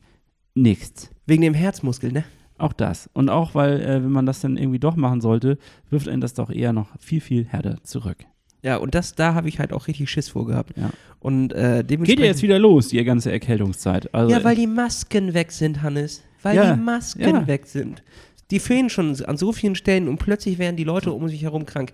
nichts. 0.55 1.09
Wegen 1.25 1.41
dem 1.41 1.53
Herzmuskel, 1.53 2.13
ne? 2.13 2.23
Auch 2.59 2.73
das. 2.73 3.09
Und 3.13 3.29
auch, 3.29 3.55
weil, 3.55 3.81
äh, 3.81 4.03
wenn 4.03 4.11
man 4.11 4.25
das 4.25 4.41
dann 4.41 4.57
irgendwie 4.57 4.79
doch 4.79 4.95
machen 4.95 5.21
sollte, 5.21 5.57
wirft 5.89 6.07
einen 6.07 6.21
das 6.21 6.33
doch 6.33 6.49
eher 6.49 6.73
noch 6.73 6.89
viel, 6.99 7.21
viel 7.21 7.45
härter 7.45 7.81
zurück. 7.83 8.25
Ja, 8.61 8.77
und 8.77 8.93
das, 8.93 9.15
da 9.15 9.33
habe 9.33 9.47
ich 9.47 9.59
halt 9.59 9.71
auch 9.71 9.87
richtig 9.87 10.09
Schiss 10.09 10.29
vor 10.29 10.45
gehabt. 10.45 10.77
Ja. 10.77 10.89
Und 11.19 11.53
äh, 11.53 11.83
dementsprechend. 11.83 12.05
Geht 12.07 12.19
ja 12.19 12.25
jetzt 12.25 12.41
wieder 12.41 12.59
los, 12.59 12.89
die 12.89 13.03
ganze 13.03 13.31
Erkältungszeit. 13.31 14.13
Also, 14.13 14.35
Ja, 14.35 14.43
weil 14.43 14.55
die 14.55 14.67
Masken 14.67 15.33
weg 15.33 15.51
sind, 15.51 15.81
Hannes. 15.81 16.23
Weil 16.41 16.55
Ja, 16.57 16.73
die 16.73 16.81
Masken 16.81 17.21
ja. 17.21 17.47
weg 17.47 17.65
sind. 17.65 18.03
Die 18.51 18.59
fehlen 18.59 18.89
schon 18.89 19.15
an 19.23 19.37
so 19.37 19.53
vielen 19.53 19.75
Stellen 19.75 20.07
und 20.07 20.17
plötzlich 20.17 20.57
werden 20.57 20.75
die 20.75 20.83
Leute 20.83 21.11
um 21.11 21.29
sich 21.29 21.43
herum 21.43 21.65
krank. 21.65 21.93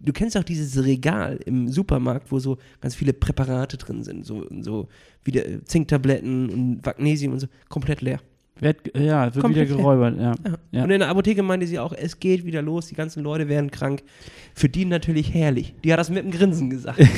Du 0.00 0.12
kennst 0.12 0.36
auch 0.36 0.44
dieses 0.44 0.82
Regal 0.82 1.40
im 1.44 1.68
Supermarkt, 1.68 2.30
wo 2.30 2.38
so 2.38 2.56
ganz 2.80 2.94
viele 2.94 3.12
Präparate 3.12 3.76
drin 3.76 4.04
sind, 4.04 4.24
so, 4.24 4.46
so 4.60 4.88
wie 5.24 5.32
der 5.32 5.64
Zinktabletten 5.64 6.48
und 6.48 6.86
Magnesium 6.86 7.32
und 7.32 7.40
so, 7.40 7.48
komplett 7.68 8.00
leer. 8.00 8.20
Wird, 8.60 8.96
ja, 8.96 9.34
wird 9.34 9.42
Komplett 9.42 9.68
wieder 9.68 9.78
geräubert, 9.78 10.16
ja. 10.18 10.34
Ja. 10.72 10.84
Und 10.84 10.90
in 10.90 11.00
der 11.00 11.08
Apotheke 11.08 11.42
meinte 11.42 11.66
sie 11.66 11.78
auch, 11.78 11.92
es 11.92 12.18
geht 12.18 12.44
wieder 12.44 12.62
los, 12.62 12.88
die 12.88 12.94
ganzen 12.94 13.22
Leute 13.22 13.48
werden 13.48 13.70
krank. 13.70 14.02
Für 14.54 14.68
die 14.68 14.84
natürlich 14.84 15.32
herrlich. 15.32 15.74
Die 15.84 15.92
hat 15.92 16.00
das 16.00 16.10
mit 16.10 16.24
einem 16.24 16.32
Grinsen 16.32 16.70
gesagt. 16.70 16.98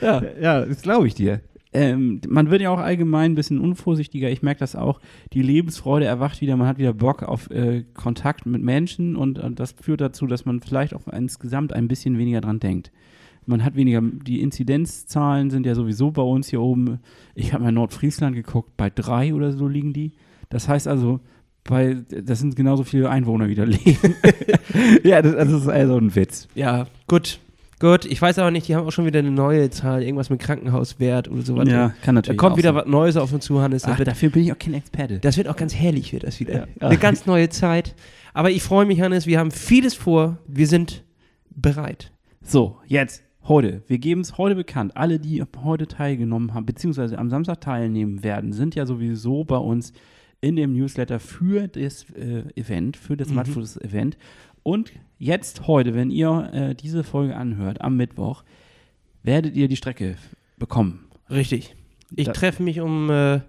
Ja, 0.00 0.22
ja 0.40 0.64
das 0.64 0.82
glaube 0.82 1.06
ich 1.06 1.14
dir. 1.14 1.40
Ähm, 1.72 2.20
man 2.28 2.50
wird 2.50 2.62
ja 2.62 2.70
auch 2.70 2.78
allgemein 2.78 3.32
ein 3.32 3.34
bisschen 3.36 3.60
unvorsichtiger. 3.60 4.28
Ich 4.28 4.42
merke 4.42 4.60
das 4.60 4.74
auch. 4.74 5.00
Die 5.32 5.42
Lebensfreude 5.42 6.04
erwacht 6.04 6.40
wieder. 6.40 6.56
Man 6.56 6.66
hat 6.66 6.78
wieder 6.78 6.92
Bock 6.92 7.22
auf 7.22 7.48
äh, 7.50 7.84
Kontakt 7.94 8.44
mit 8.44 8.62
Menschen 8.62 9.14
und, 9.14 9.38
und 9.38 9.60
das 9.60 9.72
führt 9.80 10.00
dazu, 10.00 10.26
dass 10.26 10.44
man 10.44 10.60
vielleicht 10.60 10.94
auch 10.94 11.06
insgesamt 11.06 11.72
ein 11.72 11.86
bisschen 11.86 12.18
weniger 12.18 12.40
dran 12.40 12.58
denkt. 12.58 12.90
Man 13.50 13.64
hat 13.64 13.74
weniger, 13.74 14.00
die 14.00 14.40
Inzidenzzahlen 14.40 15.50
sind 15.50 15.66
ja 15.66 15.74
sowieso 15.74 16.10
bei 16.10 16.22
uns 16.22 16.48
hier 16.48 16.60
oben. 16.60 17.00
Ich 17.34 17.52
habe 17.52 17.62
mal 17.64 17.68
in 17.70 17.74
Nordfriesland 17.74 18.34
geguckt, 18.36 18.76
bei 18.76 18.90
drei 18.90 19.34
oder 19.34 19.52
so 19.52 19.68
liegen 19.68 19.92
die. 19.92 20.12
Das 20.48 20.68
heißt 20.68 20.88
also, 20.88 21.20
bei, 21.64 21.96
das 22.24 22.38
sind 22.38 22.56
genauso 22.56 22.84
viele 22.84 23.10
Einwohner, 23.10 23.48
wie 23.48 23.54
da 23.54 23.64
leben. 23.64 24.14
ja, 25.04 25.20
das, 25.20 25.34
das 25.34 25.48
ist 25.52 25.68
also 25.68 25.96
ein 25.98 26.14
Witz. 26.14 26.48
Ja, 26.54 26.86
gut. 27.06 27.40
Gut, 27.80 28.04
ich 28.04 28.20
weiß 28.20 28.38
aber 28.38 28.50
nicht, 28.50 28.68
die 28.68 28.76
haben 28.76 28.86
auch 28.86 28.90
schon 28.92 29.06
wieder 29.06 29.20
eine 29.20 29.30
neue 29.30 29.70
Zahl, 29.70 30.02
irgendwas 30.02 30.28
mit 30.28 30.38
Krankenhauswert 30.38 31.28
oder 31.28 31.40
sowas. 31.40 31.66
Ja, 31.66 31.88
kann 31.88 31.96
Da 32.04 32.12
natürlich. 32.12 32.38
kommt 32.38 32.52
auch 32.52 32.58
wieder 32.58 32.74
sein. 32.74 32.82
was 32.82 32.86
Neues 32.86 33.16
auf 33.16 33.32
uns 33.32 33.46
zu, 33.46 33.62
Hannes. 33.62 33.84
Ach, 33.86 33.96
wird, 33.98 34.06
dafür 34.06 34.28
bin 34.28 34.42
ich 34.42 34.52
auch 34.52 34.58
kein 34.58 34.74
Experte. 34.74 35.18
das 35.18 35.38
wird 35.38 35.48
auch 35.48 35.56
ganz 35.56 35.74
herrlich, 35.74 36.12
wird 36.12 36.24
das 36.24 36.40
wieder. 36.40 36.68
Ja. 36.80 36.88
Eine 36.88 36.98
ganz 36.98 37.24
neue 37.24 37.48
Zeit. 37.48 37.94
Aber 38.34 38.50
ich 38.50 38.62
freue 38.62 38.84
mich, 38.84 39.00
Hannes, 39.00 39.26
wir 39.26 39.38
haben 39.38 39.50
vieles 39.50 39.94
vor. 39.94 40.36
Wir 40.46 40.66
sind 40.66 41.04
bereit. 41.50 42.12
So, 42.42 42.76
jetzt, 42.86 43.22
heute. 43.44 43.82
Wir 43.86 43.98
geben 43.98 44.20
es 44.20 44.38
heute 44.38 44.54
bekannt. 44.54 44.96
Alle, 44.96 45.18
die 45.18 45.42
heute 45.62 45.86
teilgenommen 45.86 46.54
haben, 46.54 46.66
beziehungsweise 46.66 47.18
am 47.18 47.30
Samstag 47.30 47.60
teilnehmen 47.60 48.22
werden, 48.22 48.52
sind 48.52 48.74
ja 48.74 48.86
sowieso 48.86 49.44
bei 49.44 49.56
uns 49.56 49.92
in 50.40 50.56
dem 50.56 50.72
Newsletter 50.72 51.20
für 51.20 51.68
das 51.68 52.06
äh, 52.10 52.44
Event, 52.54 52.96
für 52.96 53.16
das 53.16 53.28
Mhm. 53.28 53.34
Mattfuß-Event. 53.36 54.16
Und 54.62 54.92
jetzt 55.18 55.66
heute, 55.66 55.94
wenn 55.94 56.10
ihr 56.10 56.50
äh, 56.52 56.74
diese 56.74 57.04
Folge 57.04 57.36
anhört, 57.36 57.80
am 57.80 57.96
Mittwoch, 57.96 58.44
werdet 59.22 59.54
ihr 59.56 59.68
die 59.68 59.76
Strecke 59.76 60.16
bekommen. 60.58 61.06
Richtig. 61.30 61.76
Ich 62.16 62.28
treffe 62.28 62.62
mich 62.62 62.80
um, 62.80 63.10
äh, 63.10 63.40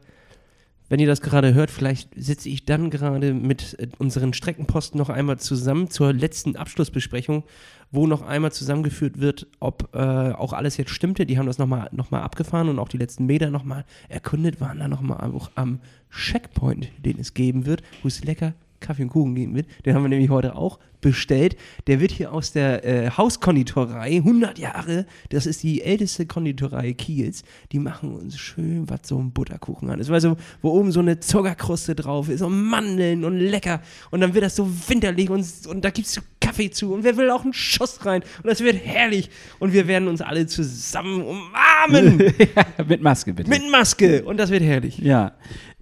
wenn 0.90 1.00
ihr 1.00 1.08
das 1.08 1.22
gerade 1.22 1.54
hört, 1.54 1.72
vielleicht 1.72 2.10
sitze 2.16 2.50
ich 2.50 2.66
dann 2.66 2.90
gerade 2.90 3.34
mit 3.34 3.78
äh, 3.80 3.88
unseren 3.98 4.34
Streckenposten 4.34 4.98
noch 4.98 5.10
einmal 5.10 5.40
zusammen 5.40 5.90
zur 5.90 6.14
letzten 6.14 6.56
Abschlussbesprechung, 6.58 7.44
wo 7.92 8.08
noch 8.08 8.22
einmal 8.22 8.52
zusammengeführt 8.52 9.20
wird, 9.20 9.48
ob 9.60 9.90
äh, 9.94 9.98
auch 9.98 10.54
alles 10.54 10.78
jetzt 10.78 10.92
stimmte. 10.92 11.26
Die 11.26 11.38
haben 11.38 11.48
das 11.48 11.58
nochmal 11.58 11.90
noch 11.92 12.12
mal 12.12 12.22
abgefahren 12.22 12.70
und 12.70 12.80
auch 12.80 12.90
die 12.90 12.98
letzten 12.98 13.26
Meter 13.26 13.50
nochmal 13.50 13.86
erkundet, 14.10 14.62
waren 14.62 14.80
da 14.80 14.88
nochmal 14.88 15.32
auch 15.32 15.52
am 15.56 15.80
Checkpoint, 16.10 16.90
den 17.04 17.20
es 17.20 17.34
geben 17.34 17.66
wird, 17.66 17.84
wo 18.02 18.08
es 18.08 18.24
lecker 18.24 18.54
Kaffee 18.82 19.04
und 19.04 19.10
Kuchen 19.10 19.36
geben 19.36 19.56
wird. 19.56 19.68
Den 19.86 19.96
haben 19.96 20.04
wir 20.04 20.10
nämlich 20.10 20.30
heute 20.30 20.56
auch 20.56 20.80
bestellt. 21.00 21.56
Der 21.88 22.00
wird 22.00 22.12
hier 22.12 22.34
aus 22.34 22.52
der 22.52 22.84
äh, 22.84 23.10
Hauskonditorei, 23.12 24.18
100 24.18 24.60
Jahre, 24.60 25.06
das 25.30 25.46
ist 25.46 25.64
die 25.64 25.82
älteste 25.82 26.26
Konditorei 26.26 26.94
Kiels. 26.94 27.44
Die 27.72 27.80
machen 27.80 28.14
uns 28.14 28.38
schön 28.38 28.90
was 28.90 29.02
so 29.04 29.18
ein 29.18 29.32
Butterkuchen 29.32 29.90
an. 29.90 30.00
Das 30.00 30.10
war 30.10 30.20
so, 30.20 30.36
wo 30.62 30.72
oben 30.72 30.92
so 30.92 31.00
eine 31.00 31.20
Zuckerkruste 31.20 31.96
drauf 31.96 32.30
ist 32.30 32.42
und 32.42 32.66
Mandeln 32.66 33.24
und 33.24 33.38
lecker. 33.38 33.82
Und 34.10 34.22
dann 34.22 34.34
wird 34.34 34.44
das 34.44 34.56
so 34.56 34.70
winterlich 34.88 35.30
und, 35.30 35.46
und 35.68 35.86
da 35.86 35.90
gibt 35.92 36.08
es 36.08 36.22
Kaffee 36.52 36.70
zu 36.70 36.94
und 36.94 37.06
wer 37.06 37.16
will 37.16 37.30
auch 37.30 37.44
einen 37.44 37.54
Schuss 37.54 38.06
rein. 38.06 38.24
Und 38.44 38.48
das 38.48 38.60
wird 38.60 38.76
herrlich. 38.76 39.30
Und 39.60 39.72
wir 39.72 39.88
werden 39.88 40.10
uns 40.10 40.20
alle 40.20 40.46
zusammen 40.48 41.24
umarmen. 41.24 42.18
Mit 42.88 43.02
Maske 43.02 43.34
bitte. 43.34 43.50
mit 43.50 43.72
Maske. 43.72 44.24
Und 44.26 44.38
das 44.38 44.50
wird 44.50 44.62
herrlich. 44.62 44.98
Ja, 44.98 45.34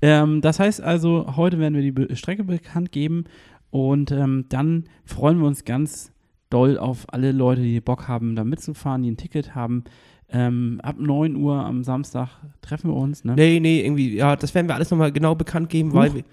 ähm, 0.01 0.41
das 0.41 0.59
heißt 0.59 0.81
also, 0.81 1.35
heute 1.35 1.57
werden 1.59 1.73
wir 1.73 1.81
die 1.81 1.91
Be 1.91 2.15
Strecke 2.15 2.43
bekannt 2.43 2.91
geben 2.91 3.25
und 3.71 4.11
ähm, 4.11 4.45
dann 4.49 4.85
freuen 5.05 5.39
wir 5.39 5.47
uns 5.47 5.65
ganz 5.65 6.11
doll 6.51 6.77
auf 6.77 7.11
alle 7.11 7.31
Leute, 7.31 7.61
die 7.61 7.81
Bock 7.81 8.07
haben, 8.07 8.35
da 8.35 8.43
mitzufahren, 8.43 9.01
die 9.01 9.11
ein 9.11 9.17
Ticket 9.17 9.55
haben. 9.55 9.83
Ähm, 10.31 10.79
ab 10.83 10.97
9 10.99 11.35
Uhr 11.35 11.55
am 11.65 11.83
Samstag 11.83 12.29
treffen 12.61 12.91
wir 12.91 12.95
uns. 12.95 13.23
Ne? 13.23 13.33
Nee, 13.35 13.59
nee, 13.59 13.81
irgendwie, 13.81 14.15
ja, 14.15 14.35
das 14.35 14.53
werden 14.53 14.67
wir 14.67 14.75
alles 14.75 14.91
nochmal 14.91 15.11
genau 15.11 15.33
bekannt 15.33 15.69
geben, 15.69 15.93
weil 15.93 16.09
Huch. 16.09 16.15
wir, 16.15 16.23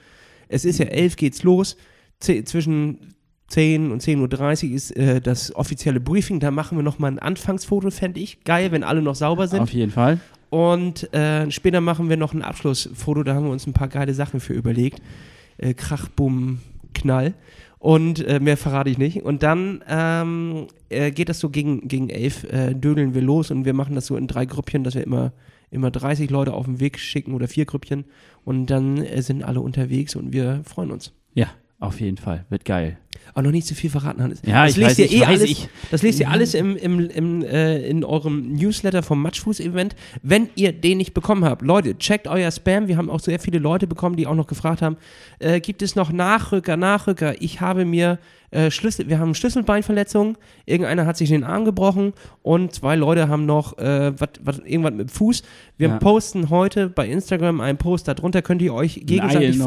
es 0.48 0.66
ist 0.66 0.78
ja 0.78 0.86
11 0.86 1.16
geht's 1.16 1.42
los. 1.42 1.76
Zwischen 2.18 3.14
10 3.48 3.92
und 3.92 4.02
10.30 4.02 4.68
Uhr 4.68 4.74
ist 4.74 4.90
äh, 4.96 5.20
das 5.20 5.54
offizielle 5.54 6.00
Briefing. 6.00 6.40
Da 6.40 6.50
machen 6.50 6.76
wir 6.76 6.82
nochmal 6.82 7.12
ein 7.12 7.18
Anfangsfoto, 7.18 7.90
fände 7.90 8.20
ich. 8.20 8.42
Geil, 8.44 8.72
wenn 8.72 8.82
alle 8.82 9.02
noch 9.02 9.14
sauber 9.14 9.46
sind. 9.48 9.60
Auf 9.60 9.72
jeden 9.72 9.92
Fall. 9.92 10.20
Und 10.50 11.12
äh, 11.14 11.50
später 11.50 11.80
machen 11.80 12.08
wir 12.08 12.16
noch 12.16 12.32
ein 12.32 12.42
Abschlussfoto. 12.42 13.22
Da 13.22 13.34
haben 13.34 13.44
wir 13.44 13.52
uns 13.52 13.66
ein 13.66 13.72
paar 13.72 13.88
geile 13.88 14.14
Sachen 14.14 14.40
für 14.40 14.52
überlegt. 14.52 15.00
Äh, 15.58 15.74
Krach, 15.74 16.08
Bumm, 16.08 16.58
Knall. 16.94 17.34
Und 17.78 18.26
äh, 18.26 18.40
mehr 18.40 18.56
verrate 18.56 18.90
ich 18.90 18.98
nicht. 18.98 19.22
Und 19.22 19.42
dann 19.42 19.84
ähm, 19.88 20.66
äh, 20.88 21.10
geht 21.10 21.28
das 21.28 21.38
so 21.38 21.50
gegen, 21.50 21.86
gegen 21.88 22.08
elf, 22.08 22.44
äh, 22.44 22.74
dödeln 22.74 23.14
wir 23.14 23.22
los 23.22 23.50
und 23.50 23.64
wir 23.64 23.74
machen 23.74 23.94
das 23.94 24.06
so 24.06 24.16
in 24.16 24.26
drei 24.26 24.46
Grüppchen, 24.46 24.82
dass 24.82 24.94
wir 24.94 25.04
immer, 25.04 25.32
immer 25.70 25.90
30 25.90 26.30
Leute 26.30 26.52
auf 26.54 26.64
den 26.64 26.80
Weg 26.80 26.98
schicken 26.98 27.34
oder 27.34 27.48
vier 27.48 27.64
Grüppchen. 27.64 28.04
Und 28.44 28.66
dann 28.66 28.98
äh, 28.98 29.22
sind 29.22 29.44
alle 29.44 29.60
unterwegs 29.60 30.16
und 30.16 30.32
wir 30.32 30.62
freuen 30.64 30.90
uns. 30.90 31.12
Ja, 31.34 31.48
auf 31.78 32.00
jeden 32.00 32.16
Fall. 32.16 32.46
Wird 32.48 32.64
geil. 32.64 32.98
Aber 33.34 33.42
noch 33.42 33.50
nicht 33.50 33.66
zu 33.66 33.74
viel 33.74 33.90
verraten, 33.90 34.22
Hannes. 34.22 34.40
Ja, 34.46 34.64
das 34.64 34.72
ich 34.72 34.76
lest 34.78 34.90
weiß, 34.92 34.98
ihr 34.98 35.04
ich 35.06 35.16
eh 35.16 35.20
weiß, 35.20 35.28
alles, 35.28 35.42
ich- 35.42 35.68
Das 35.90 36.02
lest 36.02 36.20
ihr 36.20 36.30
alles 36.30 36.54
im, 36.54 36.76
im, 36.76 37.00
im, 37.10 37.42
äh, 37.42 37.78
in 37.86 38.02
eurem 38.04 38.52
Newsletter 38.54 39.02
vom 39.02 39.20
Matschfuß-Event. 39.22 39.94
Wenn 40.22 40.48
ihr 40.54 40.72
den 40.72 40.98
nicht 40.98 41.12
bekommen 41.14 41.44
habt, 41.44 41.62
Leute, 41.62 41.98
checkt 41.98 42.28
euer 42.28 42.50
Spam. 42.50 42.88
Wir 42.88 42.96
haben 42.96 43.10
auch 43.10 43.20
sehr 43.20 43.38
viele 43.38 43.58
Leute 43.58 43.86
bekommen, 43.86 44.16
die 44.16 44.26
auch 44.26 44.34
noch 44.34 44.46
gefragt 44.46 44.80
haben, 44.82 44.96
äh, 45.38 45.60
gibt 45.60 45.82
es 45.82 45.96
noch 45.96 46.10
Nachrücker, 46.12 46.76
Nachrücker? 46.76 47.34
Ich 47.40 47.60
habe 47.60 47.84
mir 47.84 48.18
äh, 48.52 48.70
Schlüssel, 48.70 49.08
wir 49.08 49.18
haben 49.18 49.34
Schlüsselbeinverletzungen, 49.34 50.38
irgendeiner 50.66 51.04
hat 51.04 51.16
sich 51.16 51.28
den 51.30 51.42
Arm 51.42 51.64
gebrochen 51.64 52.12
und 52.42 52.72
zwei 52.72 52.94
Leute 52.94 53.28
haben 53.28 53.44
noch 53.44 53.76
äh, 53.78 54.18
wat, 54.20 54.38
wat, 54.44 54.62
irgendwas 54.64 54.92
mit 54.92 55.00
dem 55.00 55.08
Fuß. 55.08 55.42
Wir 55.76 55.88
Ja. 55.88 55.98
posten 55.98 56.48
heute 56.48 56.88
bei 56.88 57.08
Instagram 57.08 57.60
einen 57.60 57.76
Post, 57.76 58.06
darunter 58.06 58.42
könnt 58.42 58.62
ihr 58.62 58.72
euch 58.72 59.02
gegenseitig 59.04 59.58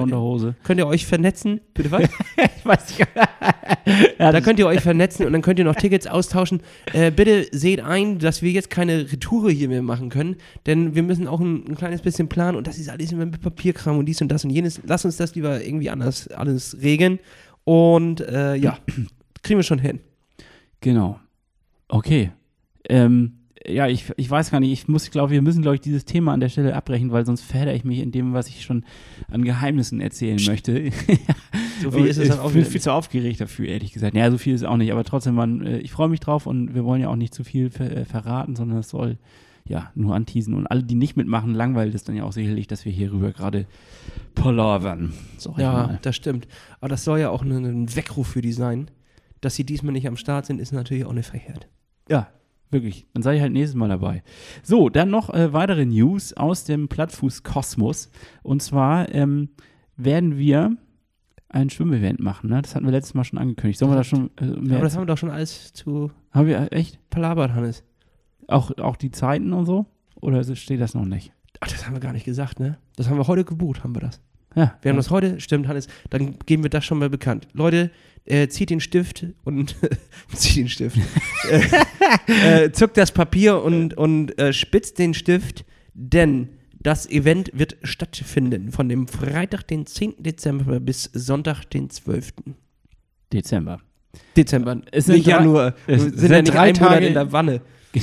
könnt 0.64 0.80
ihr 0.80 0.88
euch 0.88 1.06
vernetzen. 1.06 1.60
Bitte 1.74 1.92
was? 1.92 2.04
ich 2.38 2.66
weiß 2.66 2.98
nicht. 2.98 3.08
Da 4.20 4.26
ja, 4.26 4.32
das, 4.32 4.44
könnt 4.44 4.60
ihr 4.60 4.68
euch 4.68 4.82
vernetzen 4.82 5.26
und 5.26 5.34
dann 5.34 5.42
könnt 5.42 5.58
ihr 5.58 5.66
noch 5.66 5.76
Tickets 5.76 6.06
austauschen. 6.06 6.62
Äh, 6.94 7.12
bitte 7.12 7.48
seht 7.52 7.80
ein, 7.82 8.20
dass 8.20 8.42
wir 8.42 8.52
jetzt 8.52 8.70
keine 8.70 9.12
Retoure 9.12 9.52
hier 9.52 9.70
mehr 9.70 9.82
machen 9.82 10.10
können, 10.10 10.36
denn 10.66 10.94
wir 10.94 11.04
müssen 11.04 11.28
auch 11.28 11.40
ein, 11.40 11.66
ein 11.68 11.76
kleines 11.76 12.02
bisschen 12.02 12.28
planen 12.28 12.58
und 12.58 12.68
das 12.68 12.78
ist 12.78 12.90
alles 12.90 13.12
immer 13.12 13.26
mit 13.26 13.42
Papierkram 13.42 13.98
und 13.98 14.06
dies 14.06 14.22
und 14.22 14.28
das 14.30 14.44
und 14.44 14.52
jenes. 14.52 14.82
Lass 14.86 15.06
uns 15.06 15.18
das 15.18 15.34
lieber 15.36 15.64
irgendwie 15.64 15.90
anders 15.90 16.28
alles 16.28 16.78
regeln 16.82 17.20
und 17.64 18.22
äh, 18.22 18.56
ja, 18.56 18.78
kriegen 19.44 19.60
wir 19.60 19.64
schon 19.64 19.80
hin. 19.80 20.00
genau. 20.82 21.20
Okay. 21.88 22.32
Ähm, 22.88 23.40
ja, 23.68 23.88
ich, 23.88 24.06
ich 24.18 24.30
weiß 24.30 24.52
gar 24.52 24.60
nicht, 24.60 24.72
ich 24.72 24.88
muss, 24.88 25.10
glaube, 25.12 25.32
wir 25.32 25.42
müssen, 25.42 25.62
glaube 25.62 25.76
ich, 25.76 25.82
dieses 25.82 26.06
Thema 26.06 26.34
an 26.34 26.40
der 26.40 26.50
Stelle 26.50 26.76
abbrechen, 26.76 27.12
weil 27.12 27.26
sonst 27.26 27.42
verhedder 27.42 27.74
ich 27.74 27.84
mich 27.84 28.00
in 28.00 28.12
dem, 28.12 28.34
was 28.34 28.48
ich 28.48 28.64
schon 28.64 28.86
an 29.32 29.44
Geheimnissen 29.44 30.02
erzählen 30.02 30.40
möchte. 30.46 30.92
So 31.82 31.92
viel 31.92 32.06
ist 32.06 32.18
es 32.18 32.28
dann 32.28 32.38
ich 32.38 32.44
auch 32.44 32.52
bin 32.52 32.62
wieder 32.62 32.70
viel 32.70 32.82
zu 32.82 32.94
aufgeregt 32.94 33.42
dafür, 33.42 33.68
ehrlich 33.68 33.92
gesagt. 33.92 34.16
Ja, 34.16 34.30
so 34.32 34.38
viel 34.38 34.54
ist 34.54 34.62
es 34.62 34.68
auch 34.68 34.78
nicht, 34.78 34.92
aber 34.92 35.04
trotzdem, 35.04 35.36
man, 35.36 35.66
äh, 35.66 35.80
ich 35.80 35.92
freue 35.92 36.10
mich 36.10 36.20
drauf 36.20 36.46
und 36.46 36.74
wir 36.76 36.84
wollen 36.86 37.02
ja 37.02 37.10
auch 37.10 37.16
nicht 37.16 37.34
zu 37.34 37.44
viel 37.44 37.70
ver 37.70 37.92
äh, 37.96 38.06
verraten, 38.06 38.56
sondern 38.56 38.80
es 38.80 38.90
soll 38.90 39.18
ja 39.70 39.92
nur 39.96 40.16
anteasen. 40.16 40.54
Und 40.56 40.68
alle, 40.68 40.84
die 40.84 40.96
nicht 40.96 41.16
mitmachen, 41.16 41.54
langweilt 41.54 41.94
es 41.96 42.04
dann 42.04 42.16
ja 42.16 42.24
auch 42.24 42.32
sicherlich, 42.34 42.68
dass 42.68 42.86
wir 42.86 42.92
hierüber 42.92 43.32
gerade 43.32 43.66
palavern. 44.36 45.14
Ich 45.38 45.46
Ja, 45.58 45.72
mal. 45.72 46.00
das 46.02 46.16
stimmt. 46.16 46.48
Aber 46.80 46.90
das 46.90 47.04
soll 47.04 47.20
ja 47.20 47.30
auch 47.30 47.44
ein, 47.44 47.96
Weckruf 47.96 48.28
für 48.28 48.42
die 48.42 48.52
sein. 48.52 48.92
Dass 49.42 49.56
sie 49.56 49.64
diesmal 49.64 49.94
nicht 49.94 50.08
am 50.08 50.18
Start 50.18 50.46
sind, 50.46 50.60
ist 50.60 50.74
natürlich 50.74 51.06
auch 51.06 51.14
nicht 51.14 51.30
verkehrt. 51.30 51.70
Ja, 52.10 52.28
wirklich. 52.72 53.06
Dann 53.14 53.24
sei 53.24 53.36
ich 53.36 53.42
halt 53.42 53.54
nächstes 53.54 53.76
Mal 53.76 53.88
dabei. 53.88 54.22
So, 54.64 54.90
dann 54.90 55.10
noch 55.10 55.34
äh, 55.34 55.54
weitere 55.54 55.86
News 55.86 56.34
aus 56.34 56.66
dem 56.66 56.90
Plattfuß-Kosmos. 56.90 58.10
Und 58.44 58.62
zwar 58.62 59.14
ähm, 59.14 59.50
werden 59.96 60.38
wir 60.38 60.76
ein 61.50 61.70
Schwimmevent 61.70 62.20
machen. 62.20 62.50
Ne? 62.50 62.62
Das 62.62 62.76
hatten 62.76 62.86
wir 62.86 62.92
letztes 62.92 63.14
Mal 63.14 63.24
schon 63.24 63.40
angekündigt. 63.40 63.80
Sollen 63.80 63.92
wir 63.92 63.96
da 63.96 64.04
schon 64.04 64.30
äh, 64.38 64.46
mehr 64.46 64.78
Aber 64.78 64.86
das 64.86 64.96
haben 64.96 65.02
wir 65.02 65.08
doch 65.08 65.18
schon 65.18 65.32
alles 65.32 65.74
zu 65.74 66.12
haben 66.32 66.48
wir 66.48 66.72
äh, 66.72 66.76
echt? 66.76 67.00
palabert, 67.10 67.54
Hannes. 67.54 67.84
Auch, 68.48 68.72
auch 68.78 68.96
die 68.96 69.12
Zeiten 69.12 69.54
und 69.54 69.66
so? 69.66 69.86
Oder 70.22 70.44
steht 70.56 70.82
das 70.82 70.94
noch 70.94 71.06
nicht? 71.06 71.32
Ach, 71.60 71.68
das 71.68 71.86
haben 71.86 71.94
wir 71.94 72.00
gar 72.00 72.14
nicht 72.14 72.26
gesagt, 72.26 72.60
ne? 72.60 72.78
Das 72.96 73.10
haben 73.10 73.18
wir 73.18 73.28
heute 73.28 73.46
gebucht, 73.46 73.84
haben 73.84 73.96
wir 73.96 74.02
das. 74.02 74.22
Ja. 74.56 74.78
Wir 74.82 74.90
haben 74.90 74.98
das 74.98 75.12
heute, 75.12 75.40
stimmt, 75.40 75.68
Hannes, 75.68 75.88
dann 76.10 76.38
geben 76.46 76.64
wir 76.64 76.70
das 76.70 76.84
schon 76.84 76.98
mal 76.98 77.10
bekannt. 77.10 77.48
Leute, 77.54 77.92
äh, 78.26 78.48
zieht 78.48 78.70
den 78.70 78.80
Stift 78.80 79.26
und 79.44 79.76
zieht 80.34 80.58
den 80.58 80.70
Stift. 80.70 80.98
äh, 82.28 82.66
äh, 82.66 82.72
zückt 82.72 82.98
das 82.98 83.12
Papier 83.12 83.64
und, 83.64 83.96
und 83.96 84.40
äh, 84.40 84.54
spitzt 84.54 84.98
den 85.00 85.14
Stift, 85.14 85.66
denn 85.94 86.50
das 86.82 87.10
Event 87.10 87.52
wird 87.54 87.78
stattfinden 87.84 88.72
von 88.72 88.88
dem 88.90 89.08
Freitag, 89.08 89.68
den 89.68 89.86
10. 89.86 90.16
Dezember 90.24 90.80
bis 90.80 91.04
Sonntag, 91.14 91.66
den 91.66 91.90
12. 91.90 92.34
Dezember. 93.34 93.80
Dezember. 94.36 94.82
Es 94.92 95.06
sind 95.06 95.16
nicht 95.16 95.28
drei- 95.28 95.32
Januar. 95.32 95.74
es 95.88 96.02
sind, 96.04 96.18
sind 96.20 96.32
ja 96.32 96.42
nicht 96.42 96.54
drei 96.54 96.70
ein 96.70 96.76
Monat 96.76 96.90
Tage- 96.94 97.06
in 97.08 97.14
der 97.14 97.32
Wanne. 97.32 97.62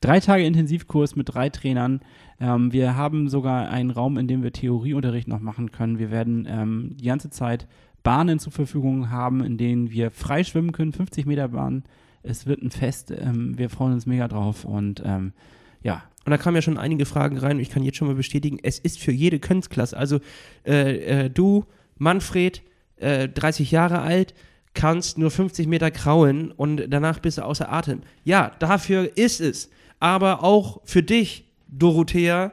drei 0.00 0.20
Tage 0.20 0.44
Intensivkurs 0.46 1.16
mit 1.16 1.32
drei 1.34 1.48
Trainern. 1.50 2.00
Ähm, 2.40 2.72
wir 2.72 2.96
haben 2.96 3.28
sogar 3.28 3.68
einen 3.68 3.90
Raum, 3.90 4.16
in 4.16 4.28
dem 4.28 4.42
wir 4.42 4.52
Theorieunterricht 4.52 5.28
noch 5.28 5.40
machen 5.40 5.70
können. 5.72 5.98
Wir 5.98 6.10
werden 6.10 6.46
ähm, 6.48 6.96
die 7.00 7.04
ganze 7.06 7.30
Zeit 7.30 7.66
Bahnen 8.02 8.38
zur 8.38 8.52
Verfügung 8.52 9.10
haben, 9.10 9.44
in 9.44 9.58
denen 9.58 9.90
wir 9.90 10.10
frei 10.10 10.44
schwimmen 10.44 10.72
können, 10.72 10.92
50 10.92 11.26
Meter 11.26 11.48
Bahn. 11.48 11.84
Es 12.22 12.46
wird 12.46 12.62
ein 12.62 12.70
Fest. 12.70 13.10
Ähm, 13.10 13.58
wir 13.58 13.70
freuen 13.70 13.92
uns 13.94 14.06
mega 14.06 14.28
drauf 14.28 14.64
und 14.64 15.02
ähm, 15.04 15.32
ja, 15.82 16.02
Und 16.24 16.30
da 16.30 16.38
kamen 16.38 16.56
ja 16.56 16.62
schon 16.62 16.78
einige 16.78 17.06
Fragen 17.06 17.38
rein 17.38 17.56
und 17.56 17.62
ich 17.62 17.70
kann 17.70 17.82
jetzt 17.82 17.96
schon 17.96 18.08
mal 18.08 18.14
bestätigen, 18.14 18.58
es 18.62 18.78
ist 18.78 18.98
für 18.98 19.12
jede 19.12 19.38
Künstklasse. 19.38 19.96
Also 19.96 20.20
äh, 20.66 21.24
äh, 21.24 21.30
du, 21.30 21.64
Manfred, 21.96 22.62
äh, 22.96 23.28
30 23.28 23.70
Jahre 23.70 24.00
alt, 24.00 24.34
kannst 24.74 25.18
nur 25.18 25.30
50 25.30 25.66
Meter 25.66 25.90
krauen 25.90 26.52
und 26.52 26.88
danach 26.88 27.18
bist 27.18 27.38
du 27.38 27.42
außer 27.42 27.72
Atem. 27.72 28.02
Ja, 28.24 28.52
dafür 28.58 29.16
ist 29.16 29.40
es. 29.40 29.70
Aber 30.00 30.44
auch 30.44 30.80
für 30.84 31.02
dich, 31.02 31.44
Dorothea, 31.66 32.52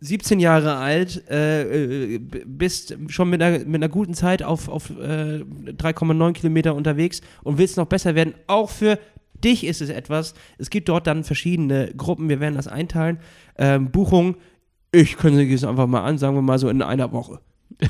17 0.00 0.38
Jahre 0.38 0.76
alt, 0.76 1.28
äh, 1.28 2.14
äh, 2.14 2.18
bist 2.18 2.96
schon 3.08 3.30
mit 3.30 3.42
einer, 3.42 3.58
mit 3.58 3.76
einer 3.76 3.88
guten 3.88 4.14
Zeit 4.14 4.42
auf, 4.42 4.68
auf 4.68 4.90
äh, 4.90 5.42
3,9 5.42 6.32
Kilometer 6.32 6.74
unterwegs 6.74 7.20
und 7.42 7.58
willst 7.58 7.76
noch 7.76 7.86
besser 7.86 8.14
werden. 8.14 8.34
Auch 8.46 8.70
für 8.70 8.98
dich 9.44 9.64
ist 9.66 9.80
es 9.80 9.88
etwas. 9.90 10.34
Es 10.58 10.70
gibt 10.70 10.88
dort 10.88 11.06
dann 11.06 11.24
verschiedene 11.24 11.92
Gruppen, 11.96 12.28
wir 12.28 12.40
werden 12.40 12.54
das 12.54 12.68
einteilen. 12.68 13.18
Ähm, 13.56 13.90
Buchung, 13.90 14.36
ich 14.92 15.16
kündige 15.16 15.54
es 15.54 15.64
einfach 15.64 15.86
mal 15.86 16.02
an, 16.02 16.18
sagen 16.18 16.34
wir 16.34 16.42
mal 16.42 16.58
so 16.58 16.68
in 16.68 16.82
einer 16.82 17.12
Woche. 17.12 17.40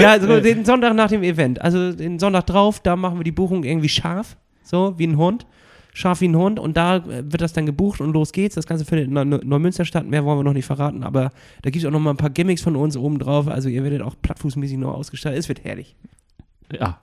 ja, 0.00 0.20
so 0.20 0.40
den 0.40 0.64
Sonntag 0.64 0.94
nach 0.94 1.08
dem 1.08 1.22
Event. 1.22 1.60
Also 1.60 1.92
den 1.92 2.18
Sonntag 2.18 2.46
drauf, 2.46 2.80
da 2.80 2.96
machen 2.96 3.18
wir 3.18 3.24
die 3.24 3.32
Buchung 3.32 3.64
irgendwie 3.64 3.88
scharf, 3.88 4.36
so 4.62 4.94
wie 4.98 5.06
ein 5.06 5.16
Hund. 5.16 5.46
Scharf 5.94 6.22
wie 6.22 6.28
ein 6.28 6.36
Hund 6.36 6.58
und 6.58 6.74
da 6.78 6.96
äh, 6.96 7.22
wird 7.30 7.42
das 7.42 7.52
dann 7.52 7.66
gebucht 7.66 8.00
und 8.00 8.12
los 8.14 8.32
geht's. 8.32 8.54
Das 8.54 8.66
Ganze 8.66 8.86
findet 8.86 9.08
in 9.08 9.12
Neu- 9.12 9.40
Neumünster 9.44 9.84
statt. 9.84 10.06
Mehr 10.06 10.24
wollen 10.24 10.38
wir 10.38 10.44
noch 10.44 10.54
nicht 10.54 10.64
verraten, 10.64 11.02
aber 11.02 11.32
da 11.60 11.68
gibt 11.70 11.82
es 11.84 11.86
auch 11.86 11.92
noch 11.92 12.00
mal 12.00 12.10
ein 12.10 12.16
paar 12.16 12.30
Gimmicks 12.30 12.62
von 12.62 12.76
uns 12.76 12.96
oben 12.96 13.18
drauf. 13.18 13.46
Also 13.46 13.68
ihr 13.68 13.82
werdet 13.84 14.00
auch 14.00 14.14
plattfußmäßig 14.22 14.78
noch 14.78 14.94
ausgestattet. 14.94 15.38
Es 15.38 15.48
wird 15.48 15.64
herrlich. 15.64 15.94
ja. 16.72 16.98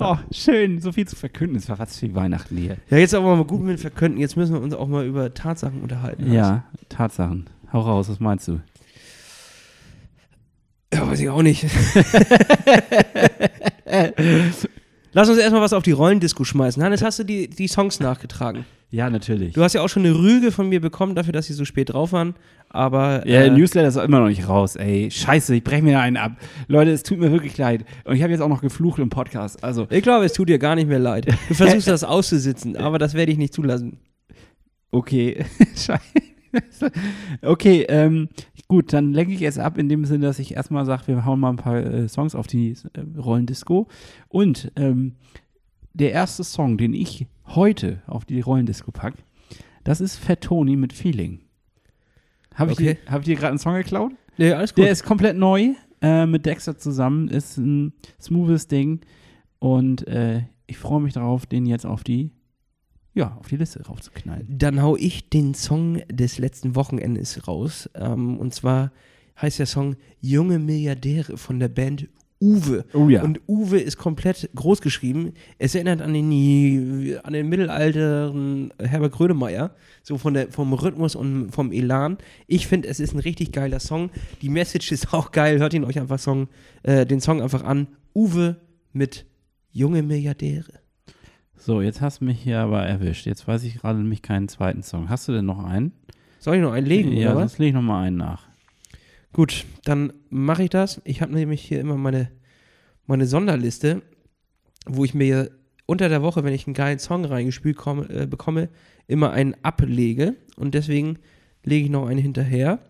Oh, 0.00 0.16
schön, 0.32 0.80
so 0.80 0.92
viel 0.92 1.06
zu 1.06 1.14
verkünden. 1.14 1.56
Es 1.56 1.68
war 1.68 1.76
fast 1.76 2.00
wie 2.02 2.14
Weihnachten 2.14 2.56
hier. 2.56 2.78
Ja, 2.88 2.96
jetzt 2.96 3.14
aber 3.14 3.36
mal 3.36 3.44
gut 3.44 3.60
mit 3.60 3.78
Verkünden. 3.78 4.18
Jetzt 4.18 4.36
müssen 4.36 4.54
wir 4.54 4.62
uns 4.62 4.74
auch 4.74 4.88
mal 4.88 5.04
über 5.04 5.34
Tatsachen 5.34 5.82
unterhalten. 5.82 6.32
Ja, 6.32 6.64
Tatsachen. 6.88 7.50
Hau 7.72 7.80
raus, 7.80 8.08
was 8.08 8.18
meinst 8.18 8.48
du? 8.48 8.60
Ja, 10.92 11.06
weiß 11.06 11.20
ich 11.20 11.28
auch 11.28 11.42
nicht. 11.42 11.64
Lass 15.12 15.28
uns 15.28 15.38
erstmal 15.38 15.62
was 15.62 15.72
auf 15.72 15.82
die 15.82 15.92
Rollendisco 15.92 16.44
schmeißen. 16.44 16.82
Hannes, 16.82 17.02
hast 17.02 17.18
du 17.18 17.24
die, 17.24 17.48
die 17.48 17.68
Songs 17.68 18.00
nachgetragen? 18.00 18.64
Ja, 18.90 19.08
natürlich. 19.08 19.54
Du 19.54 19.62
hast 19.62 19.74
ja 19.74 19.82
auch 19.82 19.88
schon 19.88 20.04
eine 20.04 20.16
Rüge 20.16 20.50
von 20.50 20.68
mir 20.68 20.80
bekommen 20.80 21.14
dafür, 21.14 21.32
dass 21.32 21.46
sie 21.46 21.52
so 21.52 21.64
spät 21.64 21.92
drauf 21.92 22.12
waren. 22.12 22.34
Aber. 22.70 23.26
Ja, 23.26 23.42
äh, 23.42 23.50
Newsletter 23.50 23.88
ist 23.88 23.96
auch 23.96 24.04
immer 24.04 24.20
noch 24.20 24.28
nicht 24.28 24.48
raus, 24.48 24.76
ey. 24.76 25.10
Scheiße, 25.10 25.54
ich 25.56 25.64
breche 25.64 25.82
mir 25.82 25.94
da 25.94 26.00
einen 26.00 26.16
ab. 26.16 26.36
Leute, 26.68 26.92
es 26.92 27.02
tut 27.02 27.18
mir 27.18 27.32
wirklich 27.32 27.58
leid. 27.58 27.84
Und 28.04 28.14
ich 28.14 28.22
habe 28.22 28.32
jetzt 28.32 28.40
auch 28.40 28.48
noch 28.48 28.62
geflucht 28.62 29.00
im 29.00 29.10
Podcast. 29.10 29.62
Also, 29.62 29.86
ich 29.90 30.02
glaube, 30.02 30.24
es 30.24 30.32
tut 30.32 30.48
dir 30.48 30.58
gar 30.58 30.76
nicht 30.76 30.88
mehr 30.88 31.00
leid. 31.00 31.26
Du 31.48 31.54
versuchst 31.54 31.88
das 31.88 32.04
auszusitzen, 32.04 32.76
aber 32.76 32.98
das 32.98 33.14
werde 33.14 33.32
ich 33.32 33.38
nicht 33.38 33.52
zulassen. 33.52 33.98
okay. 34.92 35.44
Scheiße. 35.76 36.90
Okay, 37.42 37.86
ähm, 37.88 38.28
gut, 38.68 38.92
dann 38.92 39.12
lenke 39.12 39.32
ich 39.32 39.42
es 39.42 39.58
ab 39.58 39.78
in 39.78 39.88
dem 39.88 40.04
Sinne, 40.04 40.26
dass 40.26 40.38
ich 40.38 40.54
erstmal 40.54 40.84
sage, 40.84 41.06
wir 41.06 41.24
hauen 41.24 41.38
mal 41.38 41.50
ein 41.50 41.56
paar 41.56 41.76
äh, 41.76 42.08
Songs 42.08 42.34
auf 42.34 42.46
die 42.46 42.70
äh, 42.70 43.18
Rollendisco. 43.18 43.88
Und 44.28 44.72
ähm, 44.76 45.16
der 45.92 46.12
erste 46.12 46.44
Song, 46.44 46.78
den 46.78 46.94
ich 46.94 47.26
heute 47.46 48.02
auf 48.06 48.24
die 48.24 48.40
Rollendisco 48.40 48.92
packe, 48.92 49.18
das 49.84 50.00
ist 50.00 50.16
Fat 50.16 50.42
Tony 50.42 50.76
mit 50.76 50.92
Feeling. 50.92 51.40
Habe 52.54 52.72
ich, 52.72 52.78
Okay. 52.78 52.94
dir- 53.04 53.10
hab 53.12 53.20
ich 53.20 53.26
dir 53.26 53.36
gerade 53.36 53.48
einen 53.50 53.58
Song 53.58 53.74
geklaut? 53.74 54.12
Nee, 54.36 54.52
alles 54.52 54.74
gut. 54.74 54.84
Der 54.84 54.90
ist 54.92 55.04
komplett 55.04 55.36
neu, 55.36 55.74
äh, 56.02 56.26
mit 56.26 56.46
Dexter 56.46 56.76
zusammen, 56.78 57.28
ist 57.28 57.56
ein 57.58 57.92
smoothes 58.20 58.66
Ding 58.68 59.00
und 59.58 60.06
äh, 60.08 60.42
ich 60.66 60.78
freue 60.78 61.00
mich 61.00 61.12
darauf, 61.12 61.46
den 61.46 61.66
jetzt 61.66 61.84
auf 61.86 62.04
die, 62.04 62.30
ja, 63.14 63.36
auf 63.40 63.48
die 63.48 63.56
Liste 63.56 63.84
raufzuknallen. 63.84 64.46
Dann 64.48 64.80
hau 64.82 64.96
ich 64.96 65.28
den 65.28 65.54
Song 65.54 66.00
des 66.10 66.38
letzten 66.38 66.74
Wochenendes 66.76 67.46
raus. 67.48 67.90
Ähm, 67.94 68.38
und 68.38 68.54
zwar 68.54 68.92
heißt 69.40 69.58
der 69.58 69.66
Song 69.66 69.96
Junge 70.20 70.58
Milliardäre 70.58 71.36
von 71.36 71.58
der 71.58 71.68
Band 71.68 72.08
Uwe. 72.40 72.86
Oh 72.94 73.08
ja. 73.08 73.22
Und 73.22 73.40
Uwe 73.46 73.78
ist 73.78 73.98
komplett 73.98 74.48
groß 74.54 74.80
geschrieben. 74.80 75.34
Es 75.58 75.74
erinnert 75.74 76.00
an 76.00 76.14
den, 76.14 77.18
an 77.22 77.34
den 77.34 77.48
mittelalteren 77.48 78.72
Herbert 78.78 79.12
Grönemeyer, 79.12 79.74
so 80.02 80.16
von 80.16 80.32
der, 80.32 80.50
vom 80.50 80.72
Rhythmus 80.72 81.14
und 81.14 81.50
vom 81.50 81.70
Elan. 81.70 82.16
Ich 82.46 82.66
finde, 82.66 82.88
es 82.88 82.98
ist 82.98 83.12
ein 83.12 83.18
richtig 83.18 83.52
geiler 83.52 83.78
Song. 83.78 84.10
Die 84.40 84.48
Message 84.48 84.90
ist 84.90 85.12
auch 85.12 85.32
geil. 85.32 85.58
Hört 85.58 85.74
ihn 85.74 85.84
euch 85.84 85.98
einfach 85.98 86.18
Song, 86.18 86.48
äh, 86.82 87.04
den 87.04 87.20
Song 87.20 87.42
einfach 87.42 87.62
an. 87.62 87.88
Uwe 88.14 88.56
mit 88.92 89.26
Junge 89.70 90.02
Milliardäre. 90.02 90.80
So, 91.56 91.82
jetzt 91.82 92.00
hast 92.00 92.22
du 92.22 92.24
mich 92.24 92.40
hier 92.40 92.60
aber 92.60 92.86
erwischt. 92.86 93.26
Jetzt 93.26 93.46
weiß 93.46 93.64
ich 93.64 93.80
gerade 93.80 93.98
nämlich 93.98 94.22
keinen 94.22 94.48
zweiten 94.48 94.82
Song. 94.82 95.10
Hast 95.10 95.28
du 95.28 95.32
denn 95.32 95.44
noch 95.44 95.62
einen? 95.62 95.92
Soll 96.38 96.56
ich 96.56 96.62
noch 96.62 96.72
einen 96.72 96.86
legen, 96.86 97.12
ja, 97.12 97.28
oder 97.28 97.36
was? 97.36 97.50
sonst 97.50 97.58
lege 97.58 97.68
ich 97.68 97.74
noch 97.74 97.82
mal 97.82 98.02
einen 98.02 98.16
nach. 98.16 98.49
Gut, 99.32 99.64
dann 99.84 100.12
mache 100.28 100.64
ich 100.64 100.70
das. 100.70 101.00
Ich 101.04 101.22
habe 101.22 101.32
nämlich 101.32 101.62
hier 101.62 101.80
immer 101.80 101.96
meine, 101.96 102.30
meine 103.06 103.26
Sonderliste, 103.26 104.02
wo 104.86 105.04
ich 105.04 105.14
mir 105.14 105.50
unter 105.86 106.08
der 106.08 106.22
Woche, 106.22 106.44
wenn 106.44 106.54
ich 106.54 106.66
einen 106.66 106.74
geilen 106.74 106.98
Song 106.98 107.24
reingespielt 107.24 107.76
komme, 107.76 108.08
äh, 108.08 108.26
bekomme, 108.26 108.68
immer 109.06 109.32
einen 109.32 109.54
ablege. 109.62 110.36
Und 110.56 110.74
deswegen 110.74 111.18
lege 111.64 111.86
ich 111.86 111.90
noch 111.90 112.06
einen 112.06 112.20
hinterher. 112.20 112.80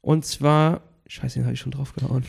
Und 0.00 0.24
zwar, 0.24 0.82
scheiße, 1.06 1.38
den 1.38 1.44
habe 1.44 1.54
ich 1.54 1.60
schon 1.60 1.72
draufgehauen. 1.72 2.24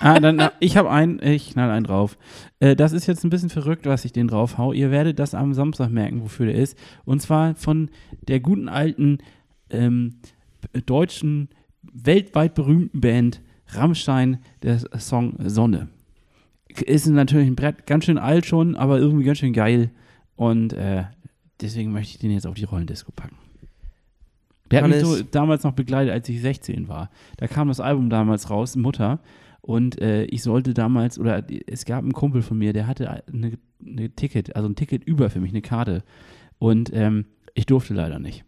Ah, 0.00 0.20
dann, 0.20 0.36
na, 0.36 0.52
ich 0.60 0.76
habe 0.76 0.90
einen, 0.90 1.22
ich 1.22 1.52
knall 1.52 1.70
einen 1.70 1.84
drauf. 1.84 2.18
Äh, 2.60 2.76
das 2.76 2.92
ist 2.92 3.06
jetzt 3.06 3.24
ein 3.24 3.30
bisschen 3.30 3.48
verrückt, 3.48 3.86
was 3.86 4.04
ich 4.04 4.12
den 4.12 4.28
drauf 4.28 4.58
hau. 4.58 4.72
Ihr 4.72 4.90
werdet 4.90 5.18
das 5.18 5.34
am 5.34 5.54
Samstag 5.54 5.90
merken, 5.90 6.22
wofür 6.22 6.46
der 6.46 6.56
ist. 6.56 6.76
Und 7.04 7.22
zwar 7.22 7.54
von 7.54 7.90
der 8.28 8.40
guten 8.40 8.68
alten 8.68 9.18
ähm, 9.70 10.16
deutschen, 10.84 11.48
weltweit 11.92 12.54
berühmten 12.54 13.00
Band 13.00 13.40
Rammstein, 13.68 14.38
der 14.62 14.78
Song 14.98 15.36
Sonne. 15.44 15.88
Ist 16.68 17.06
natürlich 17.06 17.46
ein 17.46 17.56
Brett, 17.56 17.86
ganz 17.86 18.04
schön 18.04 18.18
alt 18.18 18.46
schon, 18.46 18.74
aber 18.74 18.98
irgendwie 18.98 19.24
ganz 19.24 19.38
schön 19.38 19.52
geil. 19.52 19.90
Und 20.36 20.72
äh, 20.72 21.04
deswegen 21.60 21.92
möchte 21.92 22.12
ich 22.12 22.18
den 22.18 22.32
jetzt 22.32 22.46
auf 22.46 22.54
die 22.54 22.64
Rollendisco 22.64 23.12
packen. 23.12 23.36
Der 24.70 24.82
hat 24.82 24.90
mich 24.90 25.00
so 25.00 25.22
damals 25.22 25.62
noch 25.62 25.72
begleitet, 25.72 26.12
als 26.12 26.28
ich 26.28 26.40
16 26.40 26.88
war. 26.88 27.10
Da 27.36 27.46
kam 27.46 27.68
das 27.68 27.80
Album 27.80 28.10
damals 28.10 28.50
raus, 28.50 28.76
Mutter. 28.76 29.20
Und 29.60 30.00
äh, 30.00 30.24
ich 30.24 30.42
sollte 30.42 30.74
damals, 30.74 31.18
oder 31.18 31.44
es 31.66 31.84
gab 31.84 32.02
einen 32.02 32.12
Kumpel 32.12 32.42
von 32.42 32.58
mir, 32.58 32.72
der 32.72 32.86
hatte 32.86 33.22
eine, 33.32 33.58
eine 33.80 34.10
Ticket, 34.10 34.56
also 34.56 34.68
ein 34.68 34.74
Ticket 34.74 35.04
über 35.04 35.30
für 35.30 35.40
mich, 35.40 35.52
eine 35.52 35.62
Karte. 35.62 36.02
Und 36.58 36.90
ähm, 36.92 37.26
ich 37.54 37.66
durfte 37.66 37.94
leider 37.94 38.18
nicht. 38.18 38.44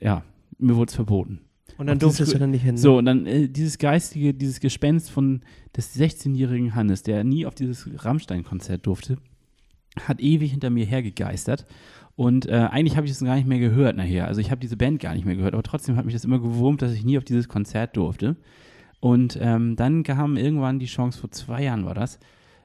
Ja, 0.00 0.24
mir 0.58 0.76
wurde 0.76 0.90
es 0.90 0.94
verboten. 0.94 1.40
Und 1.78 1.86
dann 1.88 1.96
Auf 1.96 1.98
dieses 1.98 2.16
durftest 2.16 2.32
du 2.32 2.36
Gru- 2.36 2.40
dann 2.40 2.50
nicht 2.52 2.62
hin. 2.62 2.74
ne? 2.74 2.80
So, 2.80 2.98
und 2.98 3.04
dann 3.04 3.26
äh, 3.26 3.48
dieses 3.48 3.78
geistige, 3.78 4.32
dieses 4.34 4.60
Gespenst 4.60 5.10
von 5.10 5.40
des 5.76 5.94
16-jährigen 5.98 6.74
Hannes, 6.74 7.02
der 7.02 7.22
nie 7.24 7.44
auf 7.46 7.54
dieses 7.54 7.88
Rammstein-Konzert 8.04 8.86
durfte, 8.86 9.18
hat 10.00 10.20
ewig 10.20 10.50
hinter 10.52 10.70
mir 10.70 10.86
hergegeistert. 10.86 11.66
Und 12.14 12.46
äh, 12.46 12.52
eigentlich 12.70 12.96
habe 12.96 13.06
ich 13.06 13.12
das 13.12 13.22
gar 13.22 13.36
nicht 13.36 13.46
mehr 13.46 13.58
gehört 13.58 13.96
nachher. 13.96 14.26
Also 14.26 14.40
ich 14.40 14.50
habe 14.50 14.60
diese 14.60 14.76
Band 14.78 15.00
gar 15.00 15.14
nicht 15.14 15.26
mehr 15.26 15.36
gehört, 15.36 15.52
aber 15.52 15.62
trotzdem 15.62 15.96
hat 15.96 16.06
mich 16.06 16.14
das 16.14 16.24
immer 16.24 16.38
gewurmt, 16.38 16.80
dass 16.80 16.92
ich 16.92 17.04
nie 17.04 17.18
auf 17.18 17.24
dieses 17.24 17.46
Konzert 17.48 17.94
durfte. 17.96 18.36
Und 19.00 19.38
ähm, 19.40 19.76
dann 19.76 20.02
kam 20.02 20.38
irgendwann 20.38 20.78
die 20.78 20.86
Chance, 20.86 21.18
vor 21.20 21.30
zwei 21.30 21.62
Jahren 21.64 21.84
war 21.84 21.94
das, 21.94 22.18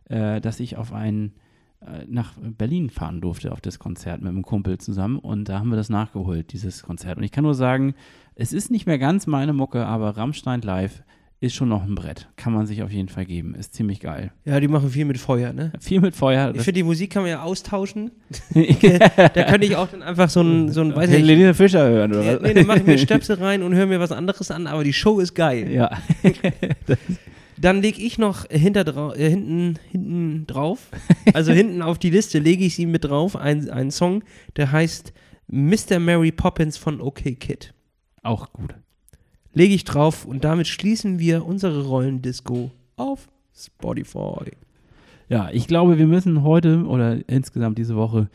äh, 0.05 0.39
dass 0.39 0.61
ich 0.61 0.77
auf 0.77 0.93
ein 0.93 1.33
äh, 1.81 2.05
nach 2.07 2.33
Berlin 2.39 2.89
fahren 2.89 3.19
durfte 3.19 3.51
auf 3.51 3.59
das 3.59 3.77
Konzert 3.79 4.21
mit 4.21 4.29
einem 4.29 4.43
Kumpel 4.43 4.77
zusammen 4.77 5.19
und 5.19 5.49
da 5.49 5.59
haben 5.59 5.69
wir 5.69 5.75
das 5.75 5.89
nachgeholt, 5.89 6.53
dieses 6.53 6.83
Konzert. 6.83 7.17
Und 7.17 7.23
ich 7.23 7.31
kann 7.31 7.43
nur 7.43 7.55
sagen, 7.55 7.93
es 8.41 8.53
ist 8.53 8.71
nicht 8.71 8.85
mehr 8.87 8.97
ganz 8.97 9.27
meine 9.27 9.53
Mucke, 9.53 9.85
aber 9.85 10.17
Rammstein 10.17 10.61
live 10.61 11.03
ist 11.39 11.55
schon 11.55 11.69
noch 11.69 11.83
ein 11.83 11.95
Brett. 11.95 12.29
Kann 12.35 12.53
man 12.53 12.67
sich 12.67 12.83
auf 12.83 12.91
jeden 12.91 13.09
Fall 13.09 13.25
geben. 13.25 13.55
Ist 13.55 13.73
ziemlich 13.73 13.99
geil. 13.99 14.31
Ja, 14.45 14.59
die 14.59 14.67
machen 14.67 14.89
viel 14.91 15.05
mit 15.05 15.17
Feuer, 15.17 15.53
ne? 15.53 15.71
Viel 15.79 15.99
mit 15.99 16.15
Feuer. 16.15 16.49
Ich 16.53 16.61
finde, 16.61 16.73
die 16.79 16.83
Musik 16.83 17.09
kann 17.11 17.23
man 17.23 17.31
ja 17.31 17.41
austauschen. 17.41 18.11
da 18.53 19.43
könnte 19.45 19.65
ich 19.65 19.75
auch 19.75 19.87
dann 19.87 20.03
einfach 20.03 20.29
so 20.29 20.41
ein, 20.41 20.71
so 20.71 20.81
ein 20.81 20.95
weiß 20.95 21.09
ich 21.09 21.17
nicht, 21.17 21.27
Helene 21.29 21.53
Fischer 21.55 21.87
hören, 21.89 22.11
oder 22.13 22.35
was? 22.35 22.41
nee, 22.41 22.53
dann 22.53 22.67
mache 22.67 22.79
ich 22.79 22.85
mir 22.85 22.97
Stöpsel 22.99 23.37
rein 23.37 23.63
und 23.63 23.73
höre 23.73 23.87
mir 23.87 23.99
was 23.99 24.11
anderes 24.11 24.51
an, 24.51 24.67
aber 24.67 24.83
die 24.83 24.93
Show 24.93 25.19
ist 25.19 25.33
geil. 25.33 25.71
Ja. 25.71 25.89
Dann 27.57 27.81
lege 27.81 28.01
ich 28.01 28.17
noch 28.17 28.45
hinter 28.49 29.15
äh, 29.17 29.29
hinten, 29.29 29.75
hinten 29.91 30.47
drauf, 30.47 30.89
also 31.33 31.51
hinten 31.53 31.81
auf 31.83 31.99
die 31.99 32.09
Liste 32.09 32.39
lege 32.39 32.65
ich 32.65 32.75
sie 32.75 32.85
mit 32.87 33.05
drauf, 33.05 33.35
ein- 33.35 33.69
einen 33.69 33.91
Song, 33.91 34.23
der 34.57 34.71
heißt 34.71 35.13
Mr. 35.47 35.99
Mary 35.99 36.31
Poppins 36.31 36.77
von 36.77 37.01
OK 37.01 37.21
Kid. 37.39 37.73
Auch 38.21 38.53
gut. 38.53 38.75
Lege 39.53 39.73
ich 39.73 39.83
drauf 39.83 40.25
und 40.25 40.43
damit 40.43 40.67
schließen 40.67 41.19
wir 41.19 41.45
unsere 41.45 41.85
Rollendisco 41.85 42.71
auf 42.95 43.27
Spotify. 43.53 44.51
Ja, 45.27 45.49
ich 45.51 45.67
glaube, 45.67 45.97
wir 45.97 46.07
müssen 46.07 46.43
heute 46.43 46.85
oder 46.85 47.17
insgesamt 47.29 47.77
diese 47.77 47.95
Woche 47.95 48.27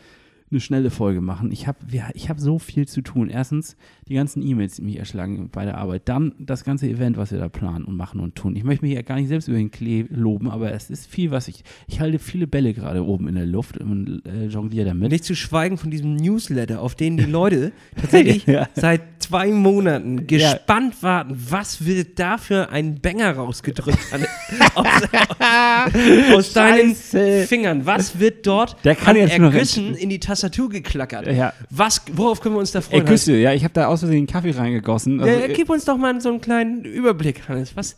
eine 0.50 0.60
schnelle 0.60 0.90
Folge 0.90 1.20
machen. 1.20 1.50
Ich 1.50 1.66
habe 1.66 1.78
ich 2.14 2.28
hab 2.30 2.38
so 2.38 2.58
viel 2.60 2.86
zu 2.86 3.00
tun. 3.00 3.28
Erstens 3.28 3.76
die 4.08 4.14
ganzen 4.14 4.42
E-Mails, 4.46 4.76
die 4.76 4.82
mich 4.82 4.96
erschlagen 4.96 5.48
bei 5.50 5.64
der 5.64 5.76
Arbeit. 5.76 6.02
Dann 6.04 6.34
das 6.38 6.62
ganze 6.62 6.88
Event, 6.88 7.16
was 7.16 7.32
wir 7.32 7.38
da 7.40 7.48
planen 7.48 7.84
und 7.84 7.96
machen 7.96 8.20
und 8.20 8.36
tun. 8.36 8.54
Ich 8.54 8.62
möchte 8.62 8.84
mich 8.84 8.94
ja 8.94 9.02
gar 9.02 9.16
nicht 9.16 9.26
selbst 9.26 9.48
über 9.48 9.56
den 9.58 9.72
Klee 9.72 10.04
loben, 10.08 10.48
aber 10.48 10.70
es 10.72 10.88
ist 10.88 11.08
viel, 11.10 11.32
was 11.32 11.48
ich. 11.48 11.64
Ich 11.88 11.98
halte 12.00 12.20
viele 12.20 12.46
Bälle 12.46 12.74
gerade 12.74 13.04
oben 13.04 13.26
in 13.26 13.34
der 13.34 13.46
Luft 13.46 13.76
und 13.78 14.22
äh, 14.24 14.46
jongliere 14.46 14.86
damit. 14.86 15.10
Nicht 15.10 15.24
zu 15.24 15.34
schweigen 15.34 15.78
von 15.78 15.90
diesem 15.90 16.14
Newsletter, 16.14 16.80
auf 16.80 16.94
den 16.94 17.16
die 17.16 17.24
Leute 17.30 17.72
tatsächlich 18.00 18.46
Ja. 18.46 18.68
seit 18.74 19.00
zwei 19.18 19.50
Monaten 19.50 20.28
gespannt 20.28 21.02
warten, 21.02 21.34
was 21.50 21.84
wird 21.84 22.20
da 22.20 22.38
für 22.38 22.68
ein 22.70 23.00
Banger 23.00 23.32
rausgedrückt 23.32 23.98
an, 24.12 24.24
aus, 24.76 26.34
aus 26.36 26.52
deinen. 26.52 26.94
Fingern. 26.94 27.84
Was 27.84 28.20
wird 28.20 28.46
dort 28.46 28.76
Der 28.84 28.94
kann 28.94 29.16
an 29.16 29.22
jetzt 29.22 29.38
Ergüssen 29.38 29.94
in 29.96 30.08
die 30.08 30.20
Tastatur 30.20 30.35
geklackert? 30.70 31.26
Ja. 31.28 31.52
Was, 31.70 32.02
worauf 32.12 32.40
können 32.40 32.54
wir 32.54 32.60
uns 32.60 32.72
da 32.72 32.78
Ey, 32.78 32.84
freuen? 32.84 33.04
Küsse, 33.04 33.36
ja, 33.36 33.52
ich 33.52 33.64
habe 33.64 33.74
da 33.74 33.86
aus 33.86 34.00
Versehen 34.00 34.26
Kaffee 34.26 34.50
reingegossen. 34.52 35.20
Also, 35.20 35.40
Ja, 35.40 35.46
gib 35.48 35.68
uns 35.70 35.84
doch 35.84 35.96
mal 35.96 36.20
so 36.20 36.28
einen 36.30 36.40
kleinen 36.40 36.84
Überblick, 36.84 37.48
Hannes. 37.48 37.76
Was, 37.76 37.96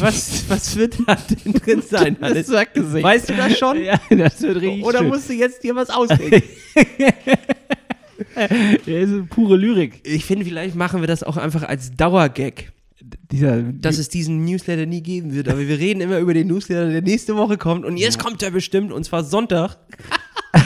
was, 0.00 0.44
was 0.48 0.76
wird 0.76 0.96
da 1.06 1.16
denn 1.16 1.52
drin 1.54 1.82
sein, 1.88 2.16
Hannes? 2.22 2.46
Sackgesicht. 2.46 3.04
Weißt 3.04 3.28
du 3.30 3.34
das 3.34 3.58
schon? 3.58 3.82
ja, 3.82 4.00
das 4.10 4.40
wird 4.42 4.60
richtig 4.60 4.84
Oder 4.84 4.98
schön. 5.00 5.08
musst 5.08 5.28
du 5.28 5.34
jetzt 5.34 5.62
dir 5.62 5.74
was 5.74 5.90
ausdenken? 5.90 6.42
Der 8.86 9.00
ist 9.00 9.28
pure 9.30 9.56
Lyrik. 9.56 10.00
ich 10.04 10.24
finde, 10.24 10.44
vielleicht 10.44 10.74
machen 10.74 11.00
wir 11.00 11.06
das 11.06 11.22
auch 11.22 11.36
einfach 11.36 11.62
als 11.62 11.92
Dauergag. 11.96 12.72
Dieser, 13.30 13.62
dass 13.62 13.98
es 13.98 14.08
diesen 14.08 14.44
Newsletter 14.44 14.84
nie 14.86 15.02
geben 15.02 15.32
wird. 15.34 15.48
Aber 15.48 15.60
wir 15.60 15.78
reden 15.78 16.00
immer 16.00 16.18
über 16.18 16.34
den 16.34 16.48
Newsletter, 16.48 16.90
der 16.90 17.02
nächste 17.02 17.36
Woche 17.36 17.56
kommt. 17.56 17.84
Und 17.84 17.96
jetzt 17.96 18.18
kommt 18.18 18.42
er 18.42 18.50
bestimmt, 18.50 18.92
und 18.92 19.04
zwar 19.04 19.22
Sonntag. 19.24 19.76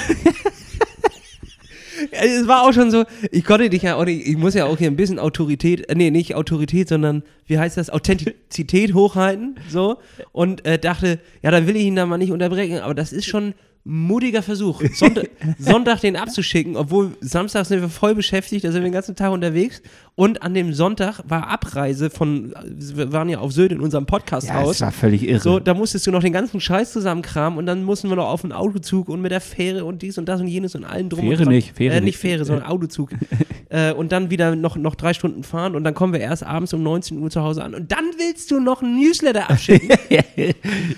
Es 2.13 2.47
war 2.47 2.63
auch 2.63 2.73
schon 2.73 2.91
so, 2.91 3.05
ich 3.31 3.45
konnte 3.45 3.71
dich 3.71 3.83
ja 3.83 3.97
auch 3.97 4.05
nicht, 4.05 4.27
ich 4.27 4.37
muss 4.37 4.55
ja 4.55 4.67
auch 4.67 4.77
hier 4.77 4.89
ein 4.89 4.97
bisschen 4.97 5.19
Autorität, 5.19 5.89
äh, 5.89 5.95
nee, 5.95 6.11
nicht 6.11 6.35
Autorität, 6.35 6.89
sondern, 6.89 7.23
wie 7.47 7.59
heißt 7.59 7.77
das, 7.77 7.91
Authentizität 7.91 8.95
hochhalten, 8.95 9.59
so, 9.69 9.99
und 10.33 10.65
äh, 10.67 10.79
dachte, 10.79 11.19
ja, 11.43 11.51
dann 11.51 11.67
will 11.67 11.77
ich 11.77 11.85
ihn 11.85 11.97
da 11.97 12.07
mal 12.07 12.19
nicht 12.19 12.33
unterbrechen, 12.33 12.81
aber 12.81 12.95
das 12.95 13.13
ist 13.13 13.27
schon 13.27 13.55
mutiger 13.85 14.43
Versuch, 14.43 14.83
Sonntag, 14.95 15.31
Sonntag 15.59 16.01
den 16.01 16.17
abzuschicken, 16.17 16.77
obwohl 16.77 17.17
Samstag 17.21 17.67
sind 17.67 17.81
wir 17.81 17.89
voll 17.89 18.15
beschäftigt, 18.15 18.65
da 18.65 18.71
sind 18.71 18.83
wir 18.83 18.89
den 18.89 18.95
ganzen 18.95 19.17
Tag 19.17 19.33
unterwegs. 19.33 19.83
Und 20.15 20.43
an 20.43 20.53
dem 20.53 20.75
Sonntag 20.75 21.21
war 21.27 21.49
Abreise 21.49 22.11
von, 22.11 22.53
wir 22.67 23.13
waren 23.13 23.31
ja 23.31 23.39
auf 23.39 23.53
Sylt 23.53 23.73
in 23.73 23.81
unserem 23.81 24.05
Podcasthaus. 24.05 24.79
das 24.79 24.81
war 24.83 24.93
völlig 24.93 25.27
irre. 25.27 25.41
So, 25.41 25.59
da 25.59 25.73
musstest 25.73 26.07
du 26.07 26.11
noch 26.11 26.23
den 26.23 26.35
ganzen 26.35 26.61
Scheiß 26.61 26.93
zusammenkramen 26.93 27.59
und 27.59 27.65
dann 27.65 27.83
mussten 27.83 28.11
wir 28.11 28.17
noch 28.17 28.29
auf 28.29 28.45
einen 28.45 28.53
Autozug 28.53 29.09
und 29.09 29.23
mit 29.23 29.33
der 29.33 29.41
Fähre 29.41 29.87
und 29.87 30.03
dies 30.03 30.19
und 30.19 30.27
das 30.29 30.41
und 30.43 30.49
jenes 30.49 30.75
und 30.75 30.85
allen 30.85 31.09
drum 31.09 31.21
Fähre 31.27 31.45
und 31.45 31.49
nicht, 31.49 31.75
Fähre 31.75 31.95
äh, 31.95 32.01
nicht 32.01 32.13
nicht. 32.13 32.19
Fähre, 32.19 32.45
sondern 32.45 32.67
Autozug. 32.67 33.11
äh, 33.71 33.93
und 33.93 34.13
dann 34.13 34.31
wieder 34.31 34.55
noch, 34.55 34.77
noch 34.77 34.97
drei 34.97 35.15
Stunden 35.15 35.45
fahren 35.45 35.75
und 35.75 35.83
dann 35.85 35.95
kommen 35.95 36.13
wir 36.13 36.21
erst 36.21 36.45
abends 36.45 36.75
um 36.75 36.83
19 36.83 37.19
Uhr 37.19 37.31
zu 37.31 37.43
Hause 37.43 37.65
an 37.65 37.75
und 37.75 37.91
dann 37.91 38.05
willst 38.19 38.51
du 38.51 38.61
noch 38.61 38.83
einen 38.83 39.01
Newsletter 39.01 39.51
abschicken. 39.51 39.97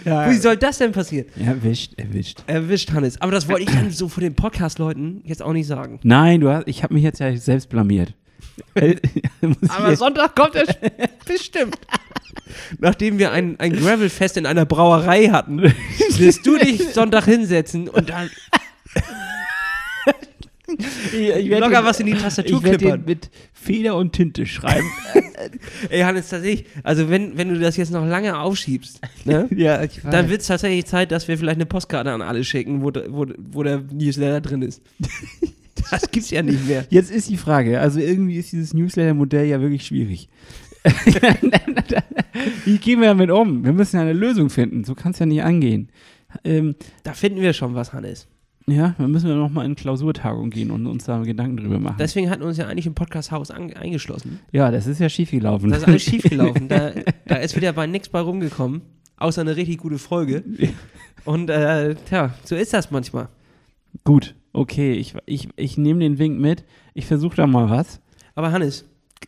ja, 0.04 0.30
Wie 0.30 0.36
soll 0.36 0.56
das 0.56 0.78
denn 0.78 0.90
passieren? 0.90 1.26
erwischt, 1.38 1.94
erwischt. 1.96 2.42
Erwischt, 2.48 2.92
Hannes. 2.92 3.20
Aber 3.20 3.30
das 3.30 3.48
wollte 3.48 3.62
ich 3.62 3.70
dann 3.70 3.90
so 3.90 4.08
vor 4.08 4.22
den 4.22 4.34
Podcast-Leuten 4.34 5.22
jetzt 5.24 5.40
auch 5.40 5.52
nicht 5.52 5.68
sagen. 5.68 6.00
Nein, 6.02 6.40
du 6.40 6.50
hast, 6.50 6.66
ich 6.66 6.82
habe 6.82 6.94
mich 6.94 7.04
jetzt 7.04 7.20
ja 7.20 7.36
selbst 7.36 7.68
blamiert. 7.68 8.14
Aber 9.68 9.96
Sonntag 9.96 10.34
kommt 10.34 10.54
er 10.54 10.66
bestimmt. 11.26 11.78
Nachdem 12.78 13.18
wir 13.18 13.32
ein, 13.32 13.58
ein 13.60 13.72
Gravelfest 13.74 14.36
in 14.36 14.46
einer 14.46 14.64
Brauerei 14.66 15.28
hatten, 15.28 15.62
wirst 16.16 16.46
du 16.46 16.58
dich 16.58 16.92
Sonntag 16.92 17.24
hinsetzen 17.24 17.88
und 17.88 18.10
dann 18.10 18.30
ich, 21.12 21.28
ich 21.28 21.48
locker 21.50 21.68
den- 21.80 21.84
was 21.84 22.00
in 22.00 22.06
die 22.06 22.14
Tastatur 22.14 22.60
ich 22.64 22.78
klippern. 22.78 23.04
mit 23.06 23.30
Feder 23.52 23.96
und 23.96 24.12
Tinte 24.12 24.46
schreiben. 24.46 24.86
Ey, 25.88 26.00
Hannes, 26.02 26.28
tatsächlich, 26.28 26.66
also 26.82 27.08
wenn, 27.10 27.36
wenn 27.38 27.48
du 27.52 27.60
das 27.60 27.76
jetzt 27.76 27.92
noch 27.92 28.04
lange 28.04 28.38
aufschiebst, 28.38 29.00
ne, 29.24 29.48
ja, 29.54 29.86
dann 30.10 30.28
wird 30.30 30.40
es 30.40 30.46
tatsächlich 30.48 30.86
Zeit, 30.86 31.12
dass 31.12 31.28
wir 31.28 31.38
vielleicht 31.38 31.56
eine 31.56 31.66
Postkarte 31.66 32.10
an 32.10 32.22
alle 32.22 32.42
schicken, 32.44 32.82
wo, 32.82 32.90
wo, 33.08 33.26
wo 33.38 33.62
der 33.62 33.82
Newsletter 33.92 34.40
drin 34.40 34.62
ist. 34.62 34.82
Das 35.90 36.10
gibt's 36.10 36.30
ja 36.30 36.42
nicht 36.42 36.66
mehr. 36.66 36.86
Jetzt 36.90 37.10
ist 37.10 37.28
die 37.28 37.36
Frage, 37.36 37.80
also 37.80 38.00
irgendwie 38.00 38.36
ist 38.36 38.52
dieses 38.52 38.74
Newsletter-Modell 38.74 39.46
ja 39.46 39.60
wirklich 39.60 39.86
schwierig. 39.86 40.28
Wie 42.64 42.78
gehen 42.78 43.00
wir 43.00 43.08
damit 43.08 43.30
um? 43.30 43.64
Wir 43.64 43.72
müssen 43.72 43.96
ja 43.96 44.02
eine 44.02 44.12
Lösung 44.12 44.50
finden. 44.50 44.84
So 44.84 44.94
kann 44.94 45.12
es 45.12 45.18
ja 45.18 45.26
nicht 45.26 45.42
angehen. 45.42 45.88
Ähm, 46.44 46.74
Da 47.02 47.12
finden 47.12 47.40
wir 47.40 47.52
schon 47.52 47.74
was, 47.74 47.92
Hannes. 47.92 48.26
ja, 48.66 48.94
dann 48.98 49.10
müssen 49.10 49.28
wir 49.28 49.36
nochmal 49.36 49.66
in 49.66 49.76
Klausurtagung 49.76 50.50
gehen 50.50 50.70
und 50.70 50.86
uns 50.86 51.04
da 51.04 51.18
Gedanken 51.22 51.56
drüber 51.58 51.78
machen. 51.78 51.96
Deswegen 51.98 52.28
hatten 52.30 52.42
wir 52.42 52.48
uns 52.48 52.58
ja 52.58 52.66
eigentlich 52.66 52.86
im 52.86 52.94
Podcasthaus 52.94 53.50
eingeschlossen. 53.50 54.40
ja, 54.52 54.70
das 54.70 54.86
ist 54.86 55.00
ja 55.00 55.08
schiefgelaufen. 55.08 55.70
Da 55.70 55.76
ist 55.76 55.86
alles 55.86 56.02
schiefgelaufen. 56.02 56.68
Da, 56.68 56.92
da 57.26 57.36
ist 57.36 57.56
wieder 57.56 57.72
bei 57.72 57.86
nichts 57.86 58.08
bei 58.08 58.20
rumgekommen, 58.20 58.82
außer 59.16 59.40
eine 59.42 59.56
richtig 59.56 59.78
gute 59.78 59.98
Folge. 59.98 60.42
Und 61.24 61.48
äh, 61.50 61.94
tja, 62.08 62.34
so 62.44 62.56
ist 62.56 62.74
das 62.74 62.90
manchmal. 62.90 63.28
Gut, 64.02 64.34
okay, 64.52 64.92
ich, 64.94 65.14
ich, 65.26 65.48
ich 65.56 65.78
nehme 65.78 66.00
den 66.00 66.18
Wink 66.18 66.40
mit. 66.40 66.64
Ich 66.94 67.06
versuche 67.06 67.36
da 67.36 67.46
mal 67.46 67.70
was. 67.70 68.00
Aber 68.34 68.50
Hannes, 68.52 68.84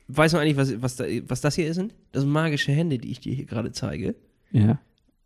weißt 0.09 0.35
du 0.35 0.39
eigentlich, 0.39 0.57
was, 0.57 0.83
was, 0.83 0.97
da, 0.97 1.05
was 1.29 1.41
das 1.41 1.55
hier 1.55 1.73
sind? 1.73 1.95
Das 2.13 2.23
sind 2.23 2.33
magische 2.33 2.73
Hände, 2.73 2.99
die 2.99 3.11
ich 3.11 3.21
dir 3.21 3.35
hier 3.35 3.47
gerade 3.47 3.73
zeige. 3.73 4.15
Ja. 4.51 4.81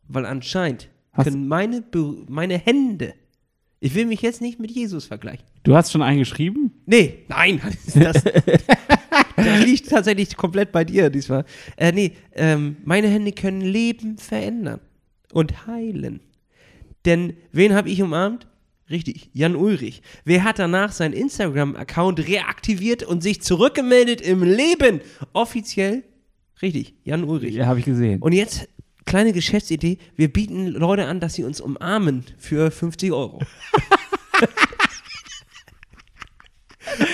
Weil 0.08 0.26
anscheinend 0.26 0.88
Hast- 1.12 1.24
können 1.24 1.48
meine, 1.48 1.82
meine 2.28 2.58
Hände, 2.58 3.14
ich 3.80 3.94
will 3.94 4.06
mich 4.06 4.20
jetzt 4.20 4.40
nicht 4.42 4.60
mit 4.60 4.70
Jesus 4.70 5.06
vergleichen. 5.06 5.46
Du 5.62 5.74
hast 5.74 5.90
schon 5.90 6.02
eingeschrieben? 6.02 6.70
Nee, 6.86 7.24
nein, 7.28 7.60
das, 7.94 8.22
das 9.36 9.64
liegt 9.64 9.88
tatsächlich 9.88 10.36
komplett 10.36 10.70
bei 10.72 10.84
dir 10.84 11.08
diesmal. 11.10 11.44
Äh, 11.76 11.92
nee, 11.92 12.12
ähm, 12.32 12.76
meine 12.84 13.08
Hände 13.08 13.32
können 13.32 13.62
Leben 13.62 14.18
verändern 14.18 14.80
und 15.32 15.66
heilen. 15.66 16.20
Denn 17.06 17.34
wen 17.52 17.72
habe 17.74 17.88
ich 17.88 18.02
umarmt? 18.02 18.46
Richtig, 18.90 19.30
Jan 19.32 19.54
Ulrich. 19.54 20.02
Wer 20.24 20.42
hat 20.42 20.58
danach 20.58 20.90
seinen 20.90 21.12
Instagram-Account 21.12 22.26
reaktiviert 22.26 23.04
und 23.04 23.22
sich 23.22 23.40
zurückgemeldet 23.40 24.20
im 24.20 24.42
Leben? 24.42 25.00
Offiziell? 25.32 26.02
Richtig, 26.60 26.94
Jan 27.04 27.22
Ulrich. 27.22 27.54
Ja, 27.54 27.66
habe 27.66 27.78
ich 27.78 27.84
gesehen. 27.84 28.20
Und 28.20 28.32
jetzt, 28.32 28.68
kleine 29.06 29.32
Geschäftsidee, 29.32 29.98
wir 30.16 30.32
bieten 30.32 30.66
Leute 30.66 31.06
an, 31.06 31.20
dass 31.20 31.34
sie 31.34 31.44
uns 31.44 31.60
umarmen 31.60 32.24
für 32.36 32.72
50 32.72 33.12
Euro. 33.12 33.40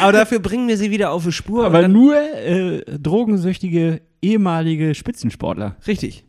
Aber 0.01 0.13
dafür 0.13 0.39
bringen 0.39 0.69
wir 0.69 0.79
sie 0.79 0.91
wieder 0.91 1.11
auf 1.11 1.25
die 1.25 1.33
Spur. 1.33 1.67
Aber 1.67 1.89
nur 1.89 2.17
äh, 2.17 2.83
drogensüchtige 2.99 4.01
ehemalige 4.23 4.95
Spitzensportler. 4.95 5.77
richtig. 5.87 6.26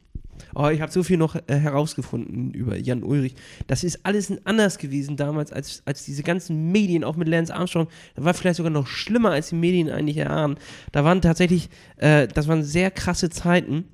Oh, 0.56 0.68
ich 0.68 0.82
habe 0.82 0.92
so 0.92 1.04
viel 1.04 1.18
noch 1.18 1.36
äh, 1.36 1.42
herausgefunden 1.48 2.54
über 2.54 2.78
Jan 2.78 3.04
Ulrich. 3.04 3.36
Das 3.68 3.84
ist 3.84 4.06
alles 4.06 4.34
anders 4.46 4.78
gewesen 4.78 5.18
damals, 5.18 5.52
als, 5.52 5.82
als 5.86 6.06
diese 6.06 6.24
ganzen 6.24 6.72
Medien, 6.72 7.04
auch 7.04 7.16
mit 7.16 7.28
Lance 7.28 7.54
Armstrong. 7.54 7.88
Das 8.16 8.26
war 8.26 8.34
vielleicht 8.34 8.58
sogar 8.58 8.72
noch 8.72 8.88
schlimmer, 8.88 9.32
als 9.32 9.50
die 9.50 9.56
Medien 9.56 9.90
eigentlich 9.90 10.18
erahnen. 10.18 10.58
Da 10.92 11.04
waren 11.04 11.22
tatsächlich, 11.22 11.70
äh, 11.98 12.28
das 12.28 12.48
waren 12.48 12.64
sehr 12.64 12.92
krasse 12.92 13.30
Zeiten. 13.30 13.86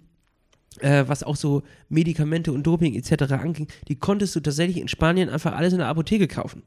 äh, 0.79 1.05
was 1.07 1.23
auch 1.23 1.35
so 1.35 1.63
Medikamente 1.89 2.51
und 2.51 2.63
Doping 2.63 2.95
etc. 2.95 3.33
anging, 3.33 3.67
die 3.87 3.95
konntest 3.95 4.35
du 4.35 4.39
tatsächlich 4.39 4.77
in 4.77 4.87
Spanien 4.87 5.29
einfach 5.29 5.53
alles 5.55 5.73
in 5.73 5.79
der 5.79 5.87
Apotheke 5.87 6.27
kaufen. 6.27 6.63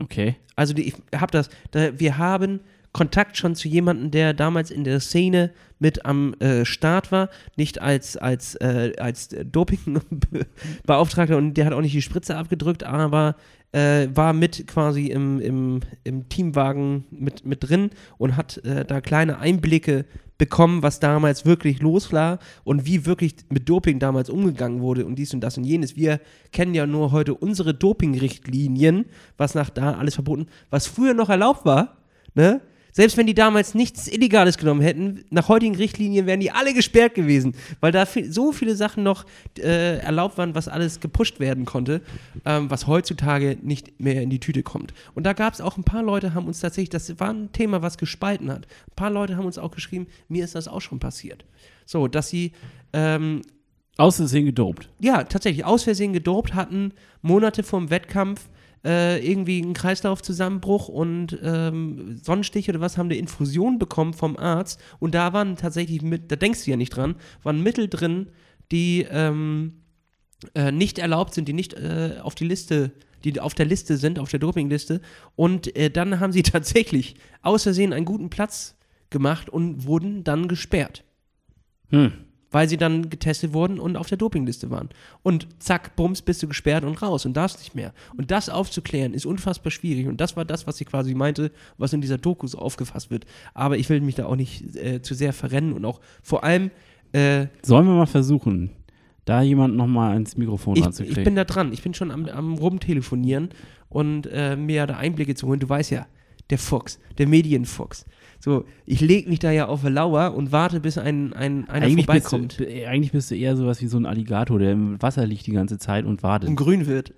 Okay. 0.00 0.36
Also 0.54 0.74
die, 0.74 0.88
ich 0.88 0.94
habe 1.14 1.32
das, 1.32 1.48
da, 1.70 1.98
wir 1.98 2.18
haben 2.18 2.60
Kontakt 2.98 3.36
schon 3.36 3.54
zu 3.54 3.68
jemandem, 3.68 4.10
der 4.10 4.34
damals 4.34 4.72
in 4.72 4.82
der 4.82 4.98
Szene 4.98 5.52
mit 5.78 6.04
am 6.04 6.34
äh, 6.40 6.64
Start 6.64 7.12
war, 7.12 7.28
nicht 7.56 7.80
als, 7.80 8.16
als, 8.16 8.56
äh, 8.56 8.94
als 8.98 9.28
Dopingbeauftragter 9.28 11.36
und 11.36 11.54
der 11.54 11.66
hat 11.66 11.74
auch 11.74 11.80
nicht 11.80 11.94
die 11.94 12.02
Spritze 12.02 12.36
abgedrückt, 12.36 12.82
aber 12.82 13.36
äh, 13.70 14.08
war 14.12 14.32
mit 14.32 14.66
quasi 14.66 15.06
im, 15.06 15.38
im, 15.38 15.78
im 16.02 16.28
Teamwagen 16.28 17.04
mit, 17.12 17.46
mit 17.46 17.68
drin 17.68 17.90
und 18.16 18.36
hat 18.36 18.56
äh, 18.64 18.84
da 18.84 19.00
kleine 19.00 19.38
Einblicke 19.38 20.04
bekommen, 20.36 20.82
was 20.82 20.98
damals 20.98 21.46
wirklich 21.46 21.80
los 21.80 22.12
war 22.12 22.40
und 22.64 22.84
wie 22.84 23.06
wirklich 23.06 23.36
mit 23.48 23.68
Doping 23.68 24.00
damals 24.00 24.28
umgegangen 24.28 24.80
wurde 24.80 25.06
und 25.06 25.14
dies 25.14 25.32
und 25.34 25.40
das 25.40 25.56
und 25.56 25.62
jenes. 25.62 25.94
Wir 25.94 26.18
kennen 26.50 26.74
ja 26.74 26.84
nur 26.84 27.12
heute 27.12 27.34
unsere 27.34 27.74
Dopingrichtlinien, 27.74 29.04
was 29.36 29.54
nach 29.54 29.70
da 29.70 29.92
alles 29.92 30.14
verboten, 30.14 30.46
was 30.70 30.88
früher 30.88 31.14
noch 31.14 31.28
erlaubt 31.28 31.64
war, 31.64 31.98
ne? 32.34 32.60
Selbst 32.98 33.16
wenn 33.16 33.28
die 33.28 33.34
damals 33.34 33.76
nichts 33.76 34.08
Illegales 34.08 34.58
genommen 34.58 34.80
hätten, 34.80 35.24
nach 35.30 35.46
heutigen 35.46 35.76
Richtlinien 35.76 36.26
wären 36.26 36.40
die 36.40 36.50
alle 36.50 36.74
gesperrt 36.74 37.14
gewesen, 37.14 37.54
weil 37.78 37.92
da 37.92 38.06
viel, 38.06 38.32
so 38.32 38.50
viele 38.50 38.74
Sachen 38.74 39.04
noch 39.04 39.24
äh, 39.56 39.98
erlaubt 39.98 40.36
waren, 40.36 40.56
was 40.56 40.66
alles 40.66 40.98
gepusht 40.98 41.38
werden 41.38 41.64
konnte, 41.64 42.02
ähm, 42.44 42.68
was 42.72 42.88
heutzutage 42.88 43.56
nicht 43.62 44.00
mehr 44.00 44.20
in 44.20 44.30
die 44.30 44.40
Tüte 44.40 44.64
kommt. 44.64 44.94
Und 45.14 45.22
da 45.26 45.32
gab 45.32 45.54
es 45.54 45.60
auch 45.60 45.76
ein 45.76 45.84
paar 45.84 46.02
Leute, 46.02 46.34
haben 46.34 46.48
uns 46.48 46.58
tatsächlich, 46.58 46.88
das 46.88 47.20
war 47.20 47.30
ein 47.30 47.52
Thema, 47.52 47.82
was 47.82 47.98
gespalten 47.98 48.50
hat. 48.50 48.66
Ein 48.66 48.96
paar 48.96 49.10
Leute 49.10 49.36
haben 49.36 49.46
uns 49.46 49.58
auch 49.58 49.70
geschrieben, 49.70 50.08
mir 50.26 50.42
ist 50.42 50.56
das 50.56 50.66
auch 50.66 50.80
schon 50.80 50.98
passiert. 50.98 51.44
So, 51.86 52.08
dass 52.08 52.30
sie 52.30 52.50
ähm, 52.92 53.42
Außersehen 53.96 54.44
gedopt. 54.44 54.90
ja, 54.98 55.22
tatsächlich 55.22 55.64
aus 55.64 55.84
Versehen 55.84 56.12
gedopt 56.14 56.54
hatten, 56.54 56.94
Monate 57.22 57.62
vorm 57.62 57.90
Wettkampf 57.90 58.48
äh, 58.84 59.24
irgendwie 59.26 59.62
einen 59.62 59.74
Kreislaufzusammenbruch 59.74 60.88
und 60.88 61.38
ähm, 61.42 62.18
Sonnenstich 62.22 62.68
oder 62.68 62.80
was, 62.80 62.98
haben 62.98 63.06
eine 63.06 63.16
Infusion 63.16 63.78
bekommen 63.78 64.14
vom 64.14 64.36
Arzt. 64.36 64.80
Und 64.98 65.14
da 65.14 65.32
waren 65.32 65.56
tatsächlich, 65.56 66.02
mit, 66.02 66.30
da 66.30 66.36
denkst 66.36 66.64
du 66.64 66.70
ja 66.70 66.76
nicht 66.76 66.90
dran, 66.90 67.16
waren 67.42 67.62
Mittel 67.62 67.88
drin, 67.88 68.30
die 68.70 69.06
ähm, 69.10 69.82
äh, 70.54 70.70
nicht 70.72 70.98
erlaubt 70.98 71.34
sind, 71.34 71.48
die 71.48 71.52
nicht 71.52 71.74
äh, 71.74 72.16
auf 72.22 72.34
die 72.34 72.46
Liste, 72.46 72.92
die 73.24 73.40
auf 73.40 73.54
der 73.54 73.66
Liste 73.66 73.96
sind, 73.96 74.18
auf 74.18 74.30
der 74.30 74.38
Dopingliste. 74.38 75.00
Und 75.36 75.74
äh, 75.76 75.90
dann 75.90 76.20
haben 76.20 76.32
sie 76.32 76.42
tatsächlich 76.44 77.16
aus 77.42 77.64
Versehen 77.64 77.92
einen 77.92 78.06
guten 78.06 78.30
Platz 78.30 78.76
gemacht 79.10 79.48
und 79.48 79.86
wurden 79.86 80.24
dann 80.24 80.48
gesperrt. 80.48 81.04
Hm. 81.90 82.12
Weil 82.50 82.68
sie 82.68 82.76
dann 82.76 83.10
getestet 83.10 83.52
wurden 83.52 83.78
und 83.78 83.96
auf 83.96 84.08
der 84.08 84.18
Dopingliste 84.18 84.70
waren. 84.70 84.88
Und 85.22 85.46
zack, 85.58 85.96
bums, 85.96 86.22
bist 86.22 86.42
du 86.42 86.48
gesperrt 86.48 86.84
und 86.84 87.00
raus 87.02 87.26
und 87.26 87.36
darfst 87.36 87.58
nicht 87.58 87.74
mehr. 87.74 87.92
Und 88.16 88.30
das 88.30 88.48
aufzuklären 88.48 89.14
ist 89.14 89.26
unfassbar 89.26 89.70
schwierig. 89.70 90.06
Und 90.06 90.20
das 90.20 90.36
war 90.36 90.44
das, 90.44 90.66
was 90.66 90.80
ich 90.80 90.86
quasi 90.86 91.14
meinte, 91.14 91.50
was 91.76 91.92
in 91.92 92.00
dieser 92.00 92.18
Doku 92.18 92.46
so 92.46 92.58
aufgefasst 92.58 93.10
wird. 93.10 93.26
Aber 93.54 93.76
ich 93.76 93.88
will 93.88 94.00
mich 94.00 94.14
da 94.14 94.26
auch 94.26 94.36
nicht 94.36 94.76
äh, 94.76 95.02
zu 95.02 95.14
sehr 95.14 95.32
verrennen 95.32 95.72
und 95.72 95.84
auch 95.84 96.00
vor 96.22 96.44
allem, 96.44 96.70
äh, 97.12 97.46
Sollen 97.62 97.86
wir 97.86 97.94
mal 97.94 98.06
versuchen, 98.06 98.70
da 99.24 99.42
jemand 99.42 99.76
nochmal 99.76 100.16
ins 100.16 100.36
Mikrofon 100.36 100.76
ich, 100.76 100.84
ranzukriegen? 100.84 101.18
ich 101.18 101.24
bin 101.24 101.36
da 101.36 101.44
dran. 101.44 101.72
Ich 101.72 101.82
bin 101.82 101.92
schon 101.92 102.10
am, 102.10 102.26
am 102.26 102.54
rumtelefonieren 102.54 103.50
und 103.88 104.26
äh, 104.26 104.56
mir 104.56 104.86
da 104.86 104.96
Einblicke 104.96 105.34
zu 105.34 105.46
holen. 105.46 105.60
Du 105.60 105.68
weißt 105.68 105.90
ja, 105.90 106.06
der 106.50 106.58
Fuchs, 106.58 106.98
der 107.18 107.26
Medienfuchs. 107.26 108.06
So, 108.40 108.64
ich 108.86 109.00
lege 109.00 109.28
mich 109.28 109.40
da 109.40 109.50
ja 109.50 109.66
auf 109.66 109.84
eine 109.84 109.94
Lauer 109.94 110.32
und 110.34 110.52
warte, 110.52 110.78
bis 110.78 110.96
ein, 110.96 111.32
ein, 111.32 111.68
einer 111.68 111.86
eigentlich, 111.86 112.06
bist 112.06 112.28
vorbeikommt 112.28 112.60
du, 112.60 112.64
äh, 112.64 112.86
eigentlich 112.86 113.10
bist 113.10 113.32
du 113.32 113.34
eher 113.34 113.56
sowas 113.56 113.82
wie 113.82 113.88
so 113.88 113.98
ein 113.98 114.06
Alligator, 114.06 114.60
der 114.60 114.72
im 114.72 115.02
Wasser 115.02 115.26
liegt 115.26 115.46
die 115.48 115.52
ganze 115.52 115.78
Zeit 115.78 116.04
und 116.04 116.22
wartet. 116.22 116.48
und 116.48 116.54
grün 116.54 116.86
wird. 116.86 117.12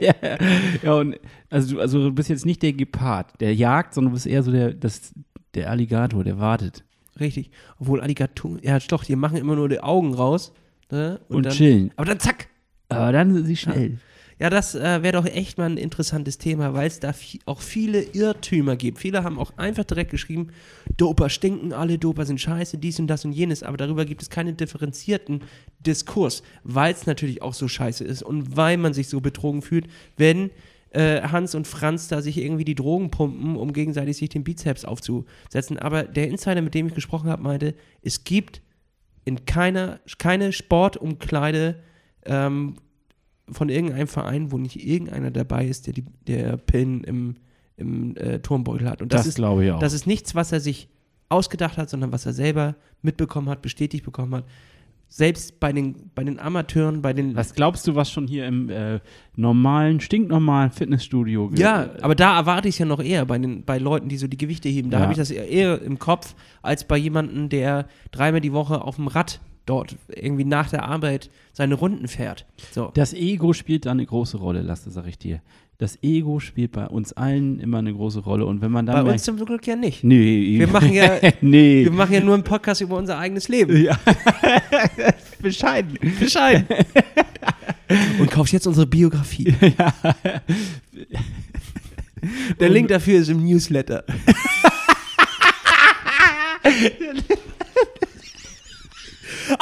ja, 0.00 0.14
ja, 0.82 0.94
und 0.94 1.20
also 1.50 1.74
du, 1.74 1.80
also 1.80 2.02
du 2.04 2.12
bist 2.12 2.30
jetzt 2.30 2.46
nicht 2.46 2.62
der 2.62 2.72
Gepard, 2.72 3.38
der 3.40 3.54
jagt, 3.54 3.92
sondern 3.92 4.12
du 4.12 4.14
bist 4.14 4.26
eher 4.26 4.42
so 4.42 4.50
der, 4.50 4.72
das, 4.72 5.12
der 5.54 5.70
Alligator, 5.70 6.24
der 6.24 6.38
wartet. 6.38 6.82
Richtig. 7.20 7.50
Obwohl 7.78 8.00
Alligatoren, 8.00 8.60
ja 8.62 8.78
doch, 8.78 9.04
die 9.04 9.14
machen 9.14 9.36
immer 9.36 9.56
nur 9.56 9.68
die 9.68 9.80
Augen 9.80 10.14
raus. 10.14 10.52
Ne? 10.90 11.20
Und, 11.28 11.46
dann, 11.46 11.52
chillen. 11.52 11.90
Aber 11.96 12.06
dann 12.06 12.18
zack. 12.18 12.48
Aber 12.88 13.12
dann 13.12 13.32
sind 13.34 13.46
sie 13.46 13.56
schnell. 13.56 13.90
Ja, 13.90 13.98
das 14.50 14.74
äh, 14.74 15.02
wäre 15.02 15.12
doch 15.12 15.26
echt 15.26 15.58
mal 15.58 15.66
ein 15.66 15.76
interessantes 15.76 16.38
Thema, 16.38 16.74
weil 16.74 16.86
es 16.86 17.00
da 17.00 17.14
auch 17.44 17.60
viele 17.60 18.02
Irrtümer 18.02 18.76
gibt. 18.76 18.98
Viele 18.98 19.22
haben 19.22 19.38
auch 19.38 19.56
einfach 19.56 19.84
direkt 19.84 20.10
geschrieben, 20.10 20.48
Doper 20.96 21.28
stinken 21.28 21.72
alle, 21.72 21.98
Doper 21.98 22.26
sind 22.26 22.40
scheiße, 22.40 22.78
dies 22.78 22.98
und 22.98 23.06
das 23.06 23.24
und 23.24 23.32
jenes, 23.32 23.62
aber 23.62 23.76
darüber 23.76 24.04
gibt 24.04 24.22
es 24.22 24.30
keinen 24.30 24.56
differenzierten 24.56 25.42
Diskurs, 25.80 26.42
weil 26.62 26.92
es 26.92 27.06
natürlich 27.06 27.42
auch 27.42 27.54
so 27.54 27.68
scheiße 27.68 28.04
ist 28.04 28.22
und 28.22 28.56
weil 28.56 28.76
man 28.76 28.94
sich 28.94 29.08
so 29.08 29.20
betrogen 29.20 29.62
fühlt, 29.62 29.86
wenn 30.16 30.50
äh, 30.90 31.22
Hans 31.22 31.54
und 31.54 31.66
Franz 31.66 32.08
da 32.08 32.22
sich 32.22 32.38
irgendwie 32.38 32.64
die 32.64 32.74
Drogen 32.74 33.10
pumpen, 33.10 33.56
um 33.56 33.72
gegenseitig 33.72 34.16
sich 34.16 34.28
den 34.28 34.44
Bizeps 34.44 34.84
aufzusetzen. 34.84 35.78
Aber 35.78 36.04
der 36.04 36.28
Insider, 36.28 36.62
mit 36.62 36.74
dem 36.74 36.86
ich 36.86 36.94
gesprochen 36.94 37.28
habe, 37.28 37.42
meinte, 37.42 37.74
es 38.02 38.24
gibt 38.24 38.62
in 39.24 39.44
keiner, 39.44 40.00
keine 40.18 40.52
Sportumkleide 40.52 41.82
ähm, 42.26 42.76
von 43.50 43.68
irgendeinem 43.68 44.06
Verein, 44.08 44.52
wo 44.52 44.58
nicht 44.58 44.84
irgendeiner 44.86 45.30
dabei 45.30 45.66
ist, 45.66 45.86
der, 45.86 45.94
die, 45.94 46.04
der 46.26 46.56
Pillen 46.56 47.04
im, 47.04 47.34
im 47.76 48.16
äh, 48.16 48.38
Turmbeutel 48.40 48.88
hat. 48.88 49.02
Und 49.02 49.12
das, 49.12 49.20
Das 49.22 49.26
ist, 49.28 49.34
glaube 49.36 49.64
ich 49.66 49.70
auch. 49.72 49.78
das 49.80 49.92
ist 49.92 50.06
nichts, 50.06 50.34
was 50.34 50.52
er 50.52 50.60
sich 50.60 50.88
ausgedacht 51.28 51.76
hat, 51.76 51.90
sondern 51.90 52.12
was 52.12 52.26
er 52.26 52.32
selber 52.32 52.76
mitbekommen 53.02 53.48
hat, 53.48 53.60
bestätigt 53.62 54.04
bekommen 54.04 54.34
hat. 54.34 54.44
Selbst 55.06 55.60
bei 55.60 55.72
den, 55.72 56.10
bei 56.14 56.24
den 56.24 56.40
Amateuren, 56.40 57.02
bei 57.02 57.12
den. 57.12 57.36
Was 57.36 57.54
glaubst 57.54 57.86
du, 57.86 57.94
was 57.94 58.10
schon 58.10 58.26
hier 58.26 58.46
im 58.46 58.68
äh, 58.70 58.98
normalen, 59.36 60.00
stinknormalen 60.00 60.70
Fitnessstudio 60.72 61.50
ja, 61.54 61.90
aber 62.00 62.14
da 62.14 62.36
erwarte 62.38 62.68
ich 62.68 62.76
es 62.76 62.78
ja 62.78 62.86
noch 62.86 63.00
eher 63.02 63.24
bei, 63.26 63.38
den, 63.38 63.64
bei 63.64 63.78
Leuten, 63.78 64.08
die 64.08 64.16
so 64.16 64.26
die 64.26 64.38
Gewichte 64.38 64.68
heben. 64.68 64.90
Da 64.90 64.96
Ja. 64.96 65.02
habe 65.02 65.12
ich 65.12 65.18
das 65.18 65.30
eher, 65.30 65.46
eher 65.48 65.82
im 65.82 65.98
Kopf, 65.98 66.34
als 66.62 66.84
bei 66.84 66.96
jemandem, 66.96 67.48
der 67.48 67.86
dreimal 68.10 68.40
die 68.40 68.52
Woche 68.52 68.80
auf 68.82 68.96
dem 68.96 69.06
Rad 69.06 69.40
dort 69.66 69.96
irgendwie 70.08 70.44
nach 70.44 70.70
der 70.70 70.84
Arbeit 70.84 71.30
seine 71.52 71.74
Runden 71.74 72.08
fährt. 72.08 72.46
So. 72.72 72.90
Das 72.94 73.14
Ego 73.14 73.52
spielt 73.52 73.86
da 73.86 73.90
eine 73.92 74.04
große 74.06 74.36
Rolle, 74.36 74.62
Lasse, 74.62 74.90
sag 74.90 75.06
ich 75.06 75.18
dir. 75.18 75.40
Das 75.78 75.98
Ego 76.02 76.38
spielt 76.38 76.70
bei 76.72 76.86
uns 76.86 77.12
allen 77.14 77.58
immer 77.58 77.78
eine 77.78 77.92
große 77.92 78.20
Rolle. 78.20 78.46
Und 78.46 78.60
wenn 78.60 78.70
man 78.70 78.86
dann 78.86 79.04
Bei 79.04 79.12
uns 79.12 79.24
zum 79.24 79.36
Glück 79.44 79.66
ja 79.66 79.74
nicht. 79.74 80.04
Nee. 80.04 80.58
Wir 80.58 80.68
machen 80.68 80.92
ja- 80.92 81.18
nee. 81.40 81.82
Wir 81.84 81.90
machen 81.90 82.14
ja 82.14 82.20
nur 82.20 82.34
einen 82.34 82.44
Podcast 82.44 82.80
über 82.80 82.96
unser 82.96 83.18
eigenes 83.18 83.48
Leben. 83.48 83.76
ja. 83.82 83.98
Bescheiden. 85.42 85.98
Bescheid. 86.20 86.64
Und 88.20 88.30
kaufst 88.30 88.52
jetzt 88.52 88.66
unsere 88.66 88.86
Biografie. 88.86 89.52
Der 92.60 92.68
Link 92.70 92.88
dafür 92.88 93.18
ist 93.20 93.28
im 93.28 93.44
Newsletter. 93.44 94.04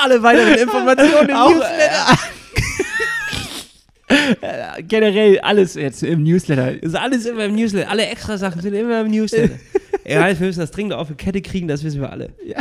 Alle 0.02 0.22
weiteren 0.22 0.54
Informationen 0.54 1.28
im 1.28 1.36
Auch, 1.36 1.50
Newsletter. 1.50 2.18
Äh, 4.42 4.82
Generell 4.82 5.40
alles 5.40 5.74
jetzt 5.74 6.02
im 6.02 6.22
Newsletter. 6.22 6.82
Ist 6.82 6.94
alles 6.96 7.24
immer 7.26 7.44
im 7.46 7.54
Newsletter. 7.54 7.88
Alle 7.90 8.06
extra 8.06 8.36
Sachen 8.36 8.60
sind 8.60 8.74
immer 8.74 9.00
im 9.02 9.10
Newsletter. 9.10 9.54
Ja, 10.04 10.26
wir 10.26 10.46
müssen 10.46 10.58
das 10.58 10.72
dringend 10.72 10.94
auf 10.94 11.06
die 11.08 11.14
Kette 11.14 11.40
kriegen, 11.40 11.68
das 11.68 11.84
wissen 11.84 12.00
wir 12.00 12.10
alle. 12.10 12.30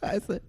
Scheiße. 0.00 0.40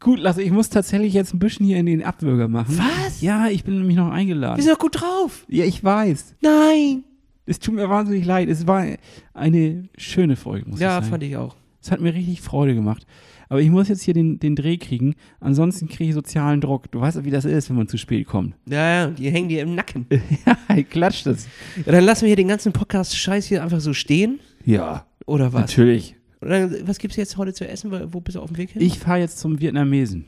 Gut, 0.00 0.18
Lasse, 0.18 0.42
ich 0.42 0.50
muss 0.50 0.68
tatsächlich 0.68 1.12
jetzt 1.14 1.32
ein 1.32 1.38
bisschen 1.38 1.64
hier 1.66 1.76
in 1.76 1.86
den 1.86 2.02
Abwürger 2.02 2.48
machen. 2.48 2.76
Was? 3.04 3.20
Ja, 3.20 3.46
ich 3.46 3.62
bin 3.62 3.78
nämlich 3.78 3.96
noch 3.96 4.10
eingeladen. 4.10 4.56
Wir 4.56 4.64
sind 4.64 4.72
doch 4.72 4.80
gut 4.80 5.00
drauf. 5.00 5.44
Ja, 5.46 5.64
ich 5.64 5.84
weiß. 5.84 6.34
Nein. 6.40 7.04
Es 7.46 7.60
tut 7.60 7.74
mir 7.74 7.88
wahnsinnig 7.88 8.24
leid. 8.24 8.48
Es 8.48 8.66
war 8.66 8.84
eine 9.32 9.88
schöne 9.96 10.34
Folge, 10.34 10.68
muss 10.68 10.80
Ja, 10.80 10.88
ich 10.98 11.04
sagen. 11.04 11.10
fand 11.10 11.22
ich 11.22 11.36
auch. 11.36 11.54
Es 11.80 11.92
hat 11.92 12.00
mir 12.00 12.12
richtig 12.14 12.40
Freude 12.40 12.74
gemacht. 12.74 13.06
Aber 13.52 13.60
ich 13.60 13.68
muss 13.68 13.88
jetzt 13.88 14.00
hier 14.00 14.14
den, 14.14 14.38
den 14.40 14.56
Dreh 14.56 14.78
kriegen. 14.78 15.14
Ansonsten 15.38 15.86
kriege 15.86 16.08
ich 16.08 16.14
sozialen 16.14 16.62
Druck. 16.62 16.90
Du 16.90 17.02
weißt, 17.02 17.22
wie 17.22 17.30
das 17.30 17.44
ist, 17.44 17.68
wenn 17.68 17.76
man 17.76 17.86
zu 17.86 17.98
spät 17.98 18.26
kommt. 18.26 18.54
Ja, 18.66 19.04
ja, 19.04 19.06
die 19.08 19.28
hängen 19.28 19.50
dir 19.50 19.60
im 19.60 19.74
Nacken. 19.74 20.06
ja, 20.46 20.82
klatscht 20.84 21.26
es. 21.26 21.46
Ja, 21.84 21.92
dann 21.92 22.02
lassen 22.02 22.22
wir 22.22 22.28
hier 22.28 22.36
den 22.36 22.48
ganzen 22.48 22.72
Podcast-Scheiß 22.72 23.44
hier 23.44 23.62
einfach 23.62 23.80
so 23.80 23.92
stehen. 23.92 24.40
Ja, 24.64 25.04
Oder 25.26 25.52
was? 25.52 25.60
natürlich. 25.60 26.16
Oder 26.40 26.70
was 26.86 26.96
gibt's 26.96 27.18
jetzt 27.18 27.36
heute 27.36 27.52
zu 27.52 27.68
essen? 27.68 27.92
Wo 28.10 28.22
bist 28.22 28.36
du 28.36 28.40
auf 28.40 28.48
dem 28.48 28.56
Weg 28.56 28.70
hin? 28.70 28.80
Ich 28.80 28.98
fahre 28.98 29.18
jetzt 29.18 29.38
zum 29.38 29.60
Vietnamesen. 29.60 30.24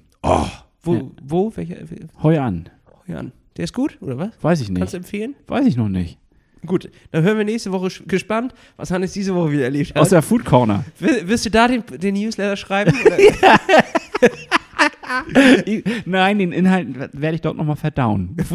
Wo? 0.82 0.92
Ja. 0.92 1.10
Wo? 1.22 1.56
Welcher? 1.56 1.76
Heu 2.22 2.38
an. 2.38 2.68
Jan. 3.06 3.32
Der 3.56 3.64
ist 3.64 3.72
gut, 3.72 3.96
oder 4.02 4.18
was? 4.18 4.32
Weiß 4.42 4.60
ich 4.60 4.68
nicht. 4.68 4.80
Kannst 4.80 4.92
du 4.92 4.98
empfehlen? 4.98 5.34
Weiß 5.46 5.64
ich 5.64 5.78
noch 5.78 5.88
nicht. 5.88 6.18
Gut, 6.66 6.90
dann 7.10 7.22
hören 7.24 7.36
wir 7.38 7.44
nächste 7.44 7.72
Woche 7.72 7.88
gespannt, 8.06 8.54
was 8.76 8.90
Hannes 8.90 9.12
diese 9.12 9.34
Woche 9.34 9.52
wieder 9.52 9.64
erlebt 9.64 9.94
Aus 9.96 10.06
hat. 10.06 10.12
der 10.12 10.22
Food 10.22 10.44
Corner. 10.44 10.84
Will- 10.98 11.28
Wirst 11.28 11.44
du 11.46 11.50
da 11.50 11.68
den, 11.68 11.84
den 11.98 12.14
Newsletter 12.14 12.56
schreiben? 12.56 12.92
Nein, 16.04 16.38
den 16.38 16.52
Inhalt 16.52 16.88
werde 17.12 17.34
ich 17.34 17.40
dort 17.40 17.56
nochmal 17.56 17.76
verdauen. 17.76 18.36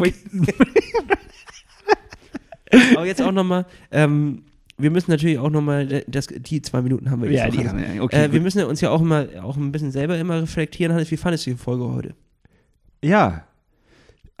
Aber 2.94 3.04
jetzt 3.06 3.20
auch 3.20 3.32
nochmal, 3.32 3.66
ähm, 3.90 4.42
wir 4.78 4.90
müssen 4.90 5.10
natürlich 5.10 5.38
auch 5.38 5.50
nochmal, 5.50 5.86
die 6.06 6.62
zwei 6.62 6.82
Minuten 6.82 7.10
haben 7.10 7.22
wir 7.22 7.30
jetzt 7.30 7.40
ja, 7.56 7.62
die 7.62 7.68
haben 7.68 7.78
wir. 7.94 8.02
Okay, 8.02 8.24
äh, 8.26 8.32
wir 8.32 8.40
müssen 8.40 8.62
uns 8.64 8.80
ja 8.80 8.90
auch 8.90 9.00
immer 9.00 9.26
auch 9.42 9.56
ein 9.56 9.72
bisschen 9.72 9.90
selber 9.90 10.16
immer 10.18 10.40
reflektieren, 10.42 10.92
Hannes, 10.94 11.10
wie 11.10 11.16
fandest 11.16 11.46
du 11.46 11.50
die 11.50 11.56
Folge 11.56 11.84
heute? 11.92 12.14
ja. 13.02 13.44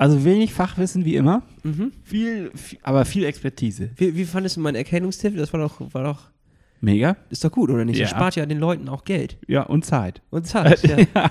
Also 0.00 0.24
wenig 0.24 0.54
Fachwissen 0.54 1.04
wie 1.04 1.14
immer. 1.16 1.42
Mhm. 1.62 1.92
Viel, 2.04 2.50
viel 2.54 2.78
aber 2.82 3.04
viel 3.04 3.24
Expertise. 3.24 3.90
Wie, 3.96 4.16
wie 4.16 4.24
fandest 4.24 4.56
du 4.56 4.60
meinen 4.62 4.76
Erkennungstipp? 4.76 5.36
Das 5.36 5.52
war 5.52 5.60
doch, 5.60 5.78
war 5.92 6.04
doch, 6.04 6.30
Mega. 6.80 7.18
ist 7.28 7.44
doch 7.44 7.52
gut, 7.52 7.68
oder 7.68 7.84
nicht? 7.84 7.98
Ja. 7.98 8.04
Das 8.04 8.10
spart 8.12 8.34
ja 8.34 8.46
den 8.46 8.58
Leuten 8.58 8.88
auch 8.88 9.04
Geld. 9.04 9.36
Ja, 9.46 9.64
und 9.64 9.84
Zeit. 9.84 10.22
Und 10.30 10.46
Zeit, 10.46 10.82
ja. 11.14 11.30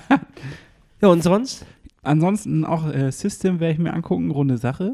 ja, 1.02 1.08
und 1.08 1.24
sonst? 1.24 1.66
Ansonsten 2.04 2.64
auch 2.64 2.94
äh, 2.94 3.12
System 3.12 3.60
werde 3.60 3.74
ich 3.74 3.80
mir 3.80 3.92
angucken, 3.92 4.30
runde 4.30 4.60
Sache. 4.60 4.94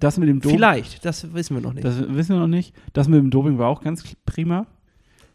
Das 0.00 0.18
mit 0.18 0.28
dem 0.28 0.40
Doping. 0.40 0.58
Vielleicht, 0.58 1.04
das 1.04 1.32
wissen 1.32 1.54
wir 1.54 1.60
noch 1.60 1.74
nicht. 1.74 1.84
Das 1.84 2.00
wissen 2.00 2.34
wir 2.34 2.40
noch 2.40 2.48
nicht. 2.48 2.74
Das 2.92 3.06
mit 3.06 3.20
dem 3.20 3.30
Doping 3.30 3.56
war 3.56 3.68
auch 3.68 3.82
ganz 3.82 4.02
prima. 4.26 4.66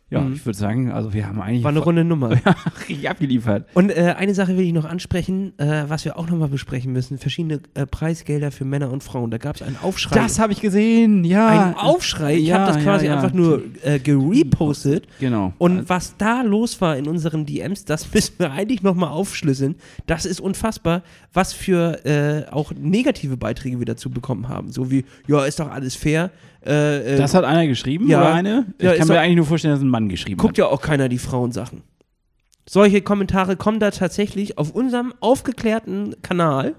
Ja, 0.10 0.22
Mhm. 0.22 0.34
ich 0.36 0.46
würde 0.46 0.58
sagen, 0.58 0.90
also 0.90 1.14
wir 1.14 1.28
haben 1.28 1.42
eigentlich 1.42 1.64
War 1.66 1.72
eine 1.72 1.80
runde 1.80 2.06
Nummer. 2.06 2.30
richtig 2.88 3.10
abgeliefert. 3.10 3.68
Und 3.74 3.90
äh, 3.90 4.16
eine 4.18 4.34
Sache 4.34 4.56
will 4.58 4.64
ich 4.66 4.72
noch 4.72 4.86
ansprechen, 4.86 5.52
äh, 5.60 5.84
was 5.88 6.06
wir 6.06 6.18
auch 6.18 6.30
nochmal 6.30 6.48
besprechen 6.48 6.94
müssen: 6.94 7.18
verschiedene 7.18 7.60
äh, 7.74 7.86
Preisgelder 7.86 8.52
für 8.52 8.64
Männer 8.64 8.90
und 8.90 9.04
Frauen. 9.04 9.32
Da 9.32 9.38
gab 9.38 9.58
es 9.58 9.62
einen 9.62 9.76
Aufschrei. 9.82 10.16
Das 10.16 10.40
habe 10.40 10.54
ich 10.54 10.62
gesehen, 10.62 11.26
ja. 11.26 11.48
einen 11.48 11.74
Aufschrei. 11.76 12.38
Ich 12.38 12.48
Ja, 12.48 12.60
habe 12.60 12.74
das 12.74 12.84
quasi 12.84 13.06
ja, 13.06 13.12
ja. 13.16 13.18
einfach 13.20 13.34
nur 13.34 13.62
äh, 13.84 14.00
gerepostet. 14.00 15.08
Genau. 15.20 15.54
Und 15.58 15.90
was 15.90 16.16
da 16.18 16.42
los 16.42 16.80
war 16.80 16.96
in 16.96 17.08
unseren 17.08 17.46
DMs, 17.46 17.84
das 17.86 18.10
müssen 18.14 18.36
wir 18.40 18.52
eigentlich 18.52 18.84
nochmal 18.84 19.10
aufschlüsseln. 19.10 19.76
Das 20.06 20.26
ist 20.26 20.40
unfassbar, 20.40 21.04
was 21.34 21.52
für 21.52 22.06
äh, 22.06 22.50
auch 22.52 22.72
negative 22.80 23.36
Beiträge 23.36 23.80
wir 23.80 23.86
dazu 23.86 24.10
bekommen 24.10 24.48
haben. 24.48 24.72
So 24.72 24.90
wie, 24.90 25.04
ja, 25.28 25.44
ist 25.46 25.60
doch 25.60 25.70
alles 25.70 25.96
fair. 25.96 26.32
Äh, 26.68 27.16
äh, 27.16 27.18
das 27.18 27.34
hat 27.34 27.44
einer 27.46 27.66
geschrieben 27.68 28.08
Ja. 28.10 28.20
oder 28.22 28.34
eine? 28.34 28.66
Ich 28.78 28.84
Ja, 28.84 28.96
kann 28.96 29.08
mir 29.08 29.14
doch- 29.16 29.22
eigentlich 29.22 29.36
nur 29.38 29.46
vorstellen, 29.46 29.74
dass 29.74 29.82
ein 29.82 29.90
Mann 29.90 30.10
geschrieben 30.10 30.38
guckt 30.38 30.58
ja 30.58 30.66
auch 30.68 30.82
keiner 30.82 31.08
die 31.10 31.18
Frauensachen. 31.18 31.84
Solche 32.70 33.02
Kommentare 33.02 33.56
kommen 33.56 33.80
da 33.80 33.92
tatsächlich 33.92 34.58
auf 34.58 34.72
unserem 34.72 35.14
aufgeklärten 35.22 36.16
Kanal. 36.22 36.76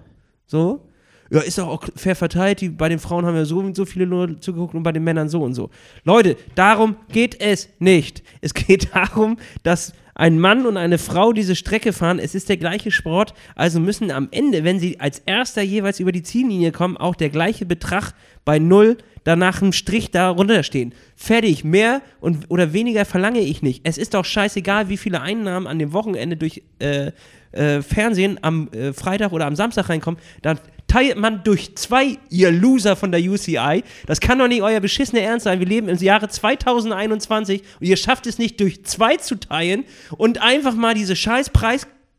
So. 0.46 0.84
Ja, 1.30 1.40
ist 1.40 1.58
auch 1.60 1.84
fair 1.94 2.16
verteilt. 2.16 2.60
Die, 2.62 2.68
bei 2.70 2.88
den 2.88 2.98
Frauen 2.98 3.26
haben 3.26 3.36
ja 3.36 3.44
so 3.44 3.58
und 3.58 3.76
so 3.76 3.84
viele 3.84 4.06
nur 4.06 4.40
zugeguckt 4.40 4.74
und 4.74 4.82
bei 4.82 4.92
den 4.92 5.04
Männern 5.04 5.28
so 5.28 5.42
und 5.42 5.54
so. 5.54 5.68
Leute, 6.04 6.36
darum 6.54 6.96
geht 7.12 7.40
es 7.40 7.68
nicht. 7.78 8.22
Es 8.40 8.54
geht 8.54 8.90
darum, 8.94 9.36
dass 9.62 9.92
ein 10.14 10.40
Mann 10.40 10.66
und 10.66 10.76
eine 10.76 10.98
Frau 10.98 11.32
diese 11.32 11.54
Strecke 11.54 11.92
fahren. 11.92 12.18
Es 12.18 12.34
ist 12.34 12.48
der 12.48 12.56
gleiche 12.56 12.90
Sport. 12.90 13.34
Also 13.54 13.78
müssen 13.78 14.10
am 14.10 14.28
Ende, 14.30 14.64
wenn 14.64 14.80
sie 14.80 15.00
als 15.00 15.20
erster 15.20 15.62
jeweils 15.62 16.00
über 16.00 16.12
die 16.12 16.22
Ziellinie 16.22 16.72
kommen, 16.72 16.96
auch 16.96 17.14
der 17.14 17.28
gleiche 17.30 17.66
Betrag 17.66 18.12
bei 18.44 18.58
Null 18.58 18.96
danach 19.28 19.60
ein 19.60 19.74
Strich 19.74 20.10
da 20.10 20.30
runterstehen. 20.30 20.94
Fertig. 21.14 21.62
Mehr 21.62 22.00
und 22.20 22.46
oder 22.48 22.72
weniger 22.72 23.04
verlange 23.04 23.40
ich 23.40 23.60
nicht. 23.60 23.82
Es 23.84 23.98
ist 23.98 24.14
doch 24.14 24.24
scheißegal, 24.24 24.88
wie 24.88 24.96
viele 24.96 25.20
Einnahmen 25.20 25.66
an 25.66 25.78
dem 25.78 25.92
Wochenende 25.92 26.38
durch 26.38 26.62
äh, 26.78 27.12
äh, 27.52 27.82
Fernsehen 27.82 28.38
am 28.40 28.68
äh, 28.72 28.94
Freitag 28.94 29.32
oder 29.32 29.44
am 29.44 29.54
Samstag 29.54 29.90
reinkommen. 29.90 30.18
Dann 30.40 30.58
teilt 30.86 31.18
man 31.18 31.44
durch 31.44 31.76
zwei, 31.76 32.16
ihr 32.30 32.50
Loser 32.50 32.96
von 32.96 33.12
der 33.12 33.20
UCI. 33.20 33.84
Das 34.06 34.20
kann 34.20 34.38
doch 34.38 34.48
nicht 34.48 34.62
euer 34.62 34.80
beschissener 34.80 35.20
Ernst 35.20 35.44
sein. 35.44 35.58
Wir 35.58 35.66
leben 35.66 35.90
im 35.90 35.98
Jahre 35.98 36.28
2021 36.28 37.62
und 37.80 37.86
ihr 37.86 37.98
schafft 37.98 38.26
es 38.26 38.38
nicht 38.38 38.58
durch 38.60 38.82
zwei 38.86 39.16
zu 39.16 39.38
teilen 39.38 39.84
und 40.16 40.40
einfach 40.40 40.74
mal 40.74 40.94
diese 40.94 41.16
scheiß 41.16 41.50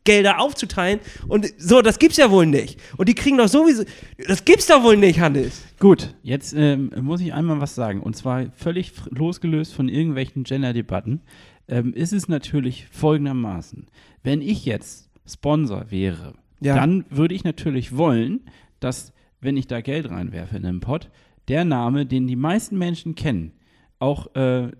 Preisgelder 0.04 0.40
aufzuteilen. 0.40 1.00
Und 1.28 1.52
so, 1.58 1.82
das 1.82 1.98
gibt's 1.98 2.16
ja 2.16 2.30
wohl 2.30 2.46
nicht. 2.46 2.80
Und 2.96 3.08
die 3.08 3.14
kriegen 3.14 3.38
doch 3.38 3.48
sowieso. 3.48 3.84
Das 4.26 4.44
gibt's 4.44 4.66
doch 4.66 4.82
wohl 4.82 4.96
nicht, 4.96 5.20
Hannes. 5.20 5.62
Gut, 5.78 6.14
jetzt 6.22 6.52
ähm, 6.56 6.90
muss 7.02 7.20
ich 7.20 7.32
einmal 7.32 7.60
was 7.60 7.74
sagen. 7.74 8.00
Und 8.00 8.16
zwar 8.16 8.46
völlig 8.52 8.92
losgelöst 9.10 9.74
von 9.74 9.88
irgendwelchen 9.88 10.44
Gender-Debatten. 10.44 11.20
Ähm, 11.68 11.94
ist 11.94 12.12
es 12.12 12.28
natürlich 12.28 12.86
folgendermaßen. 12.90 13.86
Wenn 14.22 14.42
ich 14.42 14.64
jetzt 14.64 15.10
Sponsor 15.26 15.90
wäre, 15.90 16.34
Ja. 16.60 16.74
dann 16.74 17.04
würde 17.10 17.34
ich 17.34 17.44
natürlich 17.44 17.96
wollen, 17.96 18.40
dass, 18.80 19.12
wenn 19.40 19.56
ich 19.56 19.66
da 19.66 19.80
Geld 19.80 20.10
reinwerfe 20.10 20.56
in 20.56 20.66
einen 20.66 20.80
Pot, 20.80 21.10
der 21.48 21.64
Name, 21.64 22.06
den 22.06 22.26
die 22.26 22.36
meisten 22.36 22.76
Menschen 22.78 23.14
kennen, 23.14 23.52
auch 23.98 24.34
äh, 24.34 24.70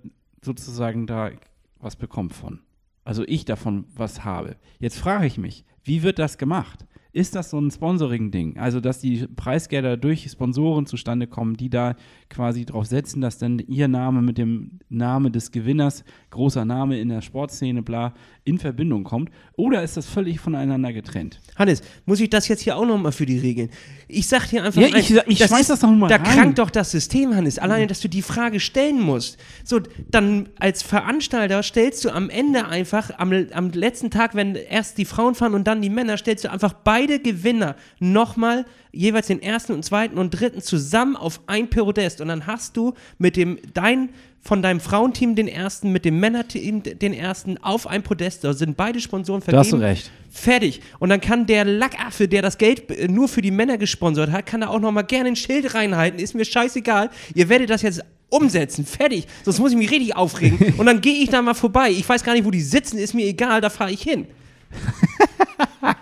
sozusagen 0.43 1.07
da 1.07 1.31
was 1.79 1.97
bekommt 1.97 2.33
von. 2.35 2.61
Also 3.05 3.25
ich 3.27 3.45
davon 3.45 3.87
was 3.95 4.25
habe. 4.25 4.57
Jetzt 4.79 4.99
frage 4.99 5.27
ich 5.27 5.39
mich, 5.39 5.65
wie 5.85 6.03
wird 6.03 6.19
das 6.19 6.39
gemacht? 6.39 6.87
ist 7.13 7.35
das 7.35 7.51
so 7.51 7.59
ein 7.59 7.71
Sponsoring-Ding. 7.71 8.59
Also, 8.59 8.81
dass 8.81 9.01
die 9.01 9.27
Preisgelder 9.27 9.97
durch 9.97 10.29
Sponsoren 10.31 10.87
zustande 10.87 11.27
kommen, 11.27 11.57
die 11.57 11.71
da 11.71 11.97
quasi 12.31 12.64
drauf 12.64 12.87
setzen, 12.87 13.20
dass 13.20 13.39
dann 13.39 13.59
ihr 13.59 13.89
Name 13.89 14.22
mit 14.22 14.39
dem 14.39 14.78
Name 14.89 15.31
des 15.33 15.51
Gewinners, 15.51 16.05
großer 16.31 16.64
Name 16.64 16.99
in 17.01 17.09
der 17.09 17.20
Sportszene, 17.22 17.83
bla, 17.83 18.14
in 18.45 18.59
Verbindung 18.59 19.03
kommt. 19.05 19.31
Oder 19.57 19.83
ist 19.83 19.97
das 19.97 20.07
völlig 20.07 20.39
voneinander 20.41 20.93
getrennt? 20.93 21.41
Hannes, 21.57 21.83
muss 22.07 22.20
ich 22.20 22.31
das 22.31 22.47
jetzt 22.49 22.62
hier 22.62 22.76
auch 22.76 22.87
nochmal 22.87 23.11
für 23.12 23.26
die 23.26 23.39
Regeln? 23.39 23.68
Ich 24.09 24.28
sag 24.28 24.49
dir 24.49 24.62
einfach, 24.64 24.81
Ja, 24.81 24.97
ich- 24.97 25.11
ich 25.26 25.39
schmeiß 25.45 25.66
das 25.68 25.81
doch 25.81 25.91
mal 25.91 26.09
Da 26.09 26.16
rein. 26.16 26.24
krankt 26.24 26.59
doch 26.61 26.70
das 26.70 26.93
System, 26.93 27.35
Hannes. 27.35 27.59
Alleine, 27.59 27.87
dass 27.89 28.01
du 28.01 28.09
die 28.09 28.22
Frage 28.22 28.61
stellen 28.61 29.01
musst. 29.01 29.37
So, 29.64 29.81
dann 30.09 30.49
als 30.59 30.83
Veranstalter 30.83 31.62
stellst 31.64 32.05
du 32.05 32.11
am 32.11 32.31
Ende 32.31 32.66
einfach, 32.66 33.11
am, 33.18 33.33
am 33.53 33.70
letzten 33.70 34.11
Tag, 34.11 34.35
wenn 34.37 34.55
erst 34.55 34.99
die 34.99 35.05
Frauen 35.05 35.35
fahren 35.35 35.55
und 35.55 35.64
dann 35.66 35.83
die 35.83 35.91
Männer, 35.91 36.16
stellst 36.16 36.45
du 36.45 36.51
einfach 36.51 36.72
beide 36.72 37.18
Gewinner 37.18 37.74
nochmal 37.99 38.64
jeweils 38.93 39.28
den 39.28 39.41
ersten 39.41 39.72
und 39.72 39.85
zweiten 39.85 40.18
und 40.18 40.31
dritten 40.31 40.61
zusammen 40.62 41.16
auf 41.16 41.41
ein 41.47 41.70
Podest. 41.70 42.20
Und 42.21 42.29
dann 42.29 42.47
hast 42.47 42.77
du 42.77 42.95
mit 43.18 43.37
dem, 43.37 43.59
dein, 43.75 44.11
von 44.43 44.62
deinem 44.62 44.81
Frauenteam 44.81 45.35
den 45.35 45.49
ersten, 45.49 45.93
mit 45.93 46.05
dem 46.05 46.18
Männerteam 46.21 46.83
den 46.83 47.12
ersten 47.12 47.59
auf 47.59 47.87
ein 47.87 48.03
Podest. 48.03 48.45
Da 48.45 48.53
sind 48.55 48.77
beide 48.77 49.01
Sponsoren 49.01 49.41
Da 49.41 49.45
vergeben. 49.45 49.61
hast 49.61 49.73
du 49.73 49.77
recht. 49.77 50.11
Fertig. 50.31 50.81
Und 50.99 51.09
dann 51.11 51.21
kann 51.21 51.47
der 51.47 51.64
Lackaffe, 51.64 52.29
der 52.29 52.41
das 52.43 52.57
Geld 52.59 52.91
äh, 52.91 53.09
nur 53.09 53.29
für 53.29 53.43
die 53.43 53.51
Männer 53.51 53.79
gesponsert 53.79 54.31
hat, 54.31 54.47
kann 54.47 54.61
da 54.62 54.68
auch 54.68 54.81
nochmal 54.81 55.05
gerne 55.05 55.29
ein 55.31 55.37
Schild 55.37 55.75
reinhalten. 55.75 56.18
Ist 56.21 56.35
mir 56.35 56.45
scheißegal. 56.45 57.11
Ihr 57.35 57.49
werdet 57.49 57.68
das 57.71 57.83
jetzt 57.83 58.03
umsetzen. 58.29 58.87
Fertig. 58.87 59.27
Sonst 59.45 59.59
muss 59.59 59.73
ich 59.73 59.77
mich 59.79 59.91
richtig 59.91 60.16
aufregen. 60.16 60.75
Und 60.79 60.87
dann 60.87 61.01
gehe 61.01 61.23
ich 61.23 61.29
da 61.31 61.43
mal 61.43 61.55
vorbei. 61.55 61.91
Ich 61.91 62.09
weiß 62.09 62.23
gar 62.23 62.33
nicht, 62.35 62.45
wo 62.45 62.51
die 62.51 62.61
sitzen. 62.62 62.97
Ist 62.99 63.12
mir 63.12 63.27
egal. 63.27 63.61
Da 63.61 63.71
fahre 63.71 63.91
ich 63.91 64.03
hin. 64.03 64.27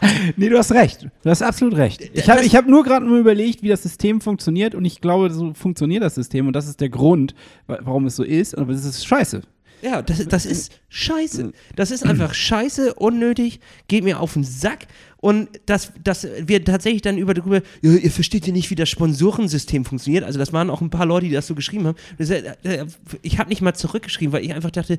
Nee, 0.37 0.49
du 0.49 0.59
hast 0.59 0.73
recht. 0.73 1.09
Du 1.23 1.31
hast 1.31 1.43
absolut 1.43 1.77
recht. 1.77 2.11
Ich 2.13 2.29
habe 2.29 2.43
hab 2.43 2.67
nur 2.69 2.85
gerade 2.85 3.05
mal 3.07 3.19
überlegt, 3.19 3.63
wie 3.63 3.69
das 3.69 3.83
System 3.83 4.21
funktioniert 4.21 4.75
und 4.75 4.85
ich 4.85 5.01
glaube, 5.01 5.31
so 5.31 5.53
funktioniert 5.55 6.03
das 6.03 6.15
System 6.15 6.47
und 6.47 6.53
das 6.53 6.69
ist 6.69 6.81
der 6.81 6.89
Grund, 6.89 7.35
wa- 7.67 7.79
warum 7.83 8.07
es 8.07 8.17
so 8.17 8.23
ist. 8.23 8.57
Aber 8.57 8.73
es 8.73 8.85
ist 8.85 9.07
scheiße. 9.07 9.43
Ja, 9.81 10.03
das, 10.03 10.27
das 10.27 10.45
ist 10.45 10.73
scheiße. 10.89 11.53
Das 11.77 11.93
ist 11.93 12.05
einfach 12.05 12.35
scheiße, 12.35 12.95
unnötig, 12.95 13.61
geht 13.87 14.03
mir 14.03 14.19
auf 14.19 14.33
den 14.35 14.43
Sack. 14.43 14.87
Und 15.19 15.49
dass, 15.67 15.93
dass 16.03 16.27
wir 16.45 16.65
tatsächlich 16.65 17.03
dann 17.03 17.17
über 17.17 17.33
darüber, 17.35 17.61
ja, 17.83 17.93
ihr 17.93 18.11
versteht 18.11 18.47
ja 18.47 18.53
nicht, 18.53 18.71
wie 18.71 18.75
das 18.77 18.89
Sponsorensystem 18.89 19.85
funktioniert. 19.85 20.25
Also 20.25 20.39
das 20.39 20.53
waren 20.53 20.71
auch 20.71 20.81
ein 20.81 20.91
paar 20.91 21.07
Leute, 21.07 21.27
die 21.27 21.33
das 21.33 21.47
so 21.47 21.55
geschrieben 21.55 21.87
haben. 21.87 21.97
Äh, 22.19 22.87
ich 23.23 23.39
habe 23.39 23.49
nicht 23.51 23.63
mal 23.63 23.75
zurückgeschrieben, 23.75 24.33
weil 24.33 24.45
ich 24.45 24.53
einfach 24.53 24.71
dachte, 24.73 24.99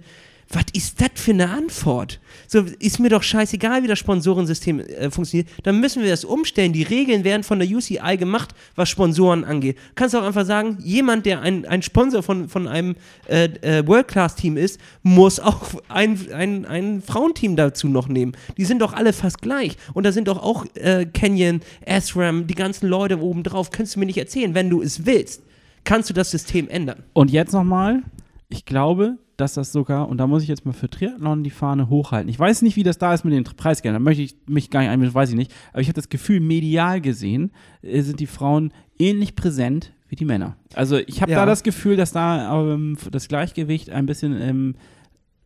was 0.51 0.65
ist 0.73 0.99
das 0.99 1.11
für 1.13 1.31
eine 1.31 1.49
Antwort? 1.49 2.19
So, 2.47 2.61
ist 2.79 2.99
mir 2.99 3.09
doch 3.09 3.21
scheißegal, 3.21 3.83
wie 3.83 3.87
das 3.87 3.99
Sponsorensystem 3.99 4.79
äh, 4.79 5.11
funktioniert. 5.11 5.47
Dann 5.61 5.79
müssen 5.79 6.01
wir 6.01 6.09
das 6.09 6.25
umstellen. 6.25 6.73
Die 6.73 6.81
Regeln 6.81 7.23
werden 7.23 7.43
von 7.43 7.59
der 7.59 7.67
UCI 7.67 8.17
gemacht, 8.17 8.55
was 8.75 8.89
Sponsoren 8.89 9.43
angeht. 9.43 9.77
Du 9.77 9.93
kannst 9.95 10.15
auch 10.15 10.23
einfach 10.23 10.45
sagen, 10.45 10.79
jemand, 10.81 11.27
der 11.27 11.41
ein, 11.41 11.65
ein 11.65 11.83
Sponsor 11.83 12.23
von, 12.23 12.49
von 12.49 12.67
einem 12.67 12.95
äh, 13.27 13.45
äh, 13.61 13.87
World-Class-Team 13.87 14.57
ist, 14.57 14.79
muss 15.03 15.39
auch 15.39 15.61
ein, 15.87 16.19
ein, 16.33 16.65
ein 16.65 17.01
Frauenteam 17.03 17.55
dazu 17.55 17.87
noch 17.87 18.07
nehmen. 18.07 18.31
Die 18.57 18.65
sind 18.65 18.81
doch 18.81 18.93
alle 18.93 19.13
fast 19.13 19.43
gleich. 19.43 19.77
Und 19.93 20.03
da 20.03 20.11
sind 20.11 20.27
doch 20.27 20.41
auch 20.41 20.65
äh, 20.73 21.05
Canyon, 21.05 21.61
SRAM, 21.85 22.47
die 22.47 22.55
ganzen 22.55 22.87
Leute 22.87 23.21
oben 23.21 23.43
drauf. 23.43 23.69
Kannst 23.69 23.95
du 23.95 23.99
mir 23.99 24.07
nicht 24.07 24.17
erzählen, 24.17 24.55
wenn 24.55 24.71
du 24.71 24.81
es 24.81 25.05
willst, 25.05 25.43
kannst 25.83 26.09
du 26.09 26.13
das 26.15 26.31
System 26.31 26.67
ändern. 26.69 27.03
Und 27.13 27.29
jetzt 27.29 27.53
nochmal, 27.53 28.01
ich 28.49 28.65
glaube, 28.65 29.17
dass 29.39 29.53
das 29.53 29.71
sogar, 29.71 30.07
und 30.09 30.17
da 30.17 30.27
muss 30.27 30.43
ich 30.43 30.49
jetzt 30.49 30.65
mal 30.65 30.73
für 30.73 30.89
Triathlon 30.89 31.43
die 31.43 31.49
Fahne 31.49 31.89
hochhalten. 31.89 32.29
Ich 32.29 32.39
weiß 32.39 32.61
nicht, 32.61 32.75
wie 32.75 32.83
das 32.83 32.97
da 32.97 33.13
ist 33.13 33.23
mit 33.25 33.33
den 33.33 33.43
Preisgeldern, 33.43 34.01
da 34.01 34.03
möchte 34.03 34.21
ich 34.23 34.35
mich 34.47 34.69
gar 34.69 34.81
nicht 34.81 34.89
einmischen, 34.89 35.13
weiß 35.15 35.29
ich 35.29 35.35
nicht. 35.35 35.53
Aber 35.71 35.81
ich 35.81 35.87
habe 35.87 35.95
das 35.95 36.09
Gefühl, 36.09 36.39
medial 36.39 37.01
gesehen 37.01 37.51
äh, 37.81 38.01
sind 38.01 38.19
die 38.19 38.27
Frauen 38.27 38.73
ähnlich 38.97 39.35
präsent 39.35 39.93
wie 40.09 40.15
die 40.15 40.25
Männer. 40.25 40.55
Also 40.73 40.97
ich 40.97 41.21
habe 41.21 41.31
Ja. 41.31 41.39
da 41.39 41.45
das 41.45 41.63
Gefühl, 41.63 41.95
dass 41.95 42.11
da 42.11 42.59
ähm, 42.73 42.97
das 43.11 43.27
Gleichgewicht 43.27 43.89
ein 43.91 44.05
bisschen 44.07 44.39
ähm, 44.41 44.75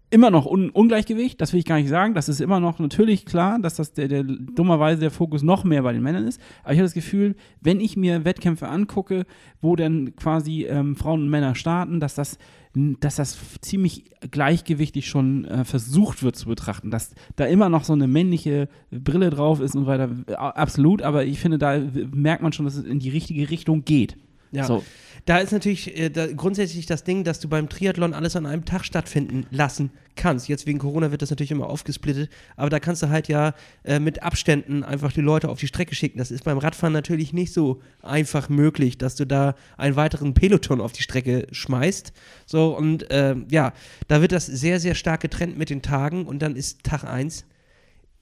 immer 0.09 0.29
noch 0.29 0.45
un 0.45 0.69
Ungleichgewicht, 0.69 1.41
das 1.41 1.53
will 1.53 1.59
ich 1.59 1.65
gar 1.65 1.77
nicht 1.77 1.89
sagen. 1.89 2.13
Das 2.13 2.29
ist 2.29 2.39
immer 2.39 2.59
noch 2.59 2.77
natürlich 2.79 3.25
klar, 3.25 3.57
dass 3.59 3.75
das 3.75 3.93
der, 3.93 4.07
der 4.07 4.23
dummerweise 4.23 5.01
der 5.01 5.09
Fokus 5.11 5.41
noch 5.41 5.63
mehr 5.63 5.81
bei 5.81 5.91
den 5.91 6.03
Männern 6.03 6.27
ist. 6.27 6.39
Aber 6.63 6.73
ich 6.73 6.77
habe 6.79 6.85
das 6.85 6.93
Gefühl, 6.93 7.35
wenn 7.61 7.79
ich 7.81 7.97
mir 7.97 8.23
Wettkämpfe 8.23 8.67
angucke, 8.67 9.25
wo 9.59 9.75
dann 9.75 10.15
quasi 10.15 10.65
ähm, 10.65 10.95
Frauen 10.95 11.23
und 11.23 11.29
Männer 11.29 11.55
starten, 11.55 11.99
dass 11.99 12.13
das 12.15 12.37
dass 12.76 13.17
das 13.17 13.38
ziemlich 13.61 14.05
gleichgewichtig 14.32 15.07
schon 15.07 15.45
äh, 15.45 15.63
versucht 15.63 16.24
wird 16.24 16.36
zu 16.36 16.47
betrachten, 16.47 16.89
dass 16.89 17.13
da 17.36 17.45
immer 17.45 17.69
noch 17.69 17.84
so 17.84 17.93
eine 17.93 18.07
männliche 18.07 18.67
Brille 18.89 19.30
drauf 19.30 19.59
ist 19.59 19.76
und 19.76 19.86
weiter. 19.86 20.09
Äh, 20.28 20.34
Absolut, 20.34 21.03
aber 21.03 21.26
ich 21.26 21.39
finde, 21.39 21.59
da 21.59 21.80
merkt 22.11 22.41
man 22.41 22.51
schon, 22.51 22.65
dass 22.65 22.76
es 22.76 22.86
in 22.86 22.99
die 22.99 23.09
richtige 23.09 23.49
Richtung 23.49 23.86
geht. 23.86 24.17
Ja. 24.51 24.63
So. 24.63 24.84
Da 25.26 25.38
ist 25.38 25.53
natürlich 25.53 25.97
äh, 25.97 26.09
da 26.09 26.28
grundsätzlich 26.28 26.86
das 26.86 27.05
Ding, 27.05 27.24
dass 27.24 27.39
du 27.39 27.47
beim 27.47 27.69
Triathlon 27.69 28.13
alles 28.13 28.36
an 28.36 28.45
einem 28.45 28.65
Tag 28.65 28.84
stattfinden 28.84 29.45
lassen 29.51 29.91
kannst. 30.15 30.49
Jetzt 30.49 30.67
wegen 30.67 30.80
Corona 30.80 31.11
wird 31.11 31.21
das 31.21 31.30
natürlich 31.30 31.51
immer 31.51 31.69
aufgesplittet, 31.69 32.30
aber 32.57 32.69
da 32.69 32.80
kannst 32.80 33.03
du 33.03 33.09
halt 33.09 33.30
ja 33.30 33.53
äh, 33.84 33.99
mit 33.99 34.21
Abständen 34.21 34.84
einfach 34.84 35.13
die 35.13 35.21
Leute 35.21 35.47
auf 35.47 35.59
die 35.59 35.67
Strecke 35.67 35.95
schicken. 35.95 36.17
Das 36.17 36.30
ist 36.30 36.43
beim 36.43 36.57
Radfahren 36.57 36.93
natürlich 36.93 37.32
nicht 37.32 37.53
so 37.53 37.82
einfach 38.01 38.49
möglich, 38.49 38.97
dass 38.97 39.15
du 39.15 39.26
da 39.26 39.55
einen 39.78 39.95
weiteren 39.95 40.34
Peloton 40.34 40.82
auf 40.82 40.91
die 40.91 41.03
Strecke 41.03 41.47
schmeißt. 41.51 42.11
So 42.45 42.78
und 42.78 43.09
äh, 43.09 43.36
ja, 43.49 43.74
da 44.09 44.21
wird 44.21 44.34
das 44.34 44.45
sehr, 44.45 44.82
sehr 44.82 44.95
stark 44.95 45.21
getrennt 45.21 45.57
mit 45.57 45.69
den 45.69 45.82
Tagen 45.82 46.26
und 46.26 46.41
dann 46.41 46.55
ist 46.57 46.84
Tag 46.84 47.05
1 47.05 47.45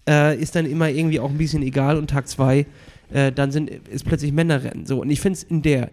äh, 0.07 0.39
ist 0.39 0.55
dann 0.55 0.65
immer 0.65 0.89
irgendwie 0.89 1.19
auch 1.19 1.29
ein 1.29 1.37
bisschen 1.37 1.63
egal 1.63 1.97
und 1.97 2.09
Tag 2.09 2.27
2 2.27 2.65
äh, 3.11 3.31
dann 3.31 3.51
sind, 3.51 3.69
ist 3.69 4.05
plötzlich 4.05 4.31
Männerrennen. 4.31 4.85
So, 4.85 5.01
und 5.01 5.09
ich 5.09 5.21
finde 5.21 5.37
es 5.37 5.43
in 5.43 5.61
der, 5.61 5.91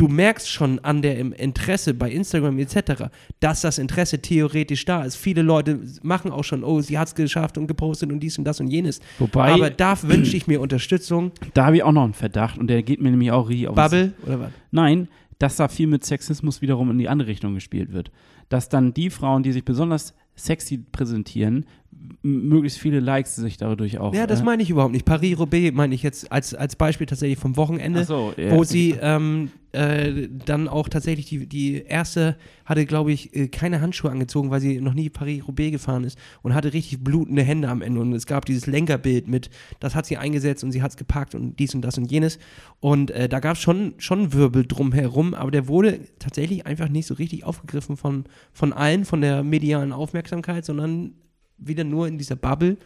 du 0.00 0.08
merkst 0.08 0.48
schon 0.48 0.78
an 0.78 1.02
der 1.02 1.18
im 1.18 1.32
Interesse 1.32 1.92
bei 1.92 2.10
Instagram 2.10 2.58
etc., 2.58 3.04
dass 3.38 3.60
das 3.60 3.76
Interesse 3.76 4.20
theoretisch 4.20 4.86
da 4.86 5.04
ist. 5.04 5.16
Viele 5.16 5.42
Leute 5.42 5.80
machen 6.02 6.30
auch 6.30 6.42
schon, 6.42 6.64
oh, 6.64 6.80
sie 6.80 6.98
hat 6.98 7.08
es 7.08 7.14
geschafft 7.14 7.58
und 7.58 7.66
gepostet 7.66 8.10
und 8.10 8.20
dies 8.20 8.38
und 8.38 8.44
das 8.44 8.60
und 8.60 8.68
jenes. 8.68 9.00
Wobei, 9.18 9.52
Aber 9.52 9.68
da 9.68 10.02
wünsche 10.02 10.38
ich 10.38 10.46
mir 10.46 10.62
Unterstützung. 10.62 11.32
da 11.52 11.66
habe 11.66 11.76
ich 11.76 11.82
auch 11.82 11.92
noch 11.92 12.04
einen 12.04 12.14
Verdacht 12.14 12.56
und 12.56 12.68
der 12.68 12.82
geht 12.82 13.02
mir 13.02 13.10
nämlich 13.10 13.30
auch 13.30 13.50
richtig 13.50 13.68
auf 13.68 13.74
Bubble 13.74 14.14
oder 14.24 14.40
was? 14.40 14.50
Nein, 14.70 15.08
dass 15.38 15.56
da 15.56 15.68
viel 15.68 15.86
mit 15.86 16.04
Sexismus 16.04 16.62
wiederum 16.62 16.90
in 16.90 16.98
die 16.98 17.08
andere 17.08 17.28
Richtung 17.28 17.54
gespielt 17.54 17.92
wird. 17.92 18.10
Dass 18.48 18.70
dann 18.70 18.94
die 18.94 19.10
Frauen, 19.10 19.42
die 19.42 19.52
sich 19.52 19.66
besonders 19.66 20.14
sexy 20.34 20.78
präsentieren, 20.78 21.66
möglichst 22.22 22.78
viele 22.78 23.00
Likes 23.00 23.36
sich 23.36 23.56
dadurch 23.56 23.98
auch. 23.98 24.14
Ja, 24.14 24.26
das 24.26 24.40
äh, 24.40 24.44
meine 24.44 24.62
ich 24.62 24.70
überhaupt 24.70 24.92
nicht. 24.92 25.06
Paris-Roubaix 25.06 25.74
meine 25.74 25.94
ich 25.94 26.02
jetzt 26.02 26.30
als, 26.30 26.54
als 26.54 26.76
Beispiel 26.76 27.06
tatsächlich 27.06 27.38
vom 27.38 27.56
Wochenende. 27.56 28.04
So, 28.04 28.34
ja. 28.36 28.50
wo 28.50 28.62
sie 28.62 28.94
ähm, 29.00 29.50
äh, 29.72 30.28
dann 30.44 30.68
auch 30.68 30.88
tatsächlich 30.90 31.26
die, 31.26 31.46
die 31.46 31.82
erste 31.82 32.36
hatte, 32.66 32.84
glaube 32.84 33.12
ich, 33.12 33.34
äh, 33.34 33.48
keine 33.48 33.80
Handschuhe 33.80 34.10
angezogen, 34.10 34.50
weil 34.50 34.60
sie 34.60 34.82
noch 34.82 34.92
nie 34.92 35.08
Paris-Roubaix 35.08 35.72
gefahren 35.72 36.04
ist 36.04 36.18
und 36.42 36.54
hatte 36.54 36.74
richtig 36.74 37.02
blutende 37.02 37.42
Hände 37.42 37.68
am 37.68 37.80
Ende. 37.80 38.00
Und 38.00 38.12
es 38.12 38.26
gab 38.26 38.44
dieses 38.44 38.66
Lenkerbild 38.66 39.26
mit, 39.26 39.48
das 39.78 39.94
hat 39.94 40.04
sie 40.04 40.18
eingesetzt 40.18 40.62
und 40.62 40.72
sie 40.72 40.82
hat 40.82 40.90
es 40.90 40.96
gepackt 40.98 41.34
und 41.34 41.58
dies 41.58 41.74
und 41.74 41.80
das 41.80 41.96
und 41.96 42.10
jenes. 42.10 42.38
Und 42.80 43.12
äh, 43.12 43.30
da 43.30 43.40
gab 43.40 43.56
es 43.56 43.62
schon, 43.62 43.94
schon 43.96 44.34
Wirbel 44.34 44.66
drumherum, 44.66 45.32
aber 45.32 45.50
der 45.50 45.68
wurde 45.68 46.00
tatsächlich 46.18 46.66
einfach 46.66 46.90
nicht 46.90 47.06
so 47.06 47.14
richtig 47.14 47.44
aufgegriffen 47.44 47.96
von, 47.96 48.24
von 48.52 48.74
allen, 48.74 49.06
von 49.06 49.22
der 49.22 49.42
medialen 49.42 49.92
Aufmerksamkeit, 49.92 50.66
sondern 50.66 51.14
wieder 51.60 51.84
nur 51.84 52.08
in 52.08 52.18
dieser 52.18 52.36
Bubble. 52.36 52.76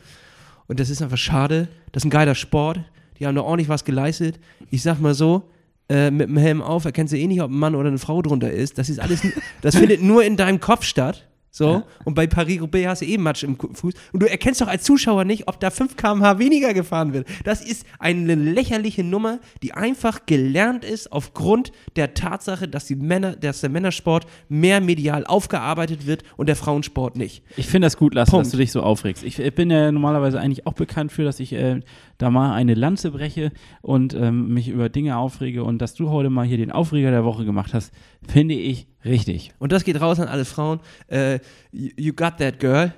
Und 0.66 0.80
das 0.80 0.90
ist 0.90 1.02
einfach 1.02 1.18
schade. 1.18 1.68
Das 1.92 2.02
ist 2.02 2.06
ein 2.06 2.10
geiler 2.10 2.34
Sport. 2.34 2.80
Die 3.18 3.26
haben 3.26 3.34
da 3.34 3.42
ordentlich 3.42 3.68
was 3.68 3.84
geleistet. 3.84 4.40
Ich 4.70 4.82
sag 4.82 5.00
mal 5.00 5.14
so, 5.14 5.48
äh, 5.88 6.10
mit 6.10 6.28
dem 6.28 6.36
Helm 6.36 6.62
auf 6.62 6.84
erkennst 6.84 7.12
du 7.12 7.18
eh 7.18 7.26
nicht, 7.26 7.42
ob 7.42 7.50
ein 7.50 7.58
Mann 7.58 7.74
oder 7.74 7.88
eine 7.88 7.98
Frau 7.98 8.22
drunter 8.22 8.50
ist. 8.50 8.78
Das 8.78 8.88
ist 8.88 8.98
alles, 8.98 9.22
das 9.60 9.76
findet 9.76 10.02
nur 10.02 10.24
in 10.24 10.36
deinem 10.36 10.60
Kopf 10.60 10.84
statt. 10.84 11.26
So, 11.56 11.84
und 12.04 12.14
bei 12.14 12.26
Paris-Roubaix 12.26 12.88
hast 12.88 13.02
du 13.02 13.06
eh 13.06 13.16
Matsch 13.16 13.44
im 13.44 13.56
Fuß. 13.56 13.94
Und 14.12 14.20
du 14.20 14.28
erkennst 14.28 14.60
doch 14.60 14.66
als 14.66 14.82
Zuschauer 14.82 15.24
nicht, 15.24 15.46
ob 15.46 15.60
da 15.60 15.70
5 15.70 15.94
km/h 15.94 16.40
weniger 16.40 16.74
gefahren 16.74 17.12
wird. 17.12 17.28
Das 17.44 17.60
ist 17.60 17.86
eine 18.00 18.34
lächerliche 18.34 19.04
Nummer, 19.04 19.38
die 19.62 19.72
einfach 19.72 20.26
gelernt 20.26 20.84
ist 20.84 21.12
aufgrund 21.12 21.70
der 21.94 22.14
Tatsache, 22.14 22.66
dass, 22.66 22.86
die 22.86 22.96
Männer, 22.96 23.36
dass 23.36 23.60
der 23.60 23.70
Männersport 23.70 24.26
mehr 24.48 24.80
medial 24.80 25.24
aufgearbeitet 25.24 26.08
wird 26.08 26.24
und 26.36 26.48
der 26.48 26.56
Frauensport 26.56 27.14
nicht. 27.14 27.44
Ich 27.56 27.68
finde 27.68 27.86
das 27.86 27.96
gut, 27.96 28.14
Lasse, 28.14 28.32
Punkt. 28.32 28.46
dass 28.46 28.50
du 28.50 28.58
dich 28.58 28.72
so 28.72 28.82
aufregst. 28.82 29.22
Ich, 29.22 29.38
ich 29.38 29.54
bin 29.54 29.70
ja 29.70 29.92
normalerweise 29.92 30.40
eigentlich 30.40 30.66
auch 30.66 30.72
bekannt 30.72 31.12
für, 31.12 31.22
dass 31.22 31.38
ich 31.38 31.52
äh, 31.52 31.82
da 32.18 32.30
mal 32.30 32.54
eine 32.54 32.74
Lanze 32.74 33.10
breche 33.10 33.50
und 33.82 34.14
ähm, 34.14 34.52
mich 34.54 34.68
über 34.68 34.88
Dinge 34.88 35.16
aufrege. 35.16 35.64
Und 35.64 35.78
dass 35.78 35.94
du 35.94 36.10
heute 36.10 36.30
mal 36.30 36.46
hier 36.46 36.56
den 36.58 36.70
Aufreger 36.72 37.10
der 37.10 37.24
Woche 37.24 37.44
gemacht 37.44 37.74
hast, 37.74 37.92
finde 38.26 38.54
ich 38.54 38.86
richtig. 39.04 39.52
Und 39.58 39.72
das 39.72 39.84
geht 39.84 40.00
raus 40.00 40.20
an 40.20 40.28
alle 40.28 40.44
Frauen. 40.44 40.80
Äh, 41.08 41.40
you, 41.72 42.12
got 42.14 42.36
that 42.38 42.58
girl. 42.60 42.92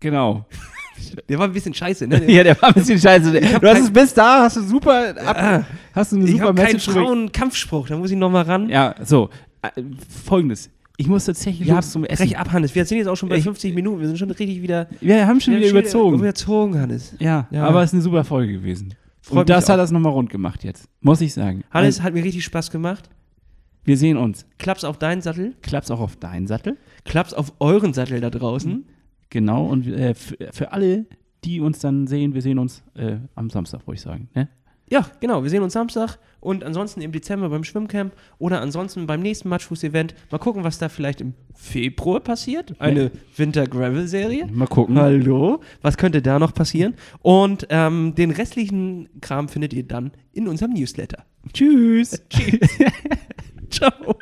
Genau. 0.00 0.46
Der 1.28 1.38
war 1.38 1.46
ein 1.46 1.52
bisschen 1.52 1.72
scheiße, 1.74 2.08
ne? 2.08 2.28
ja, 2.32 2.42
der 2.42 2.60
war 2.60 2.70
ein 2.70 2.74
bisschen 2.74 2.98
scheiße. 2.98 3.30
Du 3.30 3.40
hast 3.40 3.60
kein- 3.60 3.82
es 3.84 3.92
bis 3.92 4.14
da, 4.14 4.42
hast 4.42 4.56
du 4.56 4.62
super, 4.62 5.14
ab, 5.24 5.36
Ah, 5.38 5.64
hast 5.92 6.10
du 6.10 6.16
eine 6.16 6.24
ich 6.24 6.32
super 6.32 6.46
habe 6.46 6.54
keinen 6.60 6.72
Message 6.72 6.90
Frauenkampfspruch, 6.90 7.86
da 7.86 7.96
muss 7.96 8.10
ich 8.10 8.16
nochmal 8.16 8.42
ran. 8.42 8.68
Ja, 8.68 8.96
so. 9.04 9.30
Äh, 9.62 9.80
Folgendes. 10.24 10.70
Ich 11.00 11.06
muss 11.06 11.26
tatsächlich 11.26 11.68
Ja, 11.68 11.80
zum 11.80 12.04
Essen. 12.04 12.26
brech 12.26 12.36
ab, 12.38 12.50
Hannes. 12.52 12.74
Wir 12.74 12.84
sind 12.84 12.98
jetzt 12.98 13.06
auch 13.06 13.14
schon 13.16 13.28
bei 13.28 13.36
Ich- 13.36 13.44
50 13.44 13.72
Minuten. 13.72 14.00
Wir 14.00 14.08
sind 14.08 14.18
schon 14.18 14.30
richtig 14.32 14.60
wieder. 14.62 14.88
Wir 15.00 15.26
haben 15.28 15.40
schon 15.40 15.54
wir 15.54 15.60
wieder 15.60 15.68
haben 15.70 15.76
überzogen. 15.78 16.18
Überzogen, 16.18 16.78
Hannes. 16.80 17.14
Ja, 17.20 17.46
Ja. 17.52 17.66
aber 17.68 17.82
es 17.84 17.90
ist 17.90 17.94
eine 17.94 18.02
super 18.02 18.24
Folge 18.24 18.52
gewesen. 18.54 18.94
Freut 19.20 19.38
Und 19.42 19.48
das 19.48 19.64
mich 19.64 19.68
hat 19.70 19.74
auch. 19.78 19.82
das 19.84 19.90
nochmal 19.92 20.12
rund 20.12 20.28
gemacht 20.28 20.64
jetzt. 20.64 20.88
Muss 21.00 21.20
ich 21.20 21.32
sagen. 21.34 21.62
Hannes, 21.70 22.02
hat 22.02 22.14
mir 22.14 22.24
richtig 22.24 22.44
Spaß 22.44 22.70
gemacht. 22.72 23.08
Wir 23.84 23.96
sehen 23.96 24.16
uns. 24.16 24.44
Klaps 24.58 24.82
auf 24.82 24.98
deinen 24.98 25.22
Sattel. 25.22 25.54
Klappt's 25.62 25.90
auch 25.92 26.00
auf 26.00 26.16
deinen 26.16 26.46
Sattel. 26.48 26.76
Klaps 27.04 27.32
auf 27.32 27.52
euren 27.60 27.92
Sattel 27.94 28.20
da 28.20 28.28
draußen. 28.30 28.84
Genau. 29.30 29.66
Und 29.66 29.86
äh, 29.86 30.14
für, 30.14 30.72
alle, 30.72 31.06
die 31.44 31.60
uns 31.60 31.78
dann 31.78 32.06
sehen, 32.08 32.34
wir 32.34 32.42
sehen 32.42 32.58
uns 32.58 32.82
äh, 32.96 33.18
am 33.36 33.50
Samstag, 33.50 33.86
wollte 33.86 33.98
ich 33.98 34.02
sagen. 34.02 34.28
Ne? 34.34 34.48
Ja, 34.90 35.06
genau. 35.20 35.42
Wir 35.42 35.50
sehen 35.50 35.62
uns 35.62 35.72
Samstag 35.72 36.18
und 36.40 36.64
ansonsten 36.64 37.00
im 37.00 37.12
Dezember 37.12 37.48
beim 37.48 37.64
Schwimmcamp 37.64 38.14
oder 38.38 38.60
ansonsten 38.60 39.06
beim 39.06 39.20
nächsten 39.20 39.48
Matchfuß-Event. 39.48 40.14
Mal 40.30 40.38
gucken, 40.38 40.64
was 40.64 40.78
da 40.78 40.88
vielleicht 40.88 41.20
im 41.20 41.34
Februar 41.54 42.20
passiert. 42.20 42.74
Eine 42.78 43.10
Winter-Gravel-Serie. 43.36 44.46
Mal 44.52 44.66
gucken. 44.66 44.98
Hallo? 44.98 45.60
Was 45.82 45.96
könnte 45.96 46.22
da 46.22 46.38
noch 46.38 46.54
passieren? 46.54 46.94
Und 47.22 47.66
ähm, 47.70 48.14
den 48.14 48.30
restlichen 48.30 49.08
Kram 49.20 49.48
findet 49.48 49.72
ihr 49.72 49.84
dann 49.84 50.12
in 50.32 50.48
unserem 50.48 50.72
Newsletter. 50.72 51.24
Tschüss. 51.52 52.22
Ciao. 53.70 54.16